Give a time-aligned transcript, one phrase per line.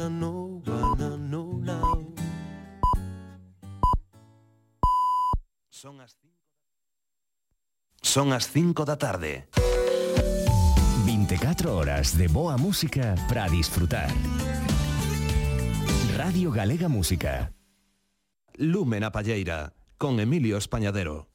[0.00, 2.06] wanna know, wanna know now.
[5.68, 6.30] Son as 5
[8.02, 9.48] Son as 5 da tarde.
[11.04, 14.10] 24 horas de boa música para disfrutar.
[16.16, 17.52] Radio Galega Música.
[18.56, 21.29] Lúmena Palleira con Emilio Españadero.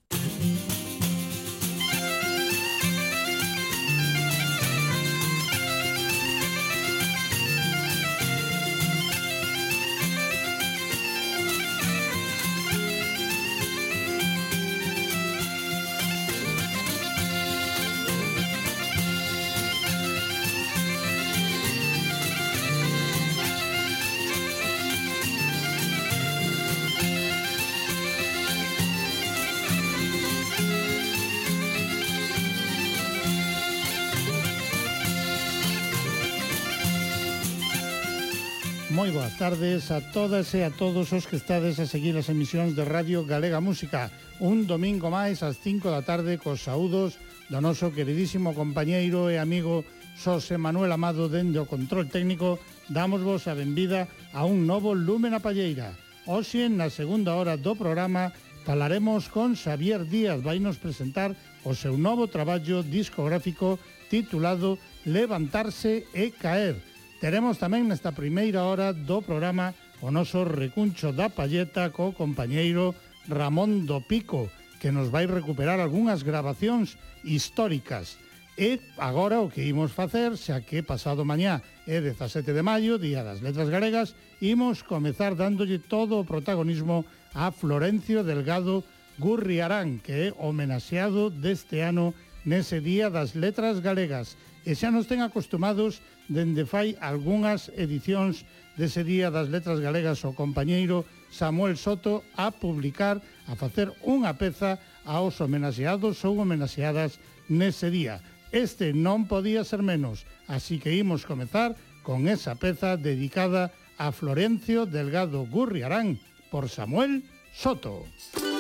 [39.45, 43.30] tardes a todas e a todos os que estades a seguir as emisións de Radio
[43.30, 44.10] Galega Música.
[44.42, 47.22] Un domingo máis ás 5 da tarde cos saúdos
[47.54, 49.86] do noso queridísimo compañeiro e amigo
[50.18, 52.58] Xosé Manuel Amado dende o control técnico
[52.90, 55.94] damos vos a benvida a un novo Lumen a Palleira.
[56.26, 58.34] Oxe, na segunda hora do programa,
[58.66, 63.78] falaremos con Xavier Díaz, vai nos presentar o seu novo traballo discográfico
[64.09, 66.82] titulado Levantarse e Caer,
[67.26, 69.73] Teremos tamén nesta primeira hora do programa
[70.06, 72.94] o noso recuncho da palleta co compañeiro
[73.26, 78.22] Ramón do Pico, que nos vai recuperar algunhas grabacións históricas.
[78.53, 83.26] E agora o que imos facer, xa que pasado mañá é 17 de maio, Día
[83.26, 88.86] das Letras Galegas, imos comezar dándolle todo o protagonismo a Florencio Delgado
[89.18, 92.14] Gurriarán, que é homenaxeado deste ano
[92.46, 94.38] nese Día das Letras Galegas.
[94.62, 98.44] E xa nos ten acostumados a dende fai algunhas edicións
[98.76, 104.81] dese Día das Letras Galegas o compañeiro Samuel Soto a publicar, a facer unha peza
[105.06, 108.19] aos homenaxeados ou homenaxeadas nese día.
[108.52, 114.86] Este non podía ser menos, así que imos comezar con esa peza dedicada a Florencio
[114.86, 116.19] Delgado Gurriarán
[116.52, 117.24] por Samuel
[117.56, 118.06] Soto.
[118.18, 118.55] Soto.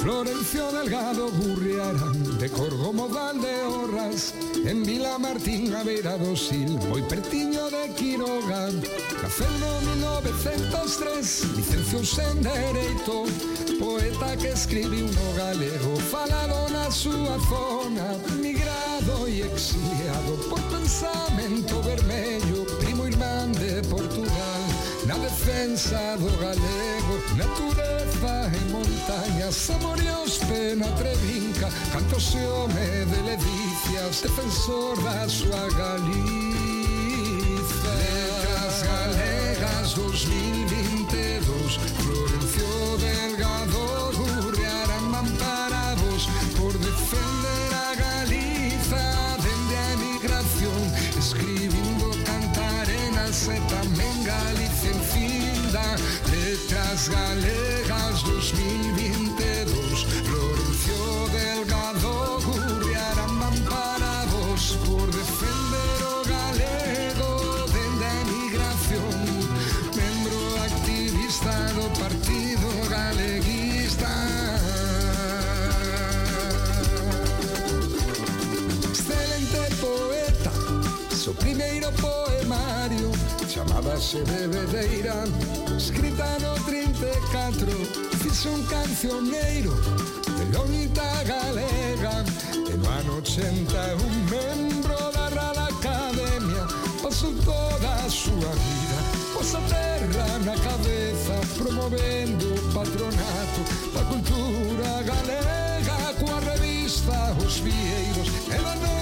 [0.00, 4.32] Florencio Delgado Gurriarán, de Corgomo, de Horras,
[4.64, 8.70] en Vila Martín Aveira do Silmo Pertiño de Quiroga.
[9.22, 13.24] Nacerno 1903, licenciouse en Dereito,
[13.80, 22.64] poeta que escribiu no galego, falado na súa zona, migrado e exiliado por pensamento vermello,
[22.78, 24.57] primo irmán de Portugal
[25.28, 27.22] defensa do galego.
[27.36, 36.48] Natureza e montañas, amoreos, pena, trevinca Canto se home de levicias, defensor da súa Galiza.
[37.98, 41.78] Letras galegas 2022
[56.98, 58.87] As galeras dos meninos.
[81.28, 83.12] seu primeiro poemario
[83.48, 85.24] Chamábase Bebedeira
[85.76, 87.66] Escrita no 34
[88.22, 89.72] Fixo un cancioneiro
[90.38, 92.24] De lonita galega
[92.66, 96.66] E no ano 80 un membro da Real Academia
[97.02, 98.98] Pasou toda a súa vida
[99.34, 103.60] Posa terra na cabeza Promovendo o patronato
[103.92, 108.98] Da cultura galega Coa revista Os Vieiros E da Nova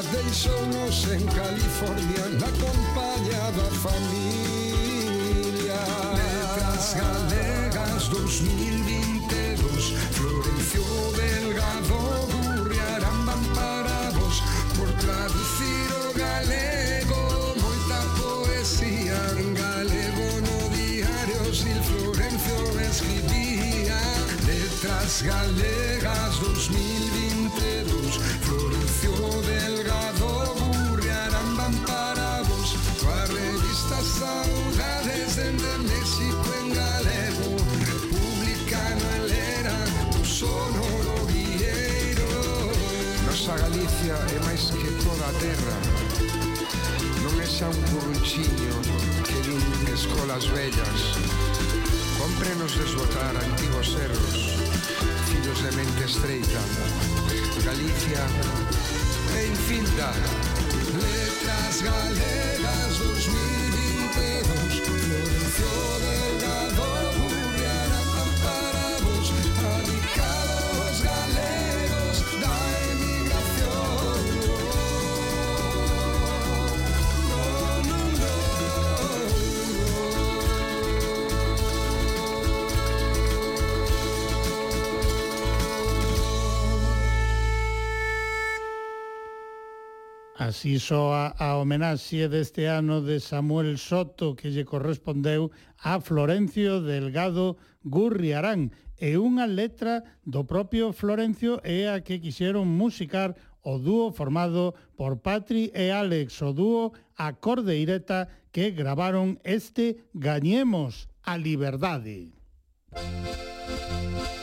[0.00, 5.76] As deixounos en California na compañía da familia
[6.16, 10.88] Letras galegas 2022 Florencio
[11.20, 12.00] Delgado
[12.32, 14.40] Gurriarán van parados
[14.78, 19.20] Por traducir o galego Moita poesía.
[19.36, 22.56] En galego no diario Sil Florencio
[22.88, 24.00] escribía.
[24.48, 27.29] Letras galegas 2022
[45.30, 45.78] a terra
[47.22, 48.74] non é xa un burruchiño
[49.22, 49.62] que din
[49.94, 51.00] escolas vellas
[52.18, 54.34] Comprénos desbotar antigos erros
[55.30, 56.62] fillos de mente estreita
[57.62, 58.24] Galicia
[59.38, 60.10] e infinda
[60.98, 65.99] Letras galegas 2022 floreció
[90.60, 95.48] Asiso a, a homenaxe deste ano de Samuel Soto que lle correspondeu
[95.80, 98.68] a Florencio Delgado Gurriarán
[99.00, 103.32] e unha letra do propio Florencio é a que quixeron musicar
[103.64, 111.08] o dúo formado por Patri e Alex, o dúo a Cordeireta que gravaron este Gañemos
[111.24, 112.36] a Liberdade.
[112.92, 114.39] Música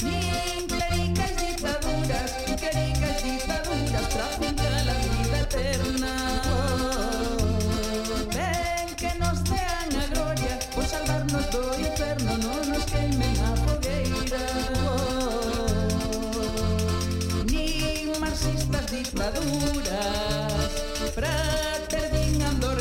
[0.00, 4.06] Bien caricas y pavuras, caricas y pavuras,
[4.86, 6.12] la vida eterna.
[8.34, 14.46] Ven que nos dean a gloria, por salvarnos do inferno, no nos queimen a fogueira.
[17.44, 20.72] Nin marxistas ditaduras,
[21.14, 22.80] frater din andor.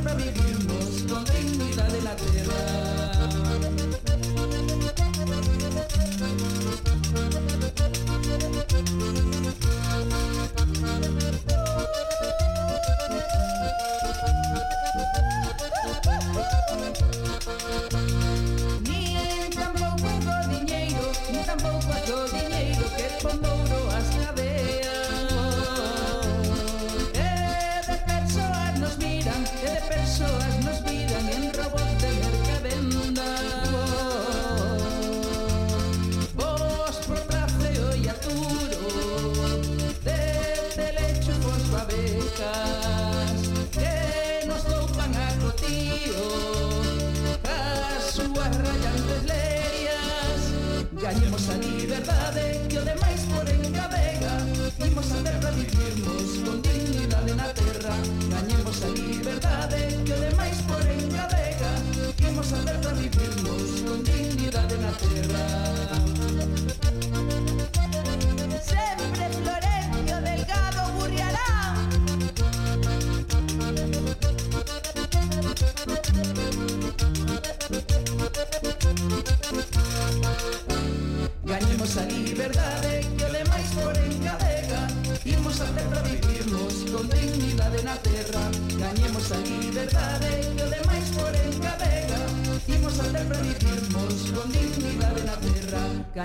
[0.00, 2.97] siempre viviremos con dignidad de la tierra.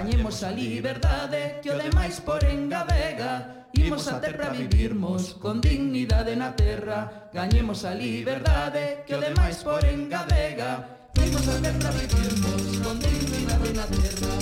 [0.04, 3.64] gañemos a liberdade que o demais por engavega.
[3.72, 7.32] Imos a ter para vivirmos con dignidade na terra.
[7.32, 11.08] Gañemos a liberdade que o demais por engavega.
[11.16, 14.34] Imos a ter para vivirmos con dignidade na terra.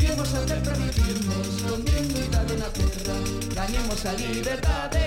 [0.00, 3.16] Imos a ter para vivirmos con dignidade na terra.
[3.52, 5.04] Gañemos a liberdade.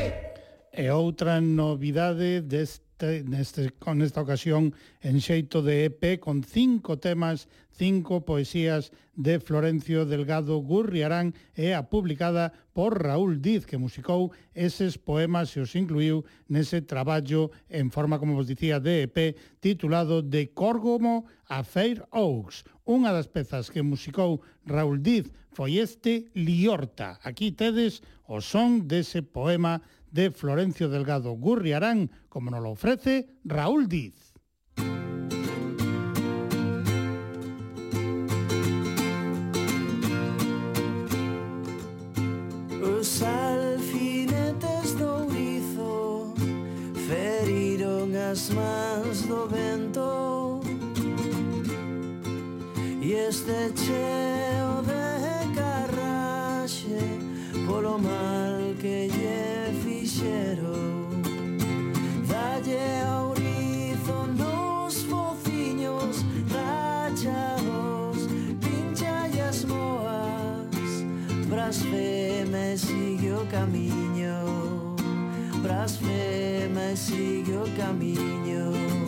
[0.70, 7.50] E outra novidade deste neste, con esta ocasión en xeito de EP con cinco temas
[7.74, 14.98] cinco poesías de Florencio Delgado Gurriarán e a publicada por Raúl Diz, que musicou eses
[14.98, 20.54] poemas e os incluiu nese traballo en forma, como vos dicía, de EP, titulado De
[20.54, 22.66] Córgomo a Fair Oaks.
[22.86, 27.22] Unha das pezas que musicou Raúl Diz foi este Liorta.
[27.22, 33.90] Aquí tedes o son dese poema de Florencio Delgado Gurriarán, como nos lo ofrece Raúl
[33.90, 34.34] Diz.
[43.04, 46.34] Os alfinetes do ourizo
[47.06, 50.62] Feriron as mans do vento.
[53.02, 56.98] E este cheo de carraxe
[57.68, 61.10] Polo mal que lle fixeron
[62.26, 62.88] Dalle
[63.20, 66.24] ourizo nos fociños
[66.56, 68.30] Rachados,
[68.62, 70.88] pincha e as moas
[71.50, 72.13] Brasfeiras
[72.74, 74.96] e sigue o camiño
[75.62, 79.03] Blasfema e sigue o camiño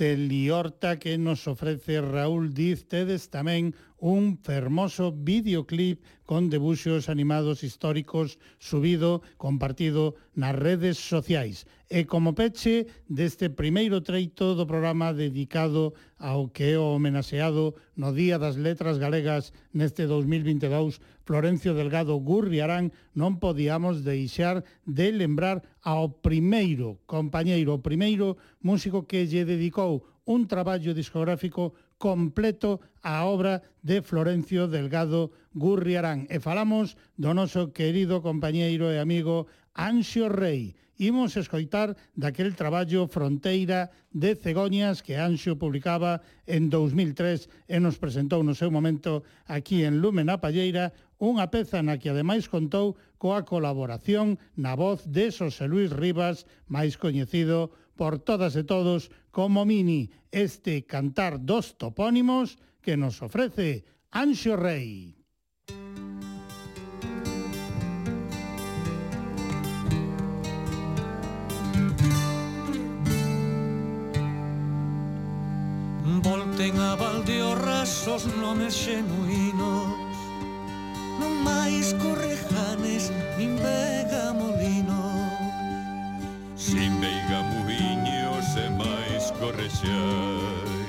[0.00, 7.60] este Liorta que nos ofrece Raúl Diz Tedes tamén un fermoso videoclip con debuxos animados
[7.60, 11.68] históricos subido, compartido nas redes sociais.
[11.92, 18.16] E como peche deste primeiro treito do programa dedicado ao que é o homenaxeado no
[18.16, 20.96] Día das Letras Galegas neste 2022
[21.30, 28.34] Florencio Delgado Gurriarán non podíamos deixar de lembrar ao primeiro compañeiro, o primeiro
[28.66, 36.26] músico que lle dedicou un traballo discográfico completo a obra de Florencio Delgado Gurriarán.
[36.26, 39.46] E falamos do noso querido compañeiro e amigo
[39.78, 40.74] Anxio Rei.
[41.00, 48.44] Imos escoitar daquel traballo Fronteira de Cegoñas que Anxio publicaba en 2003 e nos presentou
[48.44, 53.44] no seu momento aquí en Lumen a Palleira unha peza na que ademais contou coa
[53.44, 60.08] colaboración na voz de Xosé Luis Rivas, máis coñecido por todas e todos como Mini,
[60.32, 65.20] este cantar dos topónimos que nos ofrece Anxo Rei.
[76.24, 80.09] Volten a balde os rasos nomes xenuínos
[81.20, 85.04] non máis correjanes nin vega molino.
[86.56, 90.80] Sin veiga muiños e máis correxais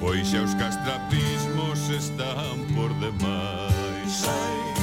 [0.00, 4.12] Pois xa os castrapismos están por demais.
[4.12, 4.75] Sai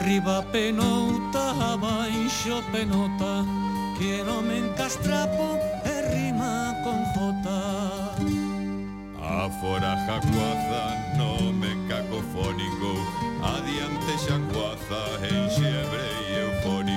[0.00, 3.44] Arriba penouta, abaixo penota
[3.98, 8.16] Quiero me encastrapo e rima con jota.
[9.20, 12.96] Afora jacuaza, no me cacofónico
[13.42, 16.89] Adiante xacuaza, enxebre e eufónico.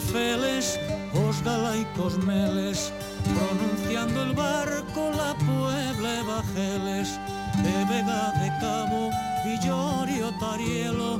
[0.00, 0.80] corceles,
[1.14, 2.92] Osdala y Cosmeles,
[3.24, 7.18] pronunciando el barco la Puebla Bajeles,
[7.62, 9.10] de Vega de Cabo,
[9.44, 11.18] y Villorio Tarielo,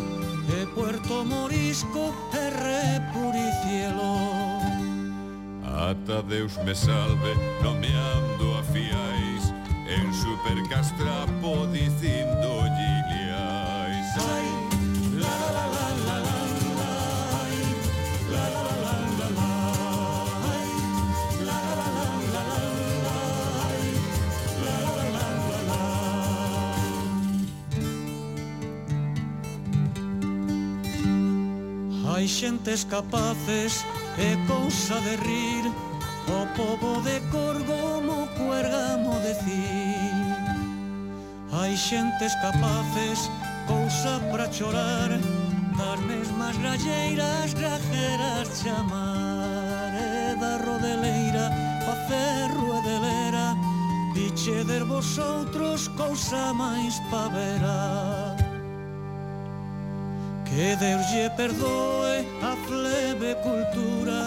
[0.49, 4.17] de Puerto Morisco, de Puricielo.
[5.65, 9.53] Atadeus me salve, no me ando afiáis,
[9.89, 12.20] el supercastrapo dice
[32.40, 33.85] xentes capaces
[34.16, 35.64] e cousa de rir.
[36.26, 40.25] O pobo de Corgomo cuergamo decir.
[41.52, 43.28] Hai xentes capaces,
[43.66, 45.11] cousa para chorar.
[45.76, 49.92] Das mesmas galleiras, grajeras chamar.
[49.92, 51.47] E da rodeleira,
[51.85, 53.54] facer ruedelera.
[54.14, 58.30] Diche der vosotros cousa máis pa verar.
[60.61, 64.20] E deulle perdoe a plebe cultura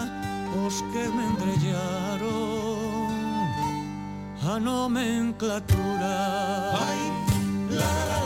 [0.66, 2.74] os que me endrellaron
[4.42, 6.14] a nomenclatura.
[6.88, 7.02] Ai,
[7.70, 8.23] la, la, la.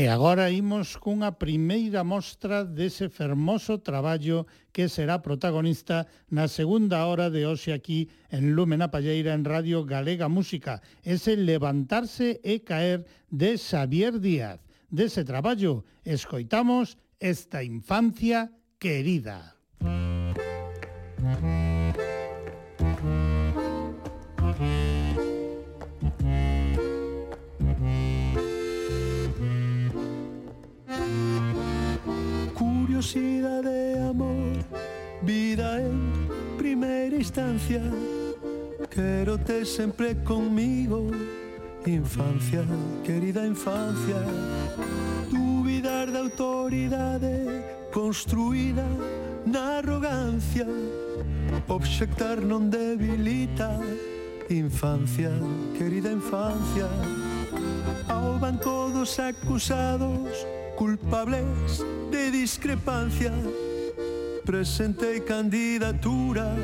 [0.00, 7.28] E agora imos cunha primeira mostra dese fermoso traballo que será protagonista na segunda hora
[7.28, 10.80] de hoxe aquí en Lume na Palleira en Radio Galega Música.
[11.04, 14.64] Ese levantarse e caer de Xavier Díaz.
[14.88, 18.48] Dese traballo escoitamos esta infancia
[18.80, 19.52] querida.
[33.00, 34.52] curiosidade de amor,
[35.22, 37.80] vida en primeira instancia.
[38.90, 41.10] Quero te sempre conmigo,
[41.86, 42.62] infancia,
[43.02, 44.20] querida infancia.
[45.30, 48.84] Duvidar da autoridade construída
[49.46, 50.66] na arrogancia.
[51.68, 53.80] Obxectar non debilita,
[54.50, 55.32] infancia,
[55.72, 56.84] querida infancia.
[58.08, 60.44] Ao banco dos acusados,
[60.80, 63.30] culpables de discrepancia.
[64.46, 66.56] Presente candidatura,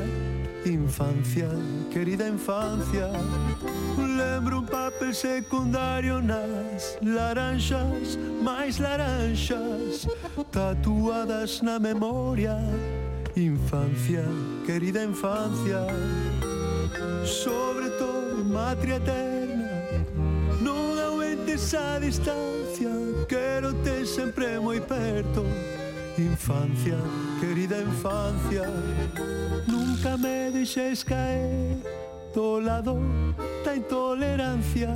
[0.65, 1.47] infancia,
[1.91, 3.11] querida infancia.
[3.95, 10.07] Lembro un papel secundario nas laranxas, máis laranxas,
[10.51, 12.57] tatuadas na memoria.
[13.35, 14.25] Infancia,
[14.65, 15.85] querida infancia,
[17.23, 19.69] sobre todo matria eterna,
[20.57, 25.45] non aguentes a distancia infancia Quero te sempre moi perto.
[26.17, 26.97] Infancia,
[27.39, 28.63] querida infancia
[29.67, 31.77] Nunca me deixes caer.
[32.33, 32.99] Do lado
[33.63, 34.89] da intolerancia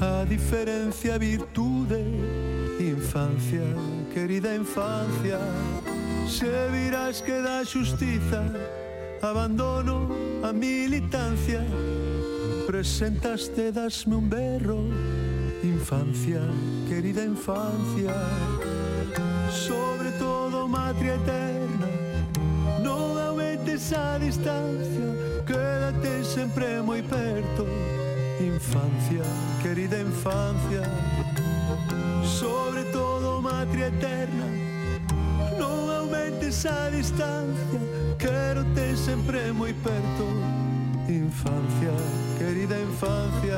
[0.00, 2.02] A diferencia virtude.
[2.80, 3.62] Infancia,
[4.12, 5.38] querida infancia
[6.28, 8.42] Se virás que da xustiza
[9.22, 10.10] Abandono
[10.42, 11.64] a militancia.
[12.66, 15.23] Presentaste, dasme un berro
[15.64, 16.42] Infancia,
[16.86, 18.12] querida infancia,
[19.50, 21.88] sobre todo matria eterna,
[22.82, 25.08] non aumentes a distancia,
[25.46, 27.64] quédate sempre moi perto.
[28.44, 29.24] Infancia,
[29.62, 30.84] querida infancia,
[32.28, 34.44] sobre todo matria eterna,
[35.56, 37.80] non aumentes a distancia,
[38.18, 40.28] quédate sempre moi perto.
[41.08, 41.96] Infancia,
[42.36, 43.56] querida infancia,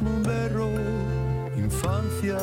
[0.00, 0.70] Un berro
[1.56, 2.36] Infancia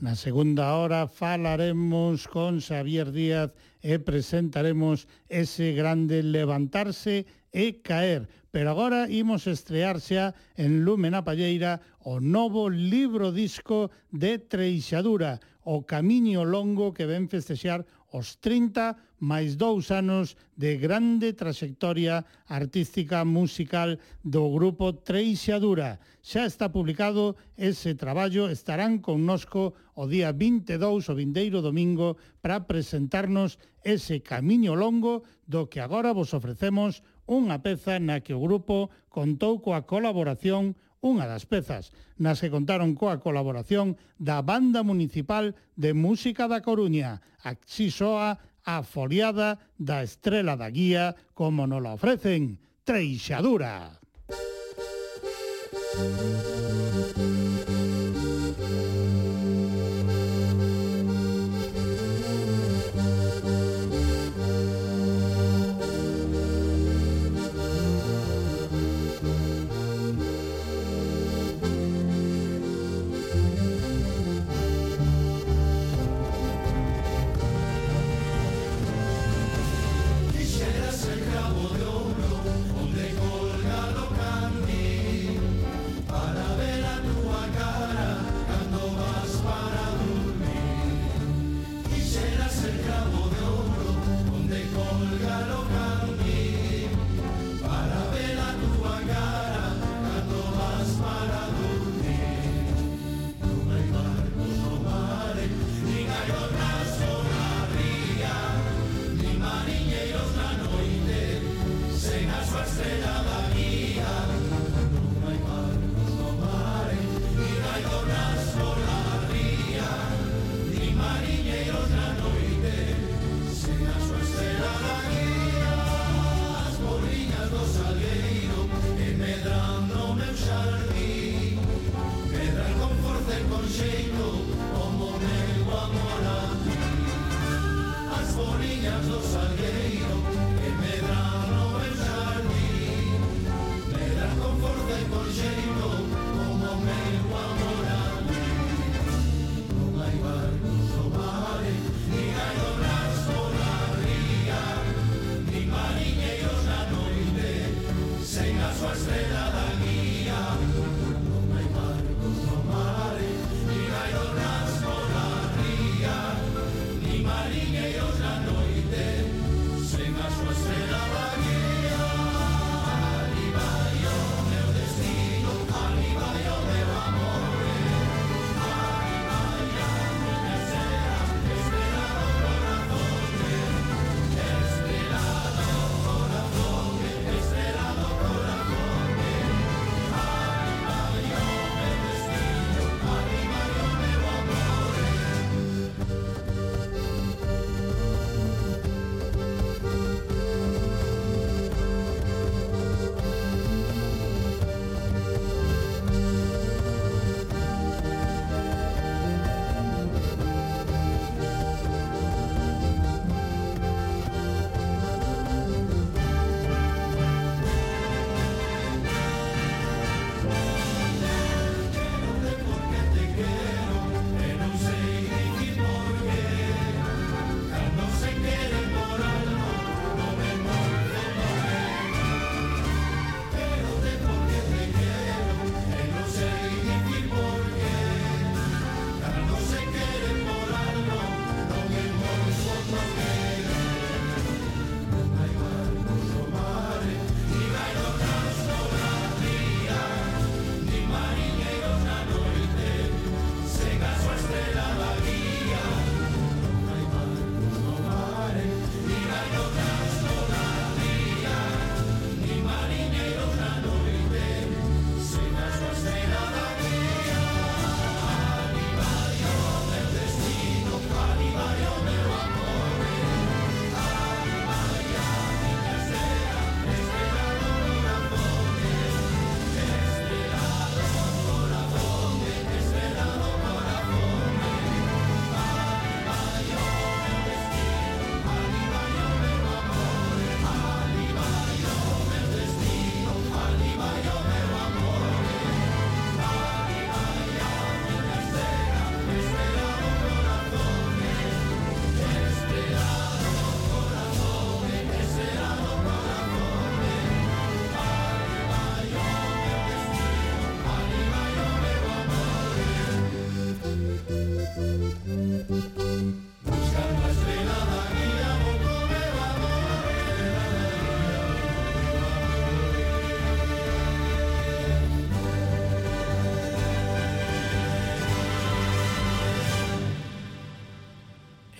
[0.00, 3.52] Na segunda hora falaremos con Xavier Díaz
[3.84, 8.28] e presentaremos ese grande levantarse e caer.
[8.52, 15.40] Pero agora imos estrear xa en Lume na Palleira o novo libro disco de Treixadura,
[15.64, 23.24] o camiño longo que ven festexar os 30 máis dous anos de grande trayectoria artística
[23.24, 25.98] musical do grupo Treixadura.
[26.20, 33.58] Xa está publicado ese traballo, estarán connosco o día 22 o vindeiro domingo para presentarnos
[33.82, 39.58] ese camiño longo do que agora vos ofrecemos unha peza na que o grupo contou
[39.60, 46.48] coa colaboración unha das pezas, nas que contaron coa colaboración da Banda Municipal de Música
[46.50, 54.00] da Coruña, así soa a foliada da Estrela da Guía, como nos la ofrecen, Treixadura.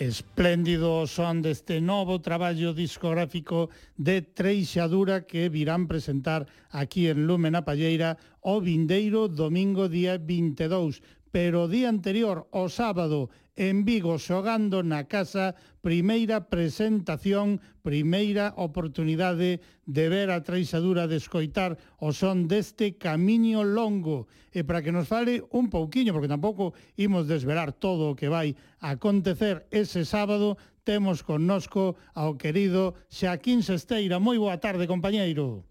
[0.07, 3.67] Espléndido son deste novo traballo discográfico
[3.99, 11.03] de Treixadura que virán presentar aquí en Lumen a Palleira o vindeiro domingo día 22,
[11.27, 19.59] pero o día anterior, o sábado, en Vigo xogando na casa primeira presentación, primeira oportunidade
[19.89, 25.09] de ver a traixadura de escoitar o son deste camiño longo e para que nos
[25.09, 31.25] fale un pouquiño, porque tampouco imos desvelar todo o que vai acontecer ese sábado, temos
[31.25, 34.21] connosco ao querido Xaquín Sesteira.
[34.21, 35.65] Moi boa tarde, compañeiro.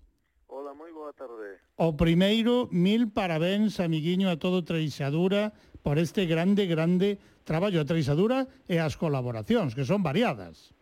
[0.51, 1.63] Ola, moi boa tarde.
[1.79, 5.55] O primeiro, mil parabéns, amiguiño, a todo Traixadura
[5.87, 10.75] por este grande, grande traballo de treixadura e as colaboracións, que son variadas.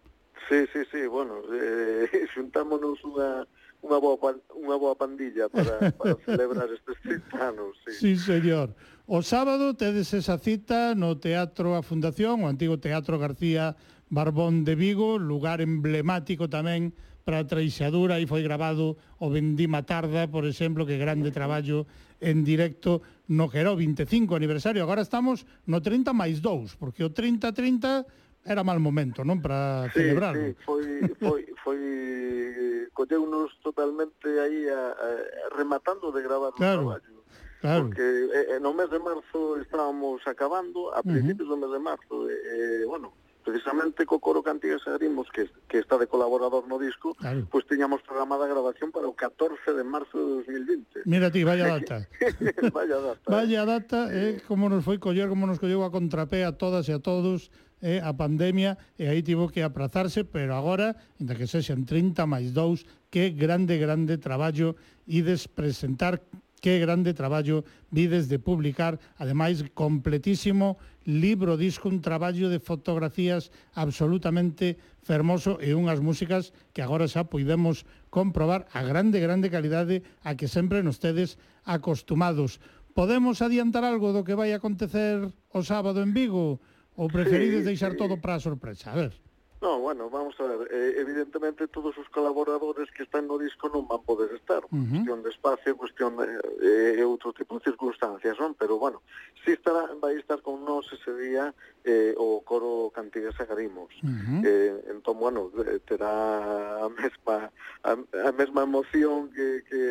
[0.49, 3.45] Sí, sí, sí, bueno, eh, xuntámonos unha,
[3.85, 7.77] unha boa, pan, unha boa pandilla para, para celebrar estes 30 anos.
[7.85, 7.93] Sí.
[7.93, 8.73] sí, señor.
[9.05, 13.77] O sábado tedes esa cita no Teatro a Fundación, o antigo Teatro García
[14.09, 20.29] Barbón de Vigo, lugar emblemático tamén para a traixadura, e foi grabado o Vendima Tarda,
[20.29, 21.85] por exemplo, que grande traballo
[22.25, 24.83] en directo no Quero 25 aniversario.
[24.83, 28.09] Agora estamos no 30 máis 2, porque o 30-30
[28.45, 30.53] era mal momento, non, para sí, celebrarlo.
[30.53, 30.85] Sí, foi,
[31.21, 31.81] foi, foi
[32.93, 35.09] colleunos totalmente aí a, a,
[35.57, 36.81] rematando de gravar claro.
[36.81, 37.15] o traballo.
[37.65, 37.89] Claro.
[37.89, 41.57] Porque eh, eh, no mes de marzo estábamos acabando, a principios uh -huh.
[41.57, 44.97] do mes de marzo, eh, bueno, precisamente co coro Cantigas e
[45.31, 47.47] que, que está de colaborador no disco, claro.
[47.53, 51.05] pois pues, tiñamos programada a grabación para o 14 de marzo de 2020.
[51.05, 52.09] Mira ti, vaya data.
[52.73, 53.21] vaya data.
[53.25, 53.31] Eh.
[53.31, 56.93] vaya data, eh, como nos foi coller, como nos colleu a contrapé a todas e
[56.97, 57.53] a todos,
[57.85, 62.57] eh, a pandemia e aí tivo que aprazarse, pero agora, inda que sexan 30 máis
[62.57, 66.25] 2, que grande, grande traballo ides presentar
[66.65, 67.61] Que grande traballo
[67.93, 76.01] vides de publicar, ademais completísimo libro disco, un traballo de fotografías absolutamente fermoso e unhas
[76.01, 81.37] músicas que agora xa poidemos comprobar a grande, grande calidade a que sempre nos tedes
[81.69, 82.65] acostumados.
[82.97, 85.21] Podemos adiantar algo do que vai acontecer
[85.53, 86.65] o sábado en Vigo?
[86.97, 88.89] Ou preferides deixar todo para a sorpresa?
[88.89, 89.13] A ver.
[89.65, 93.89] No, bueno, vamos a ver, eh, evidentemente todos os colaboradores que están no disco non
[93.89, 94.93] van poder estar, uh -huh.
[94.93, 96.29] cuestión de espacio, cuestión de
[96.61, 98.53] eh, outro tipo de circunstancias, non?
[98.61, 99.01] Pero bueno,
[99.41, 103.89] si estará, vai estar con nós ese día eh, o coro Cantigas Agarimos.
[104.05, 104.41] Uh -huh.
[104.45, 107.49] eh, entón, bueno, eh, terá a mesma,
[107.89, 109.83] a, a mesma emoción que, que,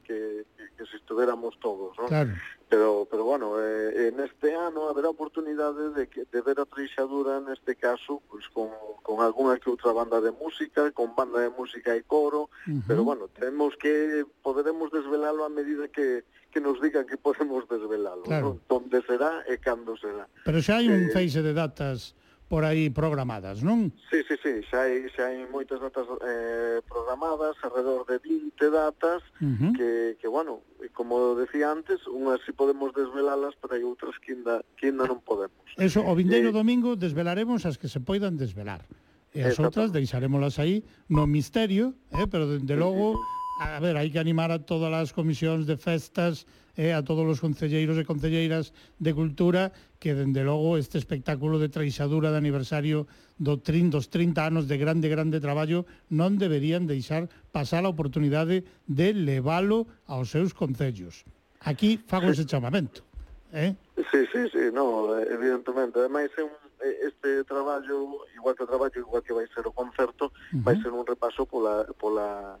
[0.00, 2.08] que, que se estuveramos todos, non?
[2.08, 2.32] Claro.
[2.70, 7.74] Pero, pero bueno, eh, este ano haberá oportunidade de, que, de ver a treixadura neste
[7.74, 8.70] caso pois, con,
[9.02, 12.82] con algunha que outra banda de música, con banda de música e coro, uh -huh.
[12.86, 16.22] pero bueno, temos que poderemos desvelalo a medida que,
[16.54, 18.54] que nos digan que podemos desvelalo, claro.
[18.54, 18.62] non?
[18.70, 20.30] Donde será e cando será.
[20.46, 22.14] Pero xa hai un eh, feixe de datas
[22.50, 23.94] por aí programadas, non?
[24.10, 29.22] Sí, sí, sí, xa hai, xa hai moitas datas eh, programadas, alrededor de 20 datas,
[29.38, 29.70] uh -huh.
[29.78, 34.66] que, que, bueno, como decía antes, unhas si podemos desvelalas, pero hai outras que ainda,
[34.74, 35.62] que ainda non podemos.
[35.78, 38.82] Eso, o vindeiro eh, domingo desvelaremos as que se poidan desvelar.
[39.30, 43.14] E as outras deixarémolas aí no misterio, eh, pero dende logo
[43.60, 47.28] a ver, hai que animar a todas as comisións de festas e eh, a todos
[47.28, 49.68] os concelleiros e concelleiras de cultura
[50.00, 53.04] que dende logo este espectáculo de traixadura de aniversario
[53.36, 58.64] do 30, dos 30 anos de grande, grande traballo non deberían deixar pasar a oportunidade
[58.88, 61.28] de leválo aos seus concellos.
[61.60, 63.04] Aquí fago ese chamamento.
[63.52, 63.76] Eh?
[64.08, 66.00] Sí, sí, sí, no, evidentemente.
[66.00, 70.32] Ademais, é un este traballo, igual que o traballo, igual que vai ser o concerto,
[70.32, 70.64] uh -huh.
[70.64, 72.56] vai ser un repaso pola, pola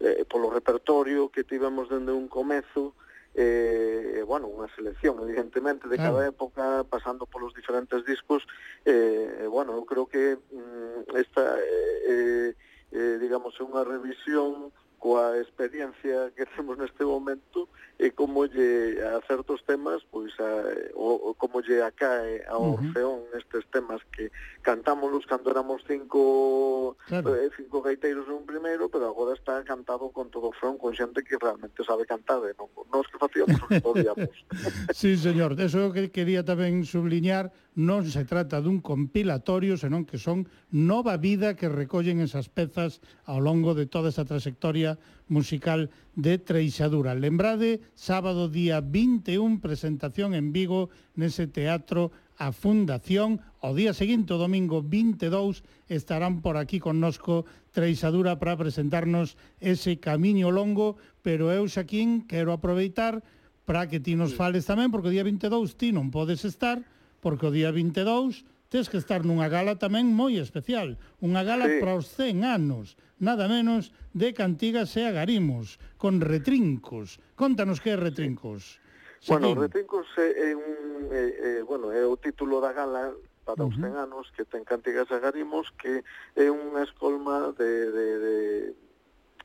[0.00, 2.96] eh, polo repertorio que tivemos dende un comezo,
[3.34, 8.42] eh, bueno, unha selección, evidentemente, de cada época, pasando polos diferentes discos,
[8.82, 12.48] eh, bueno, eu creo que mm, esta, eh, eh,
[12.90, 19.20] eh digamos, é unha revisión coa experiencia que temos neste momento e como lle a
[19.24, 20.52] certos temas, pois a,
[20.92, 22.72] o, o como lle acae ao uh.
[22.76, 24.28] Orfeón estes temas que
[24.60, 27.32] cantámolos cando éramos cinco claro.
[27.32, 31.24] eh, cinco gaiteiros un primeiro, pero agora está cantado con todo o Orfeón, con xente
[31.24, 34.32] que realmente sabe cantar, e non nós que facíamos o que podíamos.
[34.96, 40.48] sí, señor, eso que quería tamén subliñar, non se trata dun compilatorio, senón que son
[40.72, 44.89] nova vida que recollen esas pezas ao longo de toda esa trayectoria
[45.28, 47.14] Musical de Treixadura.
[47.14, 53.44] Lembrade, sábado día 21, presentación en Vigo nese Teatro a Fundación.
[53.60, 60.48] O día seguinte, o domingo 22, estarán por aquí connosco Treixadura para presentarnos ese camiño
[60.50, 63.20] longo, pero eu Xaquín, quero aproveitar
[63.68, 66.82] para que ti nos fales tamén, porque o día 22 ti non podes estar,
[67.20, 71.82] porque o día 22 tes que estar nunha gala tamén moi especial, unha gala sí.
[71.82, 77.18] para os 100 anos, nada menos de Cantigas e Agarimos, con retrincos.
[77.34, 78.78] Contanos que é retrincos.
[79.18, 79.34] Sí.
[79.34, 81.22] Bueno, retrincos é, é un é,
[81.58, 83.10] é, bueno, é o título da gala
[83.42, 86.06] para os 100 anos que ten Cantigas e Agarimos que
[86.38, 88.36] é unha escolma de, de, de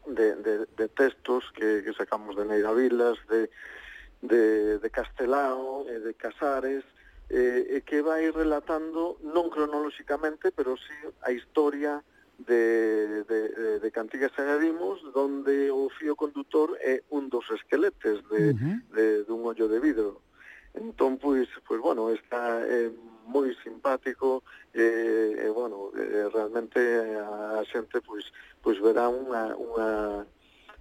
[0.06, 3.50] de, de, de textos que, que sacamos de Neira Vilas, de,
[4.22, 6.86] de, de Castelao, de Casares,
[7.26, 10.94] Eh, eh, que vai relatando non cronolóxicamente, pero sí
[11.26, 12.06] a historia
[12.38, 18.54] de, de, de Cantigas e Gadimos, donde o fío conductor é un dos esqueletes de,
[18.54, 18.78] uh -huh.
[18.94, 20.22] de, dun ollo de vidro.
[20.76, 22.92] Entón, pois, pois bueno, está eh,
[23.26, 24.44] moi simpático
[24.76, 26.80] e, eh, eh, bueno, eh, realmente
[27.18, 28.28] a xente pois,
[28.62, 29.90] pois verá unha, unha,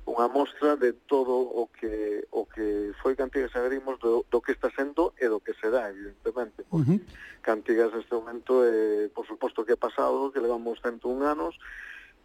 [0.05, 4.69] unha mostra de todo o que o que foi Cantigas e do, do que está
[4.77, 6.65] sendo e do que será, evidentemente.
[6.69, 7.43] Porque uh -huh.
[7.43, 11.57] Cantigas neste momento, é, por suposto que é pasado, que levamos 101 anos,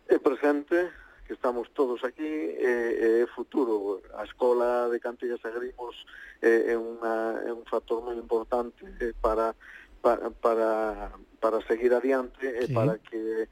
[0.08, 0.92] é presente,
[1.26, 4.02] que estamos todos aquí, é, é futuro.
[4.16, 5.96] A escola de Cantigas e Grimos
[6.42, 9.56] é, é, unha, é un factor moi importante eh, para,
[10.04, 12.74] para, para, para seguir adiante e sí.
[12.76, 13.48] para que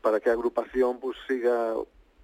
[0.00, 1.76] para que a agrupación pues, siga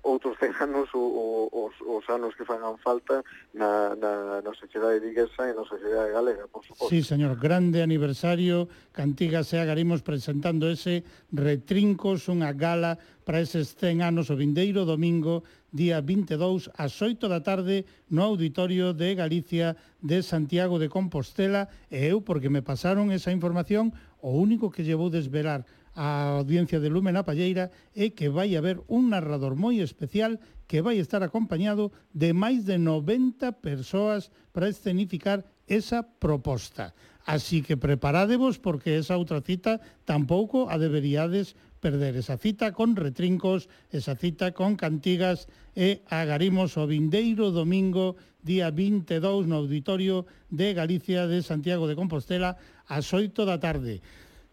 [0.07, 5.03] outros 100 anos o, o, os, os anos que fagan falta na, na, na sociedade
[5.03, 6.95] viguesa e na sociedade galega, por suposto.
[6.95, 11.03] Sí, señor, grande aniversario, Cantiga se agarimos presentando ese
[11.35, 15.43] Retrincos, unha gala para eses 100 anos o vindeiro domingo,
[15.75, 22.07] día 22, ás 8 da tarde, no Auditorio de Galicia de Santiago de Compostela, e
[22.07, 23.91] eu, porque me pasaron esa información,
[24.23, 28.53] o único que llevou desvelar de a audiencia de Lumen a Palleira é que vai
[28.53, 30.37] haber un narrador moi especial
[30.69, 36.93] que vai estar acompañado de máis de 90 persoas para escenificar esa proposta.
[37.25, 43.69] Así que preparádevos porque esa outra cita tampouco a deberíades perder esa cita con retrincos,
[43.91, 51.27] esa cita con cantigas e agarimos o vindeiro domingo día 22 no Auditorio de Galicia
[51.27, 54.05] de Santiago de Compostela ás 8 da tarde.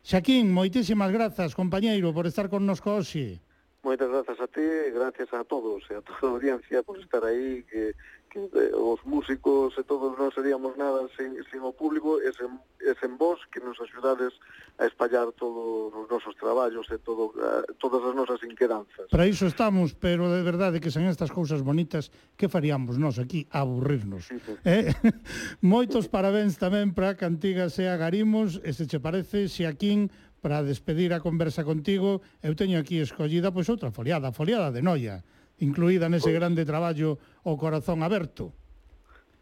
[0.03, 3.39] Xaquín, moitísimas grazas, compañeiro, por estar connosco hoxe.
[3.87, 7.63] Moitas grazas a ti, gracias a todos e a toda a audiencia por estar aí,
[7.63, 7.95] que,
[8.34, 12.98] que os músicos e todos non seríamos nada sin, sin o público e sen, e
[12.98, 14.34] sen vos que nos axudades
[14.81, 19.06] a espallar todos os nosos traballos e todo, a, todas as nosas inquedanzas.
[19.13, 23.46] Para iso estamos, pero de verdade que sen estas cousas bonitas que faríamos nós aquí?
[23.54, 24.34] Aburrirnos.
[24.65, 24.90] Eh?
[25.62, 30.10] Moitos parabéns tamén para Cantiga e Agarimos, e se che parece, se aquí
[30.42, 35.21] para despedir a conversa contigo, eu teño aquí escollida pois outra foliada, foliada de noia
[35.60, 38.54] incluída nese pois, grande traballo O corazón aberto.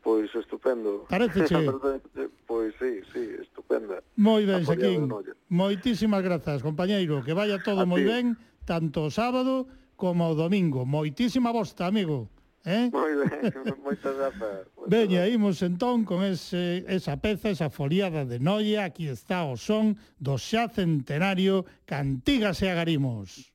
[0.01, 1.05] Pois estupendo.
[1.07, 1.53] Pareceche?
[2.49, 4.01] pois sí, sí, estupenda.
[4.18, 5.05] Moi ben, Sequín.
[5.53, 7.22] Moitísimas grazas, compañeiro.
[7.22, 8.34] Que vaya todo moi ben,
[8.66, 10.82] tanto o sábado como o domingo.
[10.82, 12.26] Moitísima bosta, amigo.
[12.66, 12.89] Eh?
[12.89, 13.53] Moi ben,
[13.86, 14.66] moitas grazas.
[14.89, 18.89] Veña, imos entón con ese, esa peza, esa foliada de Noia.
[18.89, 23.51] Aquí está o son do xa centenario Cantigas e Agarimos.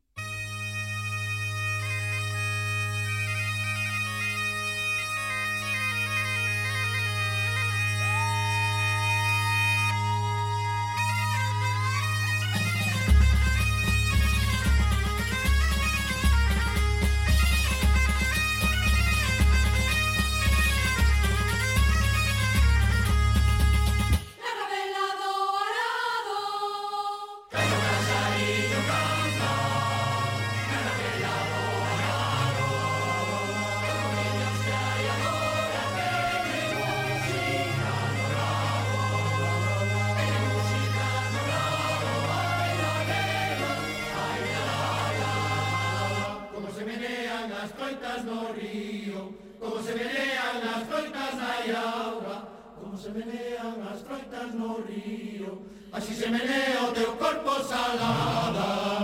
[54.56, 58.95] no río, así se menea o teu corpo salada.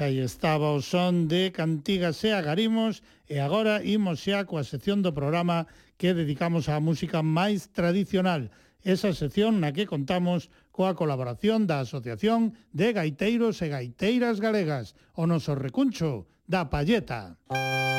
[0.00, 5.12] aí estaba o son de Cantigas e Agarimos e agora imos xa coa sección do
[5.12, 5.68] programa
[6.00, 8.48] que dedicamos á música máis tradicional.
[8.80, 15.28] Esa sección na que contamos coa colaboración da Asociación de Gaiteiros e Gaiteiras Galegas, o
[15.28, 17.36] noso recuncho da Palleta.
[17.52, 17.89] Música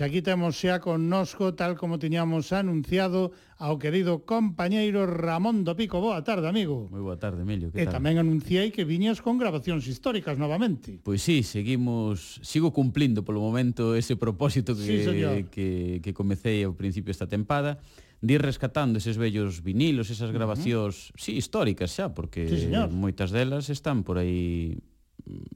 [0.00, 6.00] Pois aquí temos xa connosco, tal como tiñamos anunciado, ao querido compañeiro Ramón do Pico.
[6.00, 6.88] Boa tarde, amigo.
[6.88, 7.68] Moi boa tarde, Emilio.
[7.68, 8.00] Que e tal?
[8.00, 11.04] tamén anunciei que viñas con grabacións históricas novamente.
[11.04, 15.52] Pois sí, seguimos, sigo cumplindo polo momento ese propósito que, sí, señor.
[15.52, 17.84] que, que comecei ao principio esta tempada
[18.24, 21.20] de ir rescatando eses vellos vinilos, esas grabacións, uh -huh.
[21.20, 22.88] sí, históricas xa, porque sí, señor.
[22.88, 24.80] moitas delas están por aí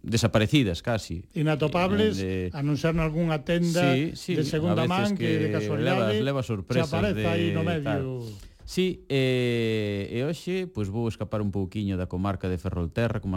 [0.03, 1.25] desaparecidas casi.
[1.35, 2.57] Inatopables, eh, de...
[2.57, 6.41] a non ser nalgúnha tenda sí, sí, de segunda man que, que de casualidade leva,
[6.41, 7.85] leva sorpresas se aparece de, aí no medio.
[7.85, 8.05] Tal.
[8.65, 13.37] Sí, eh, e hoxe pois vou escapar un pouquiño da comarca de Ferrolterra como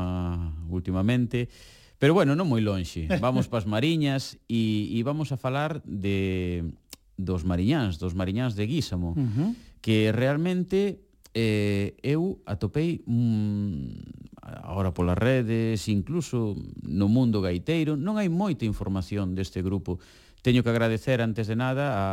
[0.71, 1.51] últimamente,
[1.99, 3.11] pero bueno, non moi lonxe.
[3.23, 6.63] Vamos pas Mariñas e, e vamos a falar de
[7.17, 9.49] dos mariñáns, dos mariñáns de Guísamo, uh -huh.
[9.82, 11.01] que realmente
[11.34, 19.36] eh, eu atopei mm, agora polas redes, incluso no mundo gaiteiro, non hai moita información
[19.36, 20.00] deste grupo.
[20.39, 22.06] Teño que agradecer antes de nada a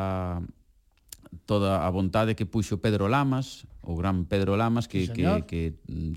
[1.46, 5.60] toda a vontade que puxo Pedro Lamas, o gran Pedro Lamas que sí, que que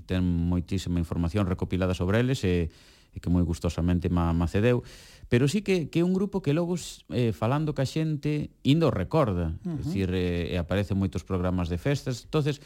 [0.06, 2.70] ten moitísima información recopilada sobre eles e,
[3.14, 4.82] e que moi gustosamente ma, ma cedeu,
[5.28, 6.78] pero sí que que é un grupo que logo
[7.10, 9.74] eh, falando ca xente indo recorda, uh -huh.
[9.74, 12.62] é dicir, eh, aparece moitos programas de festas, entonces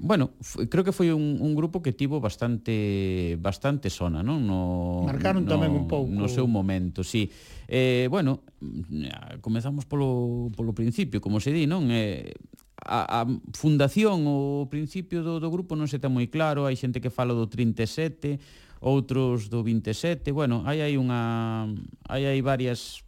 [0.00, 0.34] Bueno,
[0.68, 4.42] creo que foi un, un grupo que tivo bastante bastante sona, non?
[4.42, 6.10] No, Marcaron no, tamén un pouco.
[6.10, 7.30] No seu momento, sí.
[7.70, 11.86] Eh, bueno, mm, comezamos polo, polo principio, como se di, non?
[11.94, 12.34] Eh,
[12.82, 16.98] a, a fundación, o principio do, do grupo non se ten moi claro, hai xente
[16.98, 18.42] que fala do 37,
[18.82, 21.70] outros do 27, bueno, hai aí unha
[22.10, 23.05] hai aí varias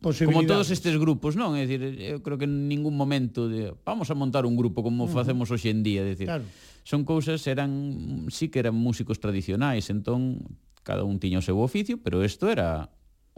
[0.00, 1.54] como todos estes grupos, non?
[1.54, 5.04] É dicir, eu creo que en ningún momento de, vamos a montar un grupo como
[5.04, 5.14] uh -huh.
[5.14, 6.26] facemos hoxe en día, é dicir.
[6.26, 6.46] Claro.
[6.86, 10.40] Son cousas eran sí que eran músicos tradicionais, entón
[10.82, 12.88] cada un tiña o seu oficio, pero isto era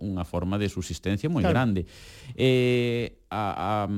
[0.01, 1.55] unha forma de subsistencia moi claro.
[1.57, 1.85] grande.
[2.37, 3.91] Eh, a, a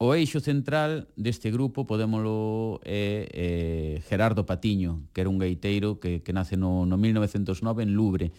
[0.00, 6.00] o eixo central deste grupo podémolo é eh, eh, Gerardo Patiño, que era un gaiteiro
[6.00, 8.32] que, que nace no, no 1909 en Lubre.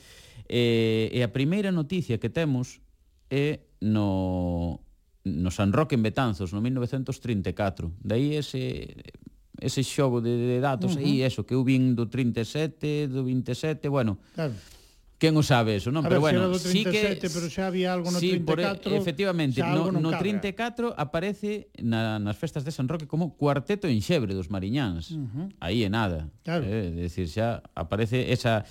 [0.51, 2.83] E, e a primeira noticia que temos
[3.31, 4.83] é no,
[5.23, 7.95] no San Roque en Betanzos, no 1934.
[8.03, 8.91] Daí ese,
[9.55, 11.07] ese xogo de, de datos uh -huh.
[11.07, 14.19] aí, eso, que eu vin do 37, do 27, bueno...
[14.35, 14.53] Claro.
[15.21, 16.01] Quen o sabe eso, non?
[16.01, 18.89] A pero ver, bueno, si 37, sí que pero xa había algo no sí, 34.
[18.89, 23.85] Por, efectivamente, no, no, no 34 aparece na, nas festas de San Roque como Cuarteto
[23.85, 25.13] Enxebre dos Mariñáns.
[25.13, 25.47] Uh -huh.
[25.61, 26.25] Aí é nada.
[26.41, 26.65] Claro.
[26.65, 28.65] Eh, é dicir, xa aparece esa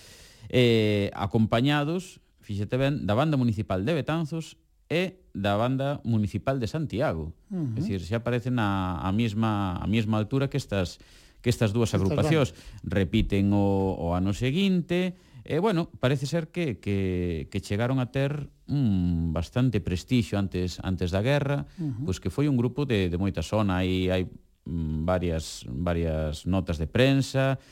[0.51, 4.59] eh, acompañados, fíxete ben, da banda municipal de Betanzos
[4.91, 7.31] e da banda municipal de Santiago.
[7.49, 7.79] Uh -huh.
[7.79, 10.99] É dicir, se aparecen a, a mesma a mesma altura que estas
[11.41, 15.15] que estas dúas agrupacións repiten o, o ano seguinte,
[15.47, 21.15] e bueno, parece ser que que que chegaron a ter un bastante prestixio antes antes
[21.15, 22.05] da guerra, uh -huh.
[22.11, 24.27] pois que foi un grupo de de moita zona, aí hai
[24.67, 27.63] mm, varias varias notas de prensa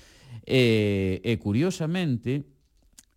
[0.46, 2.57] e e curiosamente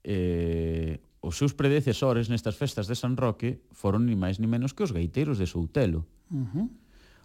[0.03, 4.81] eh, os seus predecesores nestas festas de San Roque foron ni máis ni menos que
[4.81, 6.05] os gaiteiros de Soutelo.
[6.33, 6.67] Uh -huh.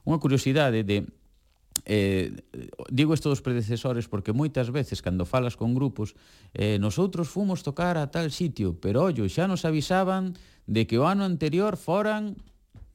[0.05, 1.09] Unha curiosidade de
[1.85, 2.33] eh,
[2.89, 6.16] digo isto dos predecesores porque moitas veces cando falas con grupos
[6.57, 10.33] eh, nosotros fomos tocar a tal sitio pero ollo, xa nos avisaban
[10.64, 12.37] de que o ano anterior foran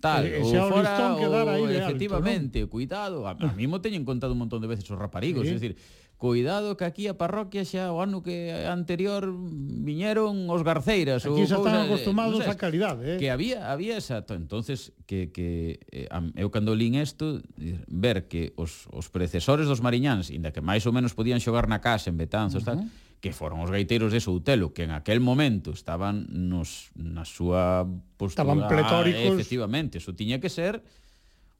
[0.02, 4.42] tal, e, ou fora, o, efectivamente, alto, cuidado, a, a mí mo teñen contado un
[4.42, 5.54] montón de veces os raparigos, sí.
[5.54, 5.74] é dicir,
[6.22, 11.26] Cuidado que aquí a parroquia xa o ano que anterior viñeron os garceiras.
[11.26, 13.02] Aquí xa estaban eh, acostumados á calidade.
[13.02, 13.18] Eh?
[13.18, 14.22] Que había, había esa...
[14.38, 16.06] entonces que, que eh,
[16.38, 17.42] eu cando lín isto,
[17.90, 21.82] ver que os, os predecesores dos mariñáns, inda que máis ou menos podían xogar na
[21.82, 22.86] casa, en Betanzos, uh -huh.
[22.86, 27.82] tal, que foron os gaiteiros de Soutelo, que en aquel momento estaban nos, na súa
[28.22, 28.46] postura...
[28.46, 29.26] Estaban pletóricos.
[29.26, 30.86] Ah, efectivamente, eso tiña que ser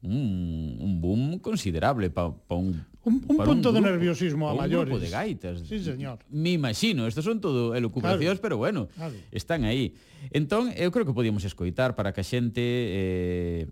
[0.02, 4.52] un, un boom considerable para pa un Un, un punto un grupo, de nerviosismo a
[4.52, 4.94] un mayores.
[4.94, 5.58] Un grupo de gaitas.
[5.66, 6.20] Sí, señor.
[6.30, 8.42] Me imagino, estos son todo elucubracións, claro.
[8.42, 9.14] pero bueno, claro.
[9.32, 9.98] están aí.
[10.30, 13.66] Entón, eu creo que podíamos escoitar para que a xente eh,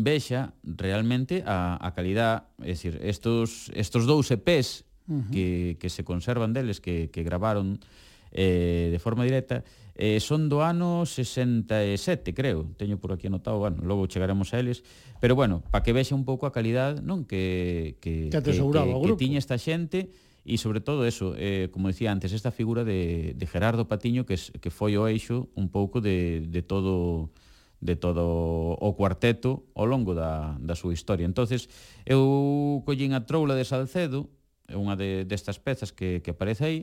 [0.00, 5.28] vexa realmente a, a calidad, é dicir, estos, estos dous EPs uh -huh.
[5.28, 7.84] que, que se conservan deles, que, que gravaron
[8.32, 9.60] eh, de forma directa,
[9.94, 12.64] Eh, son do ano 67, creo.
[12.80, 14.84] Teño por aquí anotado, bueno, logo chegaremos a eles,
[15.20, 18.82] pero bueno, para que vexe un pouco a calidad, non, que que que, que, que,
[19.04, 20.08] que tiña esta xente
[20.42, 24.34] e sobre todo eso, eh, como decía antes, esta figura de, de Gerardo Patiño que,
[24.34, 27.30] es, que foi o eixo un pouco de, de todo
[27.82, 31.26] de todo o cuarteto ao longo da, da súa historia.
[31.26, 31.66] Entonces,
[32.06, 34.30] eu collín a troula de Salcedo,
[34.70, 36.80] é unha de, destas pezas que, que aparece aí,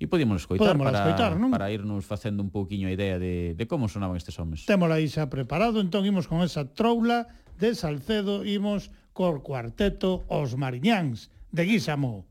[0.00, 1.52] E podíamos escoitar Podemos para, escoitar, non?
[1.52, 4.64] para irnos facendo un pouquiño a idea de, de como sonaban estes homes.
[4.64, 7.28] Témola aí xa preparado, entón imos con esa troula
[7.60, 12.24] de Salcedo, imos cor cuarteto Os Mariñáns, de Guísamo.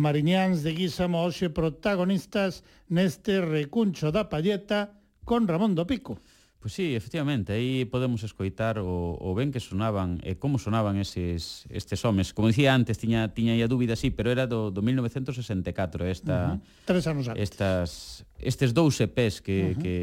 [0.00, 4.96] mariñáns de Guisamo hoxe protagonistas neste recuncho da palleta
[5.28, 6.16] con Ramón do Pico.
[6.60, 11.64] Pois sí, efectivamente, aí podemos escoitar o, o ben que sonaban e como sonaban eses,
[11.72, 12.36] estes homes.
[12.36, 16.36] Como dicía antes, tiña, tiña aí a dúbida, sí, pero era do, do 1964 esta,
[16.36, 16.84] uh -huh.
[16.84, 17.40] Tres anos antes.
[17.40, 17.88] Estas,
[18.36, 19.80] estes dous EPs que, uh -huh.
[19.80, 19.96] que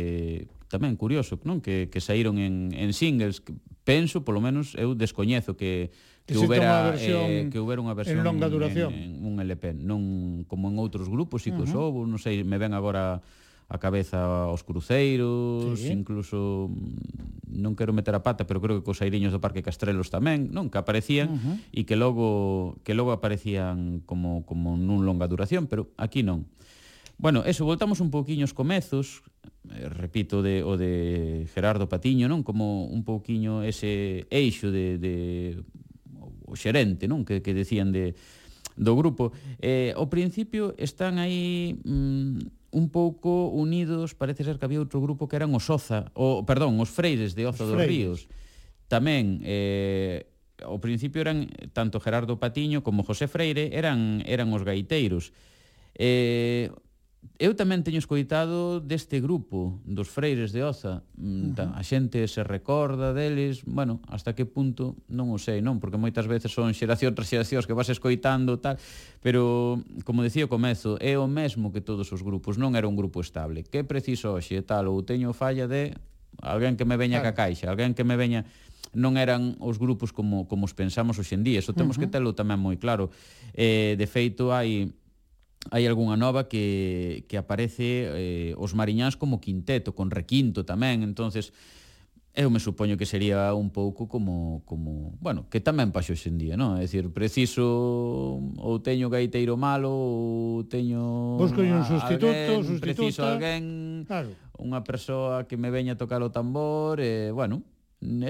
[0.65, 1.61] tamén curioso, non?
[1.61, 3.53] Que, que saíron en, en singles, que
[3.85, 5.93] penso, polo menos, eu descoñezo que
[6.27, 9.79] que, que houbera eh, que houbera unha versión en longa duración en, en un LP,
[9.79, 11.71] non como en outros grupos, si uh -huh.
[11.79, 13.23] houbo, non sei, me ven agora
[13.67, 15.91] a cabeza aos cruceiros, sí.
[15.91, 20.07] incluso mm, non quero meter a pata, pero creo que cos airiños do Parque Castrelos
[20.07, 21.55] tamén, non, que aparecían uh -huh.
[21.71, 26.47] e que logo que logo aparecían como como nun longa duración, pero aquí non.
[27.19, 29.25] Bueno, eso, voltamos un pouquiño aos comezos,
[29.73, 35.15] eh, repito de o de Gerardo Patiño, non, como un pouquiño ese eixo de de
[36.47, 38.15] o xerente, non, que que decían de
[38.77, 39.33] do grupo.
[39.59, 45.27] Eh, ao principio están aí mm, un pouco unidos, parece ser que había outro grupo
[45.27, 47.91] que eran os Oza, o perdón, os Freires de Oza os dos Freires.
[47.91, 48.19] Ríos.
[48.87, 50.29] Tamén eh
[50.65, 55.29] ao principio eran tanto Gerardo Patiño como José Freire eran eran os gaiteiros.
[55.93, 56.73] Eh,
[57.37, 61.05] Eu tamén teño escoitado deste grupo dos freires de Oza.
[61.21, 61.77] Mm, uh -huh.
[61.77, 66.25] A xente se recorda deles, bueno, hasta que punto non o sei, non, porque moitas
[66.25, 68.81] veces son xeración tras xeracións que vas escoitando tal,
[69.21, 72.97] pero como decía o comezo, é o mesmo que todos os grupos, non era un
[72.97, 73.61] grupo estable.
[73.69, 75.93] Que preciso hoxe tal ou teño falla de
[76.41, 77.37] alguén que me veña claro.
[77.37, 78.49] ca caixa, alguén que me veña
[78.97, 81.61] non eran os grupos como como os pensamos hoxe en día.
[81.61, 82.09] Eso temos uh -huh.
[82.09, 83.13] que telo tamén moi claro.
[83.53, 84.89] Eh, de feito hai
[85.71, 91.51] hai algunha nova que, que aparece eh, os mariñáns como quinteto, con requinto tamén, entonces
[92.37, 96.37] eu me supoño que sería un pouco como, como bueno, que tamén paxo hoxe en
[96.37, 96.77] día, non?
[96.77, 97.65] É dicir, preciso
[98.37, 102.85] ou teño gaiteiro malo ou teño Busco un sustituto, alguén, sustituta.
[102.85, 103.63] Preciso alguén,
[104.05, 104.29] claro.
[104.61, 107.65] unha persoa que me veña a tocar o tambor, e, eh, bueno,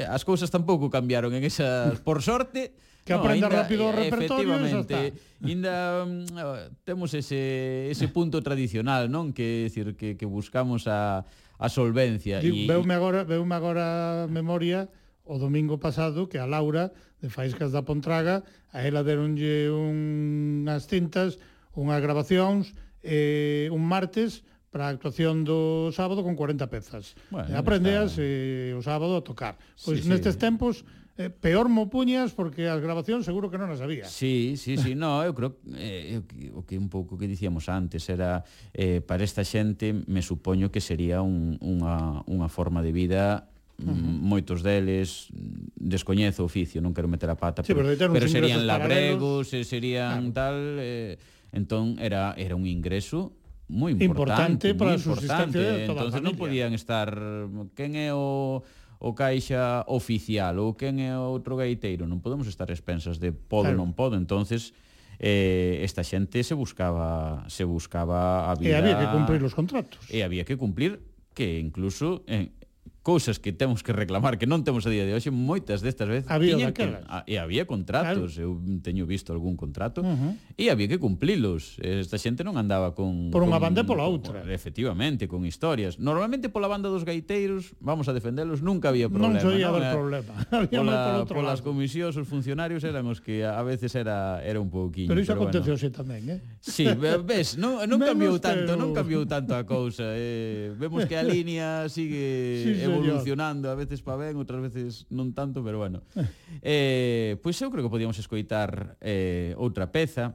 [0.07, 2.71] as cousas tampouco cambiaron en esas, por sorte,
[3.07, 8.11] que no, aprenda ainda, rápido o eh, repertorio efectivamente, ainda mm, eh, temos ese, ese
[8.11, 9.31] punto tradicional, non?
[9.31, 11.23] Que, decir, que, que buscamos a,
[11.55, 12.43] a solvencia.
[12.43, 14.91] E, veume agora, veume agora memoria
[15.23, 16.91] o domingo pasado que a Laura
[17.23, 18.43] de Faiscas da Pontraga
[18.75, 21.39] a ela deronlle unhas cintas
[21.71, 27.15] unhas grabacións eh, un martes para a actuación do sábado con 40 pezas.
[27.31, 28.23] Bueno, Aprendeas está...
[28.23, 29.55] eh, o sábado a tocar.
[29.79, 30.43] Pois sí, nestes sí.
[30.43, 30.83] tempos
[31.17, 34.05] eh, peor mo puñas porque as grabacións seguro que non as había.
[34.05, 36.21] Sí, sí, sí, no, eu creo eh,
[36.53, 40.79] o que un pouco que dicíamos antes era eh, para esta xente me supoño que
[40.79, 43.25] sería un, unha, unha forma de vida
[43.77, 44.33] Uh -huh.
[44.33, 45.29] moitos deles
[45.77, 49.53] descoñezo o oficio, non quero meter a pata, sí, pero, pero, pero serían labregos, paralelos.
[49.53, 50.33] Eh, serían claro.
[50.33, 51.13] tal, eh,
[51.53, 53.37] entón era era un ingreso
[53.69, 57.11] moi importante, importante para moi a subsistencia de toda Entonces non podían estar
[57.75, 58.63] quen é o
[58.99, 63.77] o caixa oficial ou quen é outro gaiteiro, non podemos estar expensas de podo claro.
[63.77, 64.73] non podo, entonces
[65.21, 68.73] eh, esta xente se buscaba se buscaba a vida.
[68.73, 70.01] E había que cumprir os contratos.
[70.09, 71.01] E había que cumplir
[71.37, 72.53] que incluso en,
[73.07, 76.27] cousas que temos que reclamar que non temos a día de hoxe, moitas destas veces
[76.27, 78.59] había tiñan que, a, e había contratos, claro.
[78.59, 80.35] eu teño visto algún contrato uh -huh.
[80.59, 81.79] e había que cumplilos.
[81.79, 84.43] Esta xente non andaba con por unha banda e pola outra.
[84.43, 86.03] Con, efectivamente, con historias.
[86.03, 89.39] Normalmente pola banda dos gaiteiros, vamos a defendelos, nunca había problema.
[89.39, 90.33] Non soía haber problema.
[90.51, 91.71] Había pola, por outro polas lado.
[91.71, 95.07] comisións, os funcionarios eran os que a veces era era un pouquiño.
[95.07, 95.95] Pero iso aconteceu bueno.
[95.95, 96.39] tamén, eh?
[96.59, 96.83] Sí,
[97.23, 98.83] ves, non, non Menos cambiou tanto, pero...
[98.83, 100.11] non cambiou tanto a cousa.
[100.11, 105.05] Eh, vemos que a línea sigue sí, sí evolucionando, a veces pa ben, outras veces
[105.13, 106.01] non tanto, pero bueno.
[106.17, 106.25] eh,
[106.65, 110.33] eh pois eu creo que podíamos escoitar eh, outra peza,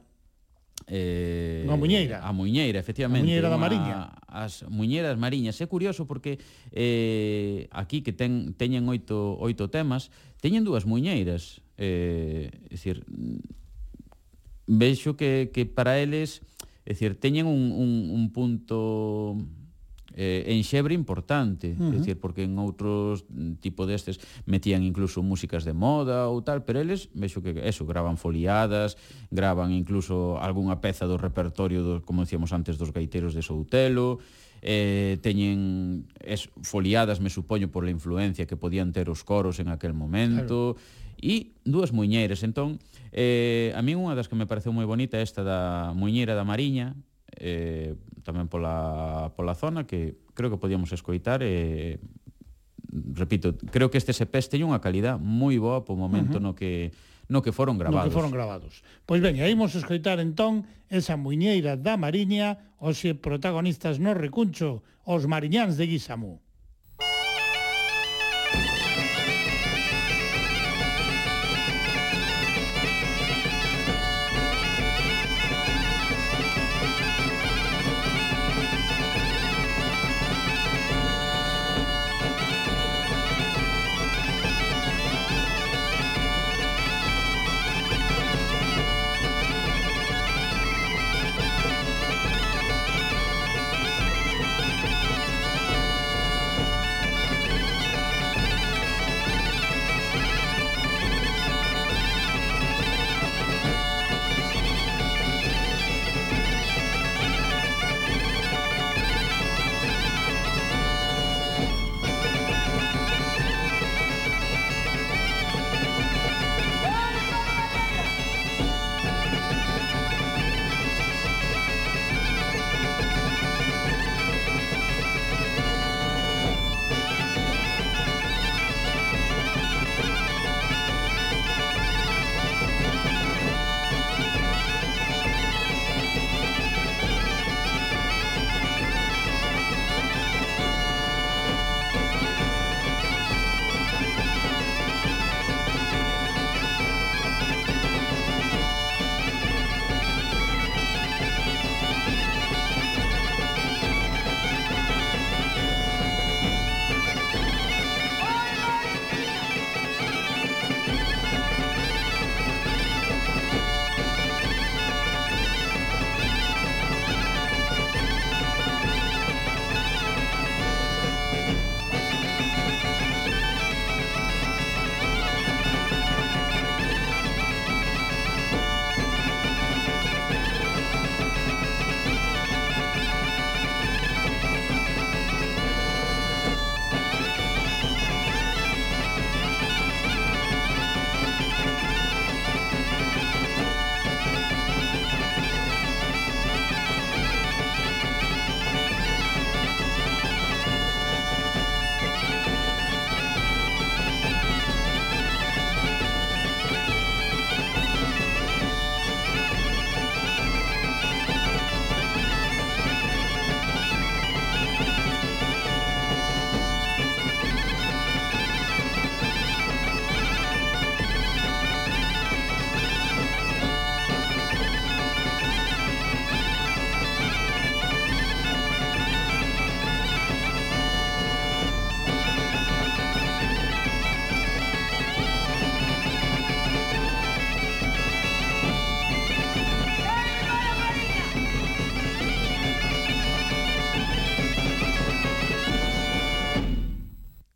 [0.87, 2.19] Eh, a muñeira.
[2.27, 3.23] A muñeira, efectivamente.
[3.23, 4.11] A muñeira da Mariña.
[4.27, 5.55] As muñeiras mariñas.
[5.61, 6.39] É curioso porque
[6.71, 10.11] eh, aquí que ten, teñen oito, oito temas,
[10.43, 11.63] teñen dúas muñeiras.
[11.77, 13.07] Eh, é dicir,
[14.67, 16.43] vexo que, que para eles,
[16.83, 19.39] é dicir, teñen un, un, un punto
[20.13, 21.91] eh, en xebre importante, uh -huh.
[21.97, 26.79] decir, porque en outros mm, tipo destes metían incluso músicas de moda ou tal, pero
[26.79, 28.97] eles, vexo que eso, graban foliadas,
[29.33, 34.21] graban incluso algunha peza do repertorio, do, como decíamos antes, dos gaiteros de Soutelo,
[34.63, 39.67] eh, teñen es, foliadas, me supoño, por la influencia que podían ter os coros en
[39.67, 41.01] aquel momento, claro.
[41.19, 42.43] e dúas muñeiras.
[42.47, 42.79] Entón,
[43.11, 46.47] eh, a mí unha das que me pareceu moi bonita é esta da Muñeira da
[46.47, 46.95] Mariña,
[47.37, 52.03] eh, tamén pola, pola zona que creo que podíamos escoitar e eh,
[53.13, 56.53] repito, creo que este EPs teñen unha calidad moi boa po momento uh -huh.
[56.53, 56.93] no que
[57.31, 58.05] no que foron gravados.
[58.05, 58.73] No que foron gravados.
[59.07, 65.23] Pois ben, aí imos escoitar entón esa muñeira da Mariña, os protagonistas no recuncho, os
[65.25, 66.42] mariñáns de Guisamú.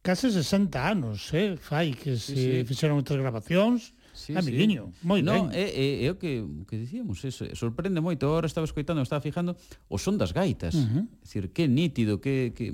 [0.07, 2.63] case 60 anos, eh, fai que se sí, sí.
[2.63, 5.03] fixeron outras grabacións, sí, amiguinho, sí.
[5.03, 5.51] moi no, ben.
[5.51, 9.19] É, é, é o que, o que dicíamos, é, sorprende moito, ahora estaba escoitando, estaba
[9.19, 9.59] fijando,
[9.91, 11.03] o son das gaitas, uh -huh.
[11.03, 12.71] é dicir, que nítido, que, que,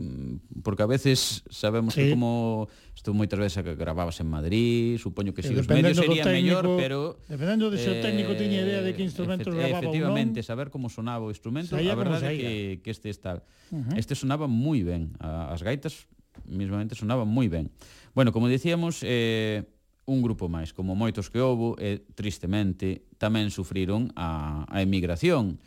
[0.62, 2.06] porque a veces sabemos sí.
[2.06, 6.62] que como, isto moitas veces grababas en Madrid, supoño que si os medios sería técnico,
[6.62, 7.18] mellor, pero...
[7.26, 10.46] Dependendo de se o técnico tiña idea de que eh, instrumentos efect, grababa Efectivamente, non,
[10.46, 12.54] saber como sonaba o instrumento, a verdade é que,
[12.86, 13.42] que este está,
[13.74, 13.98] uh -huh.
[13.98, 16.06] este sonaba moi ben, as gaitas
[16.46, 17.70] mismamente sonaban moi ben.
[18.14, 19.64] Bueno, como dicíamos, eh,
[20.06, 25.60] un grupo máis, como moitos que houbo, e eh, tristemente tamén sufriron a, a emigración.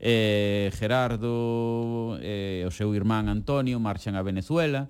[0.00, 4.88] Eh, Gerardo e eh, o seu irmán Antonio marchan a Venezuela,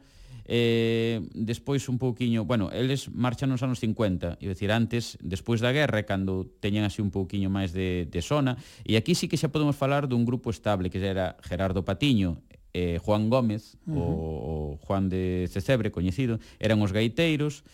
[0.53, 5.71] eh, despois un pouquiño, bueno, eles marchan nos anos 50, e decir, antes, despois da
[5.71, 9.51] guerra, cando teñen así un pouquiño máis de, de zona, e aquí sí que xa
[9.51, 12.43] podemos falar dun grupo estable, que era Gerardo Patiño
[12.73, 13.99] eh, Juan Gómez, uh -huh.
[13.99, 17.65] o, o Juan de Cecebre, coñecido, eran os gaiteiros,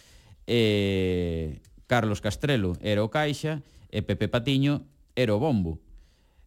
[0.47, 4.84] eh, Carlos Castrelo era o caixa, e Pepe Patiño
[5.14, 5.78] era o bombo.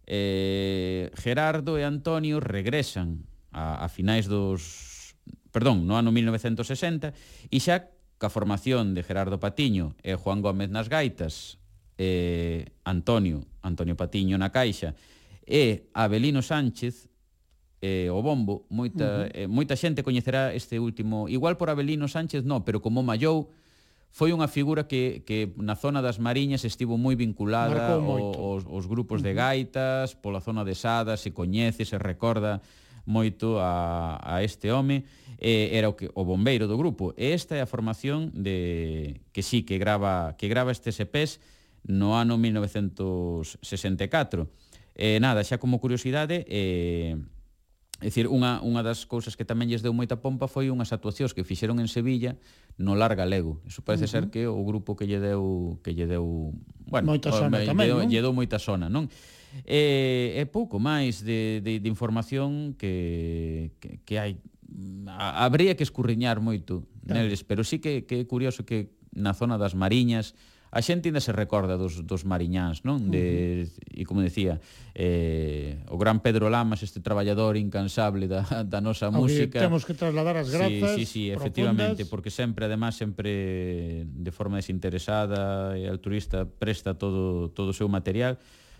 [0.05, 5.15] Eh, Gerardo e Antonio regresan a, a finais dos...
[5.49, 7.13] Perdón, no ano 1960,
[7.49, 7.89] e xa
[8.19, 11.57] ca formación de Gerardo Patiño e Juan Gómez nas gaitas,
[11.97, 14.93] eh, Antonio, Antonio Patiño na caixa,
[15.47, 17.09] e Abelino Sánchez
[17.81, 19.31] eh, o bombo, moita, uh -huh.
[19.33, 23.47] eh, moita xente coñecerá este último, igual por Abelino Sánchez non, pero como Mallou,
[24.09, 29.21] foi unha figura que, que na zona das Mariñas estivo moi vinculada aos, aos grupos
[29.21, 32.57] de gaitas, pola zona de Sada, se coñece, se recorda
[33.05, 35.05] moito a, a este home.
[35.39, 37.15] Eh, era o, que, o bombeiro do grupo.
[37.15, 41.39] E esta é a formación de que sí que grava que grava estes EPs
[41.87, 44.51] no ano 1964
[44.99, 47.15] eh, nada, xa como curiosidade eh,
[47.99, 51.35] É dicir, unha, unha das cousas que tamén lles deu moita pompa foi unhas actuacións
[51.35, 52.39] que fixeron en Sevilla
[52.79, 53.59] no Lar Galego.
[53.67, 54.15] Eso parece uh -huh.
[54.15, 56.55] ser que o grupo que lle deu que lle deu,
[56.87, 58.07] bueno, moita zona eh, tamén, lle, deu, non?
[58.07, 59.11] lle deu moita zona, non?
[59.67, 64.39] E, e pouco máis de, de, de información que, que, que hai
[65.07, 67.25] a, habría que escurriñar moito claro.
[67.25, 70.37] neles, pero sí que, que é curioso que na zona das Mariñas
[70.69, 73.09] a xente ainda se recorda dos, dos mariñáns, non?
[73.09, 73.99] De, uh -huh.
[73.99, 74.61] E como decía,
[74.93, 79.57] eh, o gran Pedro Lamas, este traballador incansable da, da nosa Ao música.
[79.57, 81.41] Temos que trasladar as grazas Sí, sí, sí profundas.
[81.41, 87.89] efectivamente, porque sempre, además, sempre de forma desinteresada e altruista presta todo, todo o seu
[87.89, 88.37] material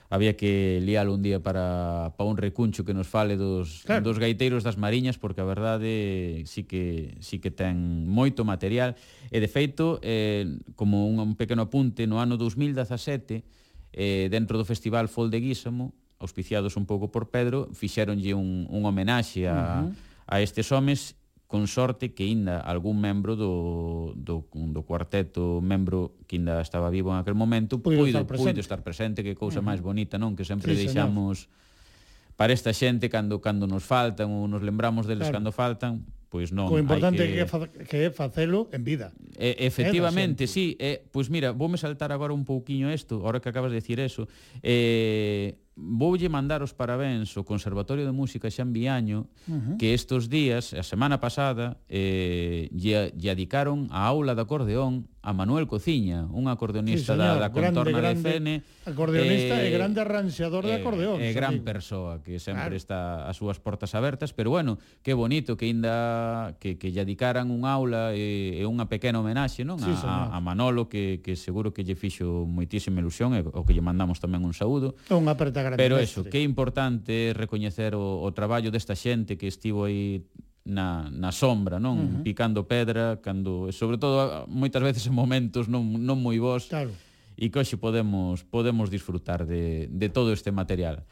[0.10, 4.02] había que lialo un día para, para un recuncho que nos fale dos, claro.
[4.02, 8.98] dos gaiteiros das Mariñas, porque a verdade sí que, sí que ten moito material.
[9.30, 13.46] E, de feito, eh, como un, un pequeno apunte, no ano 2017,
[13.94, 18.82] eh, dentro do Festival Fol de Guísamo, auspiciados un pouco por Pedro, fixéronlle un, un
[18.90, 19.96] homenaxe a, uh -huh.
[20.26, 21.19] a estes homes
[21.50, 27.10] con sorte que ainda algún membro do, do, do cuarteto membro que ainda estaba vivo
[27.10, 28.54] en aquel momento puido, puido, estar, presente.
[28.54, 29.70] puido estar presente que cousa uh -huh.
[29.74, 32.38] máis bonita non que sempre sí, deixamos señor.
[32.38, 35.42] para esta xente cando cando nos faltan ou nos lembramos deles claro.
[35.42, 36.70] cando faltan pois non.
[36.70, 37.42] O importante que...
[37.90, 39.10] que é facelo en vida.
[39.34, 40.78] E, efectivamente, sí.
[40.78, 44.30] Eh, pois mira, voume saltar agora un pouquiño isto, agora que acabas de decir eso.
[44.62, 49.78] Eh, voulle mandar os parabéns ao Conservatorio de Música Xan Viaño uh -huh.
[49.80, 55.34] que estos días, a semana pasada, eh, lle, lle adicaron a aula de acordeón a
[55.34, 58.56] Manuel Cociña, un acordeonista sí, señor, da, da contorna grande, de Fene.
[58.86, 61.20] Acordeonista eh, e grande arranxeador eh, de acordeón.
[61.20, 62.80] E eh, gran persoa que sempre claro.
[62.80, 67.52] está as súas portas abertas, pero bueno, que bonito que ainda que, que lle adicaran
[67.52, 71.76] un aula e, e unha pequena homenaxe non sí, a, a Manolo, que, que seguro
[71.76, 74.96] que lle fixo moitísima ilusión e o que lle mandamos tamén un saúdo.
[75.12, 76.26] Unha aperta grande Pero mestre.
[76.26, 80.26] eso, que importante é recoñecer o, o traballo desta xente que estivo aí
[80.66, 81.98] na, na sombra, non?
[81.98, 82.24] Uh -huh.
[82.26, 86.68] Picando pedra, cando, sobre todo, moitas veces en momentos non, non moi bons.
[86.68, 86.92] Claro.
[87.40, 91.08] E que hoxe podemos, podemos disfrutar de, de todo este material.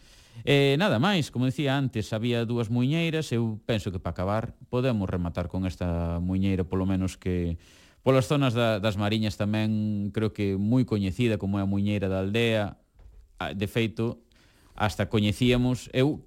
[0.45, 5.09] Eh, nada máis, como dicía antes, había dúas muiñeiras, eu penso que para acabar podemos
[5.09, 7.57] rematar con esta muiñeira, polo menos que
[8.05, 12.21] polas zonas da, das Mariñas tamén creo que moi coñecida como é a muiñeira da
[12.21, 12.77] aldea,
[13.37, 14.21] de feito,
[14.77, 16.21] hasta coñecíamos, eu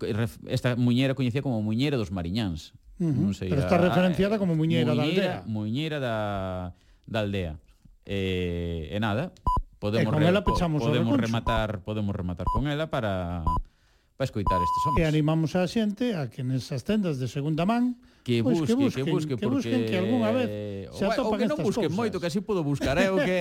[0.51, 2.75] esta muñeira coñecía como muñeira dos Mariñáns.
[2.99, 3.17] Uh -huh.
[3.17, 5.37] Non sei, Pero está a, referenciada como muñeira, muñeira da aldea.
[5.47, 6.17] Muñeira da,
[7.07, 7.53] da aldea.
[8.05, 9.31] E, eh, e nada,
[9.79, 13.47] podemos, e con ela pechamos podemos rematar, podemos rematar con ela para
[14.21, 15.01] para escoitar estes homens.
[15.01, 19.05] E animamos a xente a que nesas tendas de segunda man que busque, que busquen,
[19.05, 19.41] que busque, porque...
[19.41, 21.97] que busquen que algunha vez se o, o que non busquen cousas.
[21.97, 23.41] moito, que así podo buscar, é eh, o que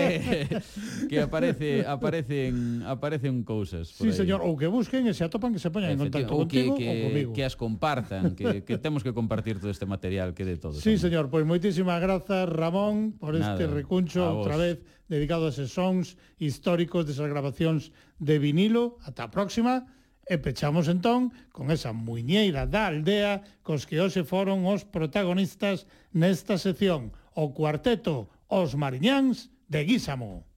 [1.11, 4.23] que aparece aparecen aparecen cousas por Sí, aí.
[4.23, 6.79] señor, ou que busquen e se atopan que se poñan en contacto ou que, contigo
[6.79, 7.31] que, ou comigo.
[7.35, 10.79] Que as compartan, que, que temos que compartir todo este material que de todos.
[10.79, 14.79] Sí, señor, pois pues, moitísimas grazas Ramón por este Nada, recuncho outra vez
[15.11, 18.95] dedicado a esos sons históricos desas grabacións de vinilo.
[19.03, 19.98] Ata a próxima.
[20.29, 26.61] E pechamos entón con esa muiñeira da aldea cos que hoxe foron os protagonistas nesta
[26.61, 30.48] sección, o cuarteto Os Mariñáns de Guísamo.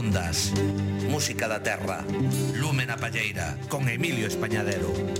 [0.00, 0.50] Ondas.
[1.10, 2.00] Música da terra.
[2.56, 5.19] Lume na palleira con Emilio Españadero.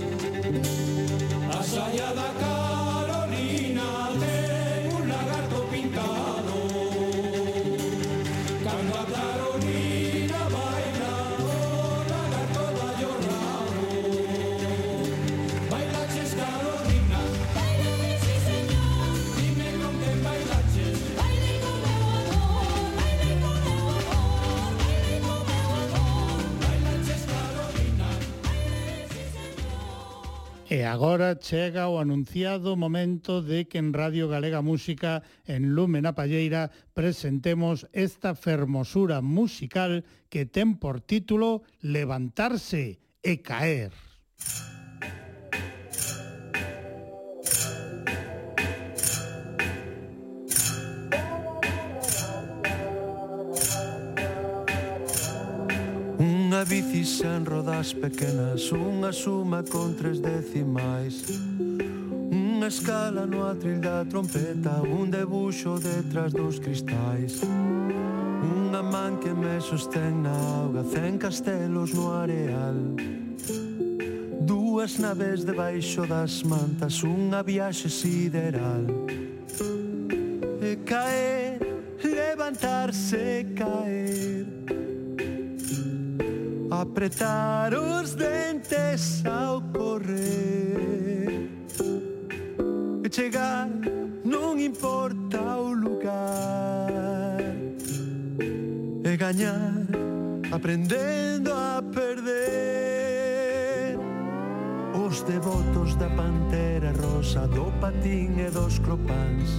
[31.39, 37.87] chega o anunciado momento de que en Radio Galega Música en Lumen a Palleira presentemos
[37.93, 43.93] esta fermosura musical que ten por título Levantarse e caer.
[57.01, 61.25] Dixen rodas pequenas Unha suma con tres decimais.
[62.29, 67.41] Unha escala no atril da trompeta Un debuxo detrás dos cristais.
[67.41, 72.77] Unha man que me sostén na auga Cen castelos no areal.
[74.45, 78.85] Dúas naves debaixo das mantas Unha viaxe sideral.
[80.61, 81.57] E caer,
[82.05, 84.80] levantarse, caer
[86.91, 91.49] apretar os dentes ao correr.
[93.03, 93.69] E chegar
[94.25, 97.39] non importa o lugar.
[99.07, 99.87] E gañar
[100.51, 102.51] aprendendo a perder.
[104.93, 109.57] Os devotos da pantera rosa Do patín e dos cropáns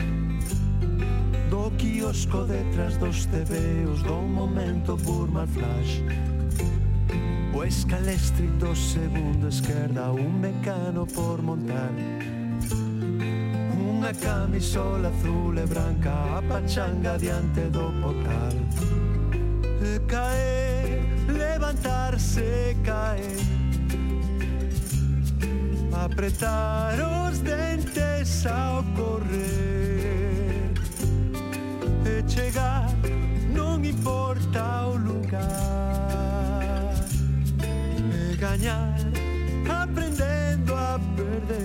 [1.51, 6.03] Do quiosco detrás dos tebeos Do momento Burma Flash.
[7.63, 11.95] O escalestrito segundo esquerda Un mecano por montar.
[13.79, 18.51] Unha camisola azul e branca A pachanga diante do portal.
[20.09, 23.31] Cae, levantarse, cae
[25.95, 30.75] Apretar os dentes ao correr.
[32.11, 32.91] E chegar,
[33.55, 36.02] non importa o lugar.
[38.43, 38.99] engañar,
[39.71, 41.63] aprendiendo a perder.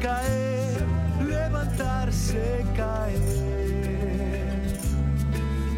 [0.00, 0.84] Caer,
[1.26, 3.18] levantarse, caer,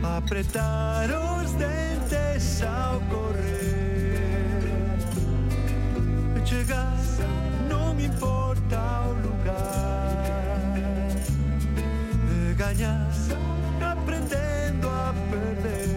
[0.03, 3.56] apretar los dentes a correr
[6.47, 6.95] llegar,
[7.69, 10.75] no me importa un lugar.
[12.25, 13.31] Me engañas,
[13.83, 15.89] aprendiendo a perder.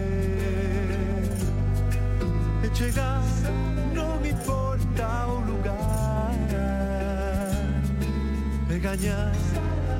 [2.62, 3.22] Me llegar,
[3.94, 6.30] no me importa un lugar.
[8.68, 9.36] Me engañas,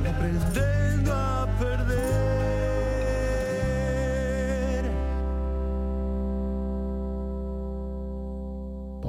[0.04, 2.29] aprendiendo a perder.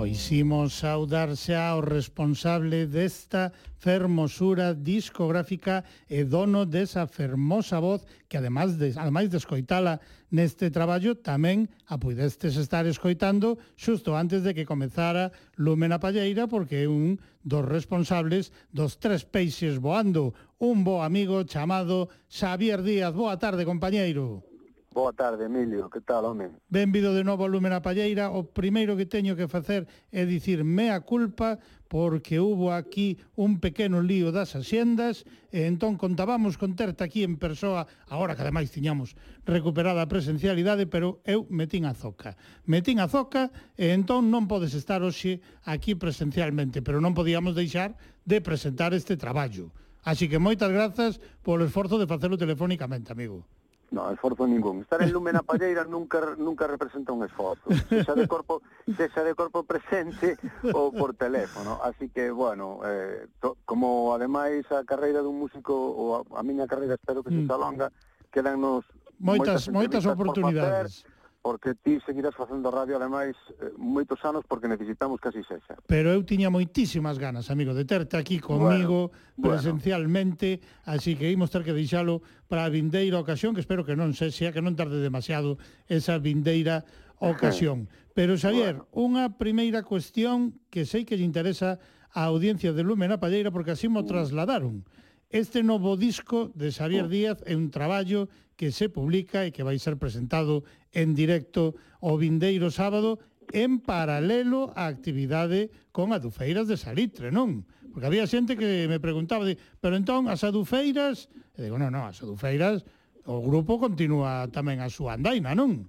[0.02, 8.98] Poisimos saudarse ao responsable desta fermosura discográfica e dono desa fermosa voz que ademais de,
[8.98, 10.02] ademais de escoitala
[10.34, 15.30] neste traballo tamén a pudestes estar escoitando xusto antes de que comezara
[15.62, 21.46] Lumen a Palleira porque é un dos responsables dos tres peixes voando, un bo amigo
[21.46, 23.14] chamado Xavier Díaz.
[23.14, 24.51] Boa tarde, compañeiro.
[24.94, 26.52] Boa tarde, Emilio, que tal, home?
[26.68, 28.28] Benvido de novo a Lúmena Palleira.
[28.28, 34.04] O primeiro que teño que facer é dicir mea culpa porque hubo aquí un pequeno
[34.04, 39.16] lío das axendas e entón contábamos con terte aquí en persoa, agora que ademais tiñamos
[39.48, 42.36] recuperada a presencialidade, pero eu metín a zoca.
[42.68, 43.48] Metín a zoca
[43.80, 47.96] e entón non podes estar hoxe aquí presencialmente, pero non podíamos deixar
[48.28, 49.72] de presentar este traballo.
[50.04, 53.48] Así que moitas grazas polo esforzo de facelo telefónicamente, amigo.
[53.92, 54.82] No, esforzo ningún.
[54.82, 57.68] Estar en lume na palleira nunca nunca representa un esforzo.
[57.92, 58.64] Sexa de corpo,
[58.96, 60.40] sexa de corpo presente
[60.72, 61.76] ou por teléfono.
[61.84, 66.72] Así que, bueno, eh, to, como ademais a carreira dun músico ou a, a miña
[66.72, 67.52] carreira espero que se mm.
[67.52, 67.92] longa,
[68.32, 68.88] quedan nos
[69.20, 71.04] moitas moitas, moitas oportunidades.
[71.04, 75.42] Por facer, porque ti seguirás facendo radio ademais eh, moitos anos porque necesitamos que así
[75.50, 75.74] sexa.
[75.90, 80.94] Pero eu tiña moitísimas ganas, amigo, de terte aquí comigo bueno, presencialmente, bueno.
[80.94, 84.30] así que imos ter que deixalo para a vindeira ocasión, que espero que non se
[84.30, 85.58] sea que non tarde demasiado
[85.90, 86.86] esa vindeira
[87.18, 87.90] ocasión.
[88.14, 88.94] Pero Xavier, bueno.
[88.94, 91.82] unha primeira cuestión que sei que lle interesa
[92.14, 94.10] á audiencia de Lume na Palleira porque así mo mm.
[94.10, 94.86] trasladaron.
[95.32, 97.12] Este novo disco de Xavier mm.
[97.12, 98.28] Díaz é un traballo
[98.60, 100.62] que se publica e que vai ser presentado
[100.92, 103.20] en directo o vindeiro sábado
[103.52, 107.68] en paralelo á actividade con adufeiras de salitre, non?
[107.92, 111.28] Porque había xente que me preguntaba, de, pero entón as adufeiras,
[111.60, 112.88] e digo, non, non, as adufeiras,
[113.28, 115.86] o grupo continúa tamén a súa andaina, non?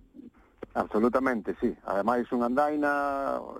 [0.74, 1.70] Absolutamente, sí.
[1.84, 2.90] Ademais, unha andaina,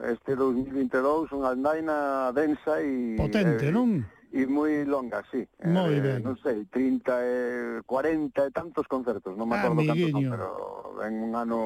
[0.09, 3.15] este 2022, unha andaina densa e...
[3.21, 4.03] Potente, eh, non?
[4.33, 5.45] e moi longa, sí.
[5.61, 6.25] Moi eh, ben.
[6.25, 7.37] Non sei, 30 e
[7.85, 10.49] 40 e tantos concertos, non me acordo ah, cantos, pero
[11.05, 11.61] en un ano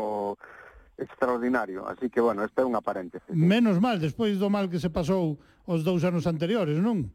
[0.98, 3.30] extraordinario, así que bueno, esta é unha paréntese.
[3.30, 5.38] Menos mal, despois do mal que se pasou
[5.70, 7.14] os dous anos anteriores, non?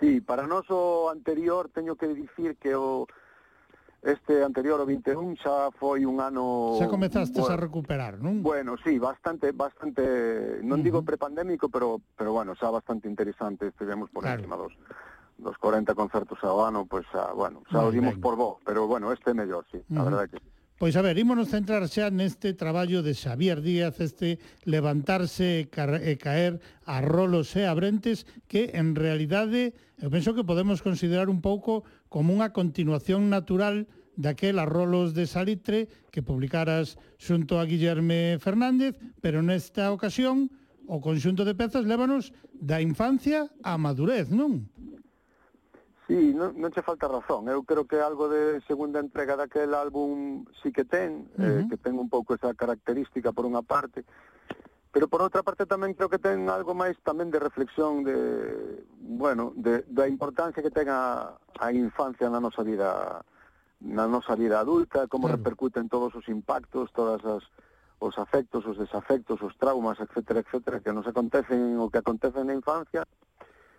[0.00, 3.04] Sí, para nós o anterior teño que dicir que o
[4.06, 8.38] Este anterior o 21 xa foi un ano Xa comezastes bueno, a recuperar, non?
[8.38, 10.86] Bueno, sí, bastante bastante, non uh -huh.
[10.86, 14.38] digo prepandémico, pero pero bueno, xa bastante interesante, estivemos por claro.
[14.38, 14.70] encima dos
[15.42, 18.86] dos 40 concertos ao ano, pois pues, xa, bueno, xa o dimos por bo, pero
[18.86, 19.98] bueno, este é mellor, sí, uh -huh.
[19.98, 20.54] a verdade que sí.
[20.78, 24.36] Pois a ver, ímonos centrar xa neste traballo de Xavier Díaz, este
[24.68, 30.84] levantarse e caer a rolos e a brentes, que en realidade, eu penso que podemos
[30.84, 37.68] considerar un pouco como unha continuación natural daquela rolos de salitre que publicaras xunto a
[37.68, 40.48] Guillerme Fernández, pero nesta ocasión
[40.88, 44.70] o conxunto de pezas lévanos da infancia á madurez, non?
[46.06, 47.50] Sí, non, non che falta razón.
[47.50, 51.58] Eu creo que algo de segunda entrega daquel álbum sí que ten, uh -huh.
[51.60, 54.06] eh, que ten un pouco esa característica por unha parte,
[54.96, 59.52] Pero por outra parte tamén creo que ten algo máis tamén de reflexión de, bueno,
[59.52, 63.20] de, da importancia que ten a, a infancia na nosa vida
[63.84, 65.36] na nosa vida adulta, como claro.
[65.36, 67.44] repercuten todos os impactos, todas as
[68.00, 72.56] os afectos, os desafectos, os traumas, etcétera, etcétera, que nos acontecen o que acontece na
[72.56, 73.04] infancia,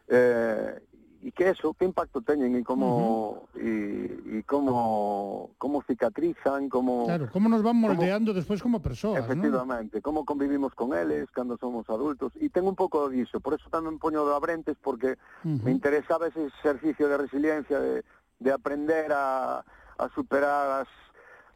[0.06, 0.78] eh,
[1.24, 3.60] e que eso, que impacto teñen e como uh -huh.
[3.60, 9.98] e, e como como cicatrizan, como Claro, como nos van moldeando despois como persoas, Efectivamente,
[9.98, 10.04] ¿no?
[10.04, 13.98] como convivimos con eles cando somos adultos e ten un pouco diso, por eso tamén
[13.98, 15.64] poño do Abrentes porque uh -huh.
[15.66, 18.06] me interesaba ese exercicio de resiliencia de
[18.38, 19.66] de aprender a
[19.98, 20.92] a superar as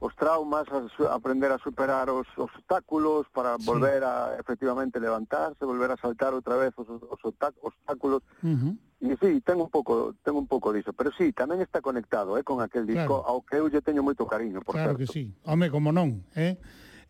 [0.02, 3.66] os traumas, a su, aprender a superar os obstáculos para sí.
[3.70, 8.26] volver a efectivamente levantarse, volver a saltar outra vez os, os obstáculos.
[8.42, 8.74] Uh -huh.
[9.02, 12.42] E sí, ten un pouco, ten un pouco diso, pero sí, tamén está conectado eh,
[12.42, 13.30] con aquel disco claro.
[13.30, 15.06] ao que eu lle teño moito cariño, por claro certo.
[15.06, 15.34] Claro que sí.
[15.46, 16.58] Home, como non, eh?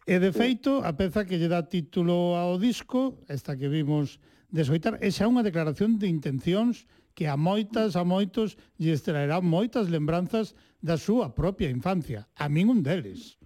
[0.03, 4.19] E de feito, a peza que lle dá título ao disco, esta que vimos
[4.51, 9.89] desoitar, esa é unha declaración de intencións que a moitas, a moitos, lles traerá moitas
[9.89, 12.27] lembranzas da súa propia infancia.
[12.35, 13.41] A min un deles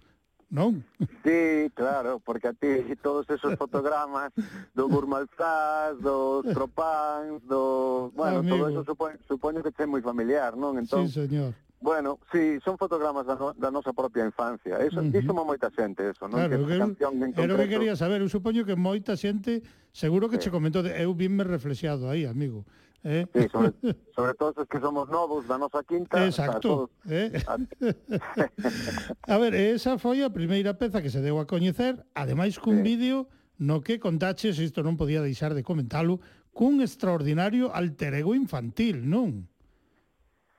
[0.50, 0.84] non?
[1.24, 2.66] Sí, claro, porque a ti
[3.02, 4.30] todos esos fotogramas
[4.74, 8.12] do Gurmalzás, dos Tropans, do...
[8.14, 8.56] Bueno, Amigo.
[8.56, 10.78] todo eso supoño, supoño que é moi familiar, non?
[10.78, 11.50] Entón, sí, señor.
[11.76, 14.80] Bueno, sí, son fotogramas da, no, da nosa propia infancia.
[14.80, 15.12] Eso, uh -huh.
[15.12, 16.40] dísimo moita xente eso, non?
[16.40, 19.66] Claro, que, que canción en era Era que quería saber, eu supoño que moita xente,
[19.90, 20.46] seguro que sí.
[20.46, 22.64] che comentou, eu vinme reflexado aí, amigo.
[23.04, 23.26] Eh?
[23.32, 23.72] Sí, sobre,
[24.14, 27.30] sobre todo os que somos novos da nosa quinta Exacto todos, eh?
[27.46, 27.54] a...
[29.34, 32.96] a ver, esa foi a primeira peza que se deu a coñecer Ademais cun sí.
[32.96, 33.30] vídeo
[33.62, 36.18] no que contaches Isto non podía deixar de comentalo
[36.50, 39.46] Cun extraordinario alter ego infantil, non?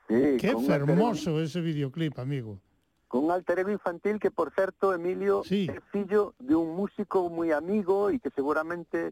[0.08, 2.64] Sí, que fermoso ese videoclip, amigo
[3.12, 5.68] Con un alter ego infantil que, por certo, Emilio sí.
[5.68, 9.12] é fillo de un músico moi amigo e que seguramente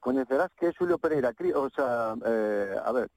[0.00, 3.10] coñecerás que é Xulio Pereira, o sea, eh, a ver,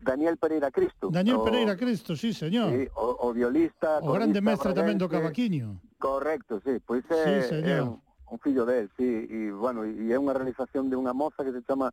[0.00, 1.10] Daniel Pereira Cristo.
[1.10, 2.70] Daniel o, Pereira Cristo, sí, señor.
[2.70, 5.80] Sí, o, o violista, o grande mestre tamén do cavaquiño.
[5.98, 7.78] Correcto, sí, pois é, sí, señor.
[7.78, 7.96] é un,
[8.30, 11.64] un fillo del, sí, e bueno, e é unha realización de unha moza que se
[11.64, 11.88] chama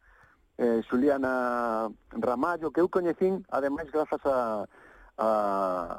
[0.59, 4.67] eh, Xuliana Ramallo, que eu coñecín, ademais, grazas a,
[5.17, 5.27] a,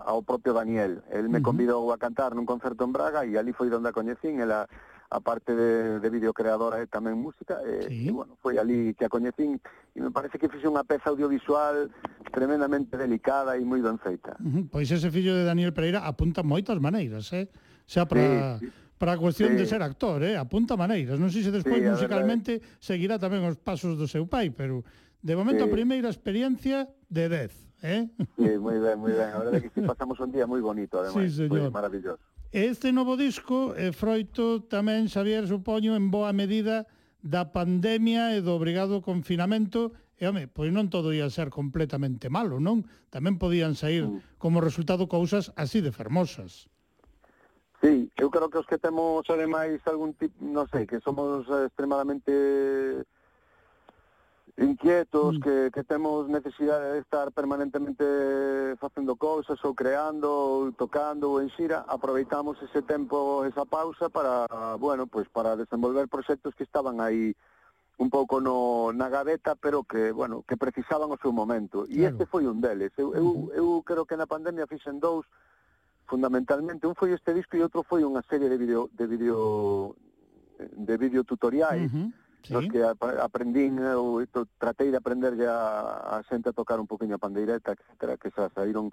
[0.07, 1.03] ao propio Daniel.
[1.11, 4.39] El me convidou a cantar nun concerto en Braga e ali foi onde a coñecín,
[4.39, 4.69] ela
[5.13, 8.09] aparte de, de videocreadora e eh, tamén música, e, sí.
[8.09, 9.61] e bueno, foi ali que a coñecín,
[9.93, 11.93] e me parece que fixe unha peza audiovisual
[12.33, 14.33] tremendamente delicada e moi ben feita.
[14.41, 14.65] Uh -huh.
[14.73, 17.53] Pois ese fillo de Daniel Pereira apunta moitas maneiras, eh?
[17.85, 18.59] Xa para...
[18.59, 18.81] Sí, sí.
[19.03, 19.57] Para a cuestión sí.
[19.59, 20.39] de ser actor, eh?
[20.39, 21.19] apunta maneiras.
[21.19, 22.79] Non sei se despois sí, musicalmente verdade.
[22.79, 24.87] seguirá tamén os pasos do seu pai, pero
[25.19, 25.69] de momento sí.
[25.69, 27.51] a primeira experiencia de 10.
[27.83, 28.07] ¿eh?
[28.39, 29.31] Sí, moi ben, moi ben.
[29.35, 31.35] A verdade é que si pasamos un día moi bonito, ademais.
[31.35, 31.67] Sí, señor.
[31.67, 32.23] Foi maravilloso.
[32.53, 36.85] Este novo disco é froito tamén, Xavier, supoño, en boa medida
[37.25, 42.63] da pandemia e do obrigado confinamento E, home, pois non todo ia ser completamente malo,
[42.63, 42.87] non?
[43.11, 44.39] Tamén podían sair mm.
[44.39, 46.71] como resultado cousas así de fermosas.
[47.83, 52.31] Sí, eu creo que os que temos ademais algún tipo, non sei, que somos extremadamente
[54.59, 55.41] inquietos, mm.
[55.41, 58.05] que, que temos necesidade de estar permanentemente
[58.79, 64.45] facendo cousas ou creando ou tocando ou en xira, aproveitamos ese tempo, esa pausa para,
[64.77, 67.33] bueno, pues para desenvolver proxectos que estaban aí
[67.97, 71.89] un pouco no, na gaveta, pero que, bueno, que precisaban o seu momento.
[71.89, 72.13] E claro.
[72.13, 72.93] este foi un deles.
[72.99, 75.25] Eu, eu, eu creo que na pandemia fixen dous,
[76.05, 76.85] fundamentalmente.
[76.85, 79.97] Un foi este disco e outro foi unha serie de vídeo de vídeo
[80.61, 82.53] de videotutoriais, uh -huh sí.
[82.53, 84.23] nos que aprendín, eu
[84.59, 88.51] tratei de aprenderlle a, a xente a tocar un poquinho a pandeireta, etcétera, que xa
[88.51, 88.91] saíron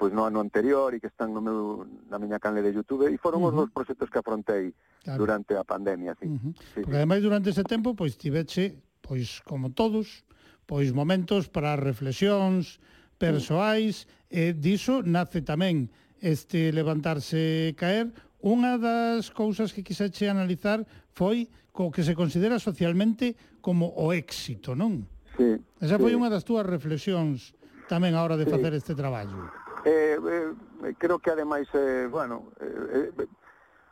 [0.00, 3.20] pois no ano anterior e que están no meu na miña canle de YouTube e
[3.20, 3.52] foron uh -huh.
[3.52, 4.72] os dos proxectos que afrontei
[5.04, 5.20] claro.
[5.20, 6.24] durante a pandemia, sí.
[6.24, 6.52] Uh -huh.
[6.72, 7.04] sí Porque sí.
[7.04, 10.24] ademais durante ese tempo pois tiveche, pois como todos,
[10.64, 12.80] pois momentos para reflexións
[13.20, 14.56] persoais uh eh, -huh.
[14.56, 15.92] e diso nace tamén
[16.24, 18.08] este levantarse caer
[18.40, 20.80] Unha das cousas que quixeche analizar
[21.12, 25.04] foi co que se considera socialmente como o éxito, non?
[25.36, 25.60] Sí.
[25.76, 26.16] Esa foi sí.
[26.16, 27.52] unha das túas reflexións
[27.84, 28.52] tamén a hora de sí.
[28.52, 29.52] facer este traballo.
[29.84, 30.52] Eh, eh,
[30.96, 33.28] creo que ademais, eh, bueno, eh, eh,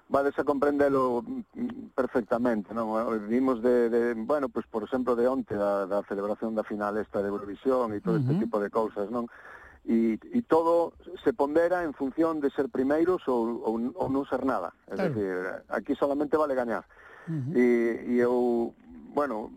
[0.09, 1.20] vades a comprendelo
[1.93, 2.97] perfectamente, non?
[3.29, 6.97] Vimos de, de bueno, pois pues, por exemplo de onte da, da celebración da final
[6.97, 8.33] esta de Eurovisión e todo uh -huh.
[8.33, 9.29] este tipo de cousas, non?
[9.85, 14.43] e, e todo se pondera en función de ser primeiros ou, ou, ou non ser
[14.45, 14.75] nada.
[14.91, 15.15] É claro.
[15.15, 15.35] dicir,
[15.69, 16.85] aquí solamente vale gañar.
[17.29, 17.53] Uh -huh.
[17.55, 17.67] e,
[18.09, 18.75] e eu,
[19.15, 19.53] bueno,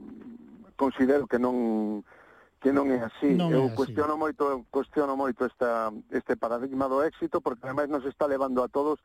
[0.76, 2.04] considero que non
[2.62, 3.34] que non é así.
[3.34, 3.78] Non eu é así.
[3.78, 8.70] cuestiono moito, cuestiono moito esta este paradigma do éxito porque ademais nos está levando a
[8.70, 9.02] todos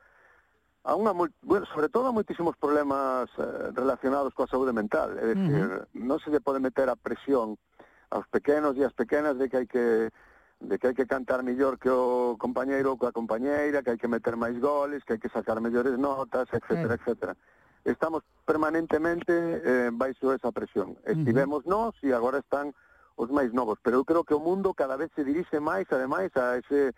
[0.86, 1.10] a unha
[1.42, 6.04] bueno, sobre todo a moitísimos problemas eh, relacionados coa saúde mental, é dicir, uh -huh.
[6.04, 7.58] non se lle pode meter a presión
[8.14, 9.84] aos pequenos e ás pequenas de que hai que
[10.60, 13.98] de que hai que cantar mellor que o compañeiro ou que a compañeira, que hai
[13.98, 16.92] que meter máis goles, que hai que sacar mellores notas, etc, mm.
[16.96, 17.10] etc.
[17.84, 20.96] Estamos permanentemente eh, baixo esa presión.
[21.04, 21.92] Estivemos uh -huh.
[21.92, 22.74] nós e agora están
[23.16, 26.34] os máis novos, pero eu creo que o mundo cada vez se dirixe máis, ademais,
[26.36, 26.92] a ese